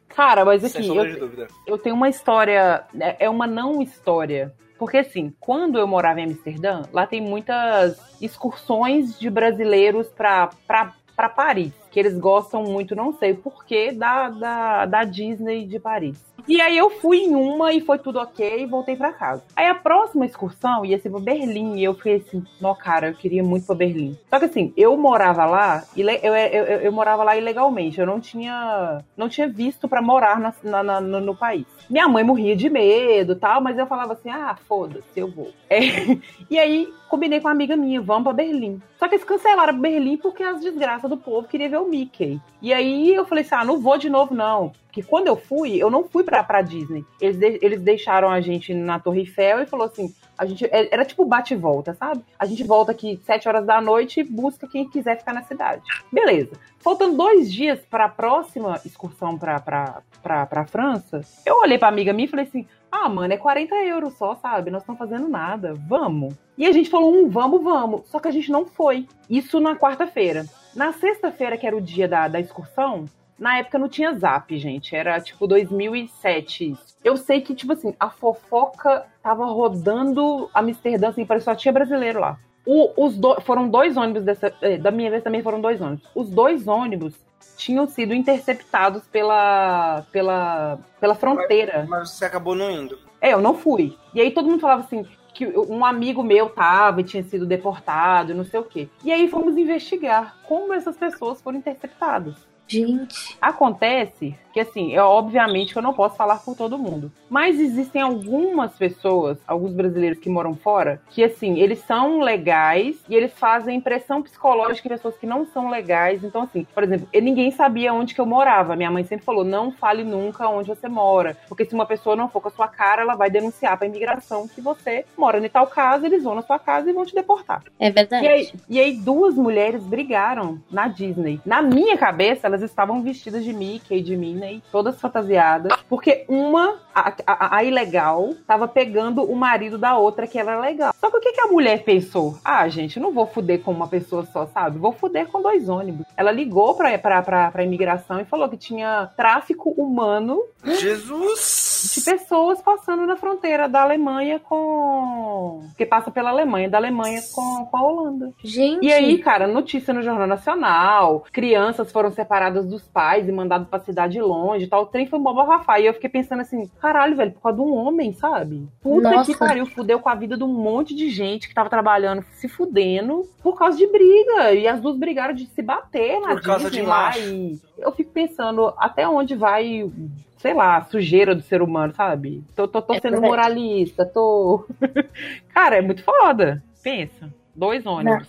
Cara, 0.08 0.46
mas 0.46 0.64
aqui, 0.64 0.84
sombra 0.84 1.08
eu, 1.08 1.14
de 1.14 1.20
dúvida. 1.20 1.48
eu 1.68 1.78
tenho 1.78 1.96
uma 1.96 2.10
história. 2.10 2.84
É 3.00 3.26
é 3.26 3.30
uma 3.30 3.48
não 3.48 3.82
história. 3.82 4.54
Porque, 4.78 4.98
assim, 4.98 5.34
quando 5.40 5.78
eu 5.78 5.88
morava 5.88 6.20
em 6.20 6.26
Amsterdã, 6.26 6.82
lá 6.92 7.08
tem 7.08 7.22
muitas 7.22 7.98
excursões 8.22 9.18
de 9.18 9.30
brasileiros 9.30 10.10
pra, 10.10 10.50
pra, 10.68 10.94
pra 11.16 11.30
Paris. 11.30 11.72
Que 11.90 12.00
eles 12.00 12.18
gostam 12.18 12.64
muito, 12.64 12.96
não 12.96 13.14
sei 13.14 13.34
porquê, 13.34 13.92
da, 13.92 14.30
da, 14.30 14.86
da 14.86 15.04
Disney 15.04 15.66
de 15.66 15.80
Paris. 15.80 16.18
E 16.48 16.60
aí 16.60 16.78
eu 16.78 16.90
fui 16.90 17.20
em 17.20 17.36
uma 17.36 17.72
e 17.74 17.80
foi 17.82 17.98
tudo 18.00 18.20
ok 18.20 18.62
e 18.62 18.66
voltei 18.66 18.96
pra 18.96 19.14
casa. 19.14 19.44
Aí 19.56 19.66
a 19.68 19.76
próxima 19.76 20.26
excursão 20.26 20.84
ia 20.86 21.00
ser 21.00 21.10
pra 21.10 21.20
Berlim. 21.20 21.78
E 21.78 21.84
eu 21.84 21.94
fiquei 21.94 22.16
assim, 22.16 22.44
não, 22.60 22.76
cara, 22.76 23.08
eu 23.08 23.14
queria 23.14 23.44
muito 23.44 23.66
pra 23.66 23.76
Berlim. 23.76 24.18
Só 24.30 24.40
que 24.40 24.46
assim, 24.46 24.74
eu 24.76 24.96
morava 24.98 25.46
lá, 25.46 25.84
eu, 25.96 26.08
eu, 26.10 26.34
eu, 26.36 26.64
eu 26.82 26.92
morava 26.92 27.24
lá 27.24 27.38
ilegalmente. 27.38 28.00
Eu 28.00 28.06
não 28.06 28.20
tinha, 28.20 29.02
não 29.16 29.30
tinha 29.30 29.48
visto 29.48 29.88
pra 29.88 30.02
morar 30.02 30.40
na, 30.40 30.54
na- 30.64 30.84
na- 30.84 31.02
no, 31.02 31.20
no 31.22 31.36
país. 31.36 31.66
Minha 31.90 32.08
mãe 32.08 32.24
morria 32.24 32.56
de 32.56 32.70
medo 32.70 33.36
tal, 33.36 33.62
mas 33.62 33.78
eu 33.78 33.86
falava 33.88 34.14
assim, 34.14 34.30
ah, 34.30 34.56
foda-se, 34.68 35.20
eu 35.20 35.30
vou. 35.30 35.52
É, 35.70 35.80
e 36.50 36.58
aí, 36.60 36.92
combinei 37.10 37.40
com 37.40 37.48
uma 37.48 37.54
amiga 37.54 37.76
minha, 37.76 38.02
vamos 38.02 38.24
pra 38.24 38.34
Berlim. 38.34 38.82
Só 38.98 39.08
que 39.08 39.16
eles 39.16 39.26
cancelaram 39.26 39.78
Berlim 39.80 40.18
porque 40.18 40.44
as 40.44 40.60
desgraças 40.62 41.10
do 41.10 41.18
povo 41.18 41.48
queriam 41.48 41.70
ver 41.70 41.78
o 41.80 41.88
Mickey. 41.88 42.40
E 42.62 42.74
aí 42.74 43.14
eu 43.14 43.26
falei 43.26 43.44
assim, 43.44 43.56
ah, 43.56 43.66
não 43.66 43.80
vou 43.80 43.98
de 43.98 44.10
novo 44.10 44.34
não. 44.34 44.72
Porque 44.94 45.02
quando 45.10 45.26
eu 45.26 45.36
fui, 45.36 45.76
eu 45.76 45.90
não 45.90 46.04
fui 46.04 46.24
pra, 46.24 46.44
pra 46.44 46.62
Disney. 46.62 47.04
Eles, 47.20 47.36
de- 47.36 47.58
eles 47.64 47.82
deixaram 47.82 48.30
a 48.30 48.40
gente 48.40 48.76
na 48.76 49.00
Torre 49.00 49.22
Eiffel 49.22 49.62
e 49.62 49.66
falou 49.66 49.88
assim, 49.88 50.14
a 50.38 50.46
gente, 50.46 50.66
é- 50.66 50.94
era 50.94 51.04
tipo 51.04 51.26
bate 51.26 51.56
e 51.56 51.58
volta, 51.58 51.96
sabe? 51.96 52.24
A 52.38 52.46
gente 52.46 52.64
volta 52.64 52.92
aqui 52.92 53.20
sete 53.26 53.48
horas 53.50 53.66
da 53.66 53.82
noite 53.82 54.20
e 54.20 54.24
busca 54.24 54.68
quem 54.68 54.88
quiser 54.88 55.18
ficar 55.18 55.34
na 55.34 55.42
cidade. 55.42 55.82
Beleza. 56.12 56.52
Faltando 56.80 57.18
dois 57.18 57.52
dias 57.52 57.80
para 57.90 58.06
a 58.06 58.10
próxima 58.10 58.80
excursão 58.86 59.36
pra, 59.36 59.60
pra, 59.60 60.04
pra, 60.22 60.46
pra 60.46 60.66
França, 60.68 61.22
eu 61.44 61.56
olhei 61.62 61.80
pra 61.80 61.88
amiga 61.88 62.14
minha 62.14 62.26
e 62.28 62.30
falei 62.30 62.46
assim: 62.46 62.68
ah, 62.92 63.10
mano, 63.10 63.34
é 63.34 63.38
40 63.38 63.74
euros 63.86 64.14
só, 64.14 64.36
sabe? 64.36 64.70
Nós 64.70 64.84
estamos 64.84 65.00
fazendo 65.00 65.28
nada. 65.28 65.74
Vamos. 65.88 66.36
E 66.56 66.68
a 66.68 66.72
gente 66.72 66.92
falou: 66.92 67.12
um, 67.12 67.28
vamos, 67.30 67.64
vamos. 67.64 68.02
Só 68.10 68.20
que 68.20 68.28
a 68.28 68.32
gente 68.32 68.52
não 68.52 68.64
foi. 68.68 69.08
Isso 69.28 69.60
na 69.60 69.76
quarta-feira. 69.76 70.46
Na 70.76 70.94
sexta-feira, 70.94 71.58
que 71.58 71.66
era 71.66 71.76
o 71.76 71.82
dia 71.82 72.08
da, 72.08 72.28
da 72.28 72.40
excursão, 72.40 73.06
na 73.38 73.58
época 73.58 73.78
não 73.80 73.90
tinha 73.90 74.14
zap, 74.14 74.58
gente. 74.58 74.96
Era 74.96 75.20
tipo 75.20 75.48
2007. 75.48 76.72
isso. 76.72 76.96
Eu 77.04 77.18
sei 77.18 77.42
que, 77.42 77.54
tipo 77.56 77.74
assim, 77.74 77.94
a 78.00 78.10
fofoca 78.10 79.06
tava 79.22 79.46
rodando 79.46 80.50
Amsterdã, 80.54 81.10
assim, 81.10 81.26
parece 81.26 81.46
que 81.46 81.52
só 81.52 81.56
tinha 81.56 81.72
brasileiro 81.74 82.20
lá. 82.20 82.38
O- 82.66 83.06
os 83.06 83.18
do- 83.18 83.42
foram 83.42 83.68
dois 83.68 83.98
ônibus 83.98 84.24
dessa. 84.24 84.54
eh, 84.62 84.78
Da 84.78 84.90
minha 84.92 85.10
vez 85.12 85.22
também 85.24 85.42
foram 85.44 85.60
dois 85.60 85.82
ônibus. 85.82 86.08
Os 86.16 86.30
dois 86.30 86.68
ônibus 86.68 87.14
tinham 87.58 87.86
sido 87.88 88.14
interceptados 88.14 89.04
pela, 89.08 90.06
pela, 90.12 90.80
pela 91.00 91.14
fronteira. 91.16 91.86
Mas 91.90 92.12
você 92.12 92.26
acabou 92.26 92.56
não 92.56 92.72
indo. 92.72 92.98
É, 93.20 93.34
eu 93.34 93.42
não 93.42 93.54
fui. 93.54 93.98
E 94.14 94.22
aí 94.22 94.32
todo 94.32 94.50
mundo 94.50 94.62
falava 94.62 94.82
assim 94.82 95.06
que 95.34 95.48
um 95.48 95.84
amigo 95.84 96.22
meu 96.24 96.48
tava 96.50 97.02
e 97.02 97.04
tinha 97.04 97.24
sido 97.24 97.46
deportado, 97.46 98.34
não 98.36 98.44
sei 98.46 98.60
o 98.60 98.64
quê. 98.64 98.88
E 99.04 99.12
aí 99.12 99.28
fomos 99.28 99.58
investigar 99.58 100.38
como 100.44 100.74
essas 100.74 100.96
pessoas 100.96 101.42
foram 101.42 101.58
interceptadas. 101.58 102.36
Gente. 102.74 103.38
Acontece 103.40 104.36
que 104.54 104.60
assim, 104.60 104.94
é 104.94 105.02
obviamente 105.02 105.74
que 105.74 105.80
eu 105.80 105.84
não 105.84 105.94
posso 105.94 106.16
falar 106.16 106.38
por 106.38 106.56
todo 106.56 106.78
mundo. 106.78 107.12
Mas 107.30 107.60
existem 107.60 108.02
algumas 108.02 108.74
pessoas, 108.74 109.40
alguns 109.48 109.74
brasileiros 109.74 110.20
que 110.20 110.30
moram 110.30 110.56
fora, 110.56 111.02
que 111.10 111.24
assim, 111.24 111.60
eles 111.60 111.80
são 111.80 112.20
legais 112.20 112.96
e 113.10 113.16
eles 113.16 113.34
fazem 113.34 113.82
pressão 113.82 114.22
psicológica 114.22 114.88
em 114.88 114.92
pessoas 114.92 115.18
que 115.18 115.26
não 115.26 115.46
são 115.46 115.70
legais. 115.70 116.24
Então, 116.24 116.44
assim, 116.44 116.66
por 116.74 116.84
exemplo, 116.84 117.08
ninguém 117.14 117.50
sabia 117.52 117.94
onde 117.94 118.14
que 118.14 118.22
eu 118.22 118.26
morava. 118.26 118.76
Minha 118.76 118.92
mãe 118.92 119.04
sempre 119.04 119.26
falou: 119.26 119.44
não 119.44 119.72
fale 119.72 120.04
nunca 120.04 120.48
onde 120.48 120.70
você 120.70 120.88
mora. 120.88 121.36
Porque 121.48 121.66
se 121.66 121.74
uma 121.74 121.86
pessoa 121.86 122.16
não 122.16 122.30
for 122.30 122.42
com 122.42 122.50
a 122.50 122.52
sua 122.52 122.68
cara, 122.68 123.02
ela 123.02 123.16
vai 123.16 123.30
denunciar 123.30 123.78
pra 123.78 123.88
imigração 123.88 124.48
que 124.48 124.62
você 124.62 125.06
mora 125.18 125.44
em 125.44 125.50
tal 125.50 125.68
casa, 125.68 126.06
eles 126.06 126.24
vão 126.24 126.36
na 126.36 126.44
sua 126.44 126.60
casa 126.60 126.90
e 126.90 126.94
vão 126.94 127.06
te 127.06 127.16
deportar. 127.16 127.64
É 127.80 127.90
verdade. 127.90 128.26
E 128.26 128.28
aí, 128.28 128.52
e 128.70 128.80
aí 128.80 128.94
duas 128.94 129.36
mulheres 129.36 129.84
brigaram 129.84 130.60
na 130.72 130.88
Disney. 130.88 131.42
Na 131.46 131.62
minha 131.62 131.98
cabeça, 131.98 132.46
elas 132.48 132.62
estavam 132.62 133.02
vestidas 133.02 133.44
de 133.44 133.52
Mickey, 133.52 134.02
de 134.02 134.16
Minnie, 134.16 134.43
todas 134.72 135.00
fantasiadas, 135.00 135.74
porque 135.90 136.26
uma, 136.28 136.80
a, 136.94 137.14
a- 137.28 137.58
a 137.58 137.64
ilegal, 137.64 138.34
tava 138.48 138.68
pegando 138.68 139.24
o 139.24 139.36
marido 139.36 139.78
da 139.78 139.98
outra 139.98 140.28
que 140.28 140.40
era 140.40 140.60
legal. 140.60 140.94
Só 141.00 141.10
que 141.10 141.18
o 141.18 141.20
que, 141.20 141.32
que 141.34 141.42
a 141.42 141.48
mulher 141.48 141.84
pensou? 141.84 142.38
Ah, 142.44 142.68
gente, 142.70 143.00
não 143.00 143.12
vou 143.12 143.26
fuder 143.28 143.62
com 143.62 143.72
uma 143.72 143.88
pessoa 143.88 144.26
só, 144.26 144.46
sabe? 144.48 144.78
Vou 144.78 144.92
fuder 144.92 145.28
com 145.28 145.42
dois 145.42 145.70
ônibus. 145.70 146.06
Ela 146.18 146.32
ligou 146.32 146.76
pra, 146.76 146.98
pra, 146.98 147.22
pra, 147.22 147.52
pra 147.52 147.64
imigração 147.64 148.20
e 148.20 148.26
falou 148.26 148.50
que 148.50 148.58
tinha 148.58 149.10
tráfico 149.16 149.70
humano 149.72 150.42
Jesus! 150.64 151.92
de 151.96 152.02
pessoas 152.02 152.62
passando 152.62 153.06
na 153.06 153.16
fronteira 153.18 153.68
da 153.68 153.82
Alemanha 153.84 154.40
com. 154.40 155.64
que 155.78 155.86
passa 155.86 156.10
pela 156.12 156.30
Alemanha, 156.30 156.70
da 156.70 156.78
Alemanha 156.78 157.22
com, 157.34 157.66
com 157.66 157.78
a 157.78 157.82
Holanda. 157.84 158.32
Gente, 158.44 158.86
E 158.86 158.92
aí, 158.94 159.18
cara, 159.18 159.48
notícia 159.48 159.94
no 159.94 160.02
Jornal 160.02 160.28
Nacional, 160.28 161.24
crianças 161.32 161.92
foram 161.92 162.12
separadas 162.12 162.66
dos 162.66 162.84
pais 162.88 163.28
e 163.28 163.32
mandadas 163.32 163.68
pra 163.68 163.80
cidade 163.80 164.20
longe 164.22 164.33
e 164.64 164.68
tal. 164.68 164.84
O 164.84 164.86
trem 164.86 165.06
foi 165.08 165.20
um 165.20 165.24
bafafá. 165.24 165.80
E 165.80 165.86
eu 165.86 165.94
fiquei 165.94 166.10
pensando 166.10 166.42
assim, 166.42 166.70
caralho, 166.80 167.16
velho, 167.16 167.32
por 167.32 167.42
causa 167.42 167.58
de 167.58 167.64
um 167.64 167.74
homem, 167.74 168.14
sabe? 168.14 168.68
Puta 168.82 169.12
Nossa. 169.12 169.32
que 169.32 169.38
pariu, 169.38 169.66
fudeu 169.66 170.00
com 170.00 170.10
a 170.10 170.16
vida 170.16 170.38
de 170.38 170.44
um 170.44 170.48
monte 170.54 170.96
de 170.96 171.10
gente 171.10 171.48
que 171.48 171.54
tava 171.54 171.70
trabalhando, 171.70 172.24
se 172.34 172.48
fudendo, 172.48 173.24
por 173.42 173.58
causa 173.58 173.78
de 173.78 173.88
briga. 173.88 174.54
E 174.54 174.68
as 174.68 174.82
duas 174.82 174.98
brigaram 174.98 175.34
de 175.34 175.46
se 175.48 175.62
bater 175.62 176.20
na 176.20 176.30
Por 176.30 176.42
causa 176.42 176.70
de 176.70 176.82
lá. 176.82 177.06
macho. 177.08 177.20
E 177.20 177.60
eu 177.78 177.92
fico 177.92 178.12
pensando 178.12 178.74
até 178.78 179.08
onde 179.08 179.36
vai 179.36 179.90
sei 180.38 180.54
lá, 180.54 180.76
a 180.76 180.84
sujeira 180.84 181.34
do 181.34 181.42
ser 181.42 181.62
humano, 181.62 181.94
sabe? 181.96 182.44
Tô, 182.54 182.68
tô, 182.68 182.82
tô 182.82 182.94
É 182.94 183.00
sendo 183.00 183.22
moralista, 183.22 184.06
tô. 184.06 184.66
Cara, 185.56 185.78
é 185.78 185.82
muito 185.82 186.04
foda. 186.04 186.62
Pensa. 186.84 187.34
Dois 187.56 187.86
ônibus. 187.86 188.28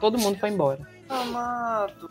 Todo 0.00 0.20
mundo 0.20 0.38
foi 0.38 0.50
embora. 0.50 0.86
Amado. 1.08 2.08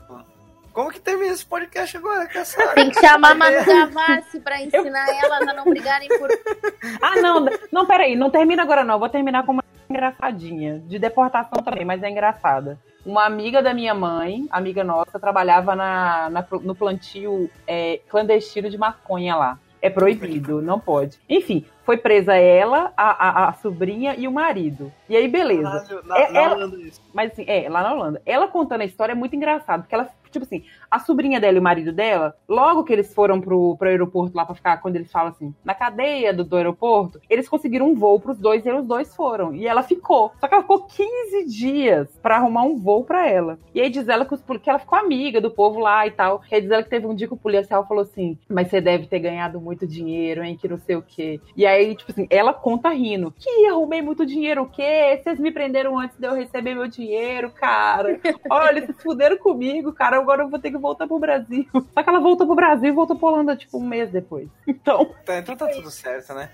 Como 0.78 0.92
que 0.92 1.00
termina 1.02 1.34
esse 1.34 1.44
podcast 1.44 1.98
agora, 1.98 2.28
Cassara? 2.28 2.74
tem 2.78 2.92
que 2.92 3.00
chamar 3.02 3.32
a 3.32 3.34
Manu 3.34 3.66
Gavassi 3.66 4.40
pra 4.40 4.62
ensinar 4.62 5.08
elas 5.10 5.48
a 5.48 5.54
não 5.56 5.64
brigarem 5.64 6.08
por. 6.08 6.30
Ah, 7.02 7.16
não, 7.20 7.46
não, 7.72 7.86
peraí, 7.88 8.16
não 8.16 8.30
termina 8.30 8.62
agora 8.62 8.84
não. 8.84 9.00
Vou 9.00 9.10
terminar 9.10 9.44
com 9.44 9.54
uma 9.54 9.64
engraçadinha. 9.90 10.78
De 10.86 11.00
deportação 11.00 11.64
também, 11.64 11.84
mas 11.84 12.04
é 12.04 12.10
engraçada. 12.12 12.78
Uma 13.04 13.26
amiga 13.26 13.60
da 13.64 13.74
minha 13.74 13.96
mãe, 13.96 14.46
amiga 14.52 14.84
nossa, 14.84 15.20
trabalhava 15.20 15.76
na, 15.76 16.30
na- 16.30 16.46
no 16.62 16.76
plantio 16.76 17.50
é, 17.66 18.00
clandestino 18.08 18.70
de 18.70 18.78
maconha 18.78 19.36
lá. 19.36 19.58
É 19.82 19.90
proibido, 19.90 20.62
não 20.62 20.80
pode. 20.80 21.20
Enfim, 21.30 21.66
foi 21.86 21.98
presa 21.98 22.36
ela, 22.36 22.92
a, 22.98 23.46
a, 23.46 23.50
a 23.50 23.54
sobrinha 23.54 24.16
e 24.18 24.28
o 24.28 24.32
marido. 24.32 24.92
E 25.08 25.16
aí, 25.16 25.28
beleza. 25.28 25.64
Caralho, 25.88 26.04
na, 26.08 26.18
É, 26.20 26.32
na 26.32 26.40
ela- 26.42 26.56
Holanda 26.56 26.78
isso. 26.82 27.02
Mas 27.14 27.32
assim, 27.32 27.46
é, 27.48 27.68
lá 27.70 27.82
na 27.84 27.94
Holanda. 27.94 28.22
Ela 28.26 28.48
contando 28.48 28.82
a 28.82 28.86
história 28.86 29.14
é 29.14 29.16
muito 29.16 29.36
engraçado, 29.36 29.82
porque 29.82 29.94
ela, 29.96 30.10
tipo 30.32 30.46
assim, 30.46 30.64
a 30.90 31.00
sobrinha 31.00 31.40
dela 31.40 31.58
e 31.58 31.60
o 31.60 31.64
marido 31.64 31.92
dela, 31.92 32.36
logo 32.48 32.84
que 32.84 32.94
eles 32.94 33.14
foram 33.14 33.40
pro, 33.40 33.76
pro 33.78 33.90
aeroporto 33.90 34.36
lá 34.36 34.46
pra 34.46 34.56
ficar, 34.56 34.78
quando 34.78 34.96
eles 34.96 35.12
falam 35.12 35.30
assim, 35.30 35.54
na 35.64 35.74
cadeia 35.74 36.34
do, 36.34 36.44
do 36.44 36.56
aeroporto, 36.56 37.20
eles 37.30 37.50
conseguiram 37.50 37.90
um 37.90 37.96
voo 37.96 38.20
pros 38.20 38.38
dois 38.38 38.66
e 38.66 38.72
os 38.72 38.86
dois 38.86 39.16
foram. 39.16 39.54
E 39.54 39.68
ela 39.68 39.84
ficou. 39.84 40.32
Só 40.40 40.48
que 40.48 40.54
ela 40.54 40.64
ficou 40.64 40.84
15 40.84 41.46
dias 41.46 42.08
pra 42.22 42.38
arrumar 42.38 42.64
um 42.64 42.78
voo 42.78 43.04
pra 43.04 43.28
ela. 43.28 43.60
E 43.74 43.82
aí 43.82 43.90
diz 43.90 44.08
ela 44.08 44.26
que, 44.26 44.34
os, 44.34 44.42
que 44.62 44.70
ela 44.70 44.80
ficou 44.80 44.98
amiga 44.98 45.42
do 45.42 45.52
povo 45.52 45.80
lá 45.80 46.06
e 46.06 46.12
tal. 46.12 46.42
E 46.52 46.56
aí 46.56 46.62
diz 46.62 46.72
ela 46.72 46.84
que 46.84 46.90
teve 46.90 47.08
um 47.08 47.16
dia 47.16 47.28
que 47.28 47.34
o 47.34 47.38
policial 47.38 47.88
falou 47.88 48.04
assim: 48.04 48.38
Mas 48.50 48.70
você 48.70 48.82
deve 48.82 49.08
ter 49.08 49.20
ganhado 49.20 49.60
muito 49.60 49.88
dinheiro, 49.88 50.44
hein? 50.44 50.58
Que 50.60 50.68
não 50.68 50.78
sei 50.78 50.96
o 50.96 51.02
quê. 51.02 51.40
E 51.56 51.66
aí, 51.66 51.96
tipo 51.96 52.12
assim, 52.12 52.28
ela 52.30 52.54
conta 52.54 52.90
rindo: 52.90 53.34
Que 53.38 53.68
arrumei 53.68 54.02
muito 54.02 54.26
dinheiro 54.26 54.64
o 54.64 54.70
quê? 54.70 55.20
Vocês 55.22 55.40
me 55.40 55.52
prenderam 55.52 55.98
antes 55.98 56.18
de 56.18 56.28
eu 56.28 56.34
receber 56.34 56.76
meu 56.76 56.88
dinheiro, 56.88 57.52
cara. 57.52 58.20
Olha, 58.50 58.86
vocês 58.86 59.02
fuderam 59.02 59.38
comigo, 59.38 59.94
cara. 59.94 60.17
Agora 60.22 60.44
eu 60.44 60.50
vou 60.50 60.60
ter 60.60 60.72
que 60.72 60.78
voltar 60.78 61.08
pro 61.08 61.20
Brasil. 61.20 61.68
Só 61.94 62.04
que 62.04 62.10
ela 62.10 62.20
voltou 62.20 62.46
pro 62.46 62.56
Brasil 62.56 62.90
e 62.90 62.92
voltou 62.92 63.18
pra 63.18 63.30
Holanda, 63.30 63.56
tipo, 63.56 63.78
um 63.78 63.86
mês 63.88 64.10
depois. 64.12 64.48
Então, 64.68 65.14
Tá, 65.26 65.38
então 65.38 65.56
tá 65.56 65.68
tudo 65.68 65.90
certo, 65.90 66.34
né? 66.34 66.52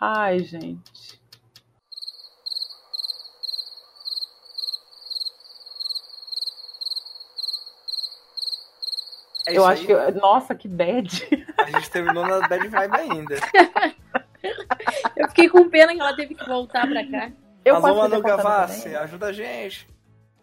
ai, 0.00 0.38
gente. 0.40 1.20
É 9.46 9.56
eu 9.56 9.66
acho 9.66 9.82
aí. 9.82 10.12
que. 10.12 10.18
Nossa, 10.20 10.54
que 10.54 10.68
bad. 10.68 11.46
A 11.58 11.70
gente 11.70 11.90
terminou 11.90 12.26
na 12.26 12.46
bad 12.48 12.66
vibe 12.68 12.96
ainda. 12.96 13.36
Eu 15.16 15.28
fiquei 15.28 15.48
com 15.48 15.68
pena 15.68 15.92
que 15.94 16.00
ela 16.00 16.14
teve 16.16 16.34
que 16.34 16.46
voltar 16.46 16.88
pra 16.88 17.06
cá. 17.06 17.30
Eu 17.64 17.76
Alô, 17.76 17.94
Manu 17.96 18.22
Gavassi, 18.22 18.94
ajuda 18.96 19.26
a 19.26 19.32
gente. 19.32 19.86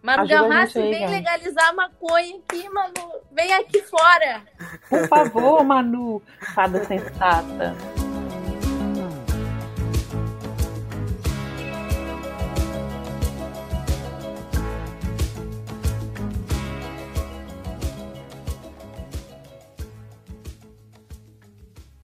Manu 0.01 0.21
aí, 0.21 0.65
vem 0.73 0.99
cara. 0.99 1.11
legalizar 1.11 1.69
a 1.69 1.73
maconha 1.73 2.37
aqui, 2.37 2.69
Manu. 2.69 3.11
Vem 3.31 3.53
aqui 3.53 3.81
fora. 3.83 4.41
Por 4.89 5.07
favor, 5.07 5.63
Manu, 5.63 6.21
fada 6.53 6.83
sensata. 6.85 7.75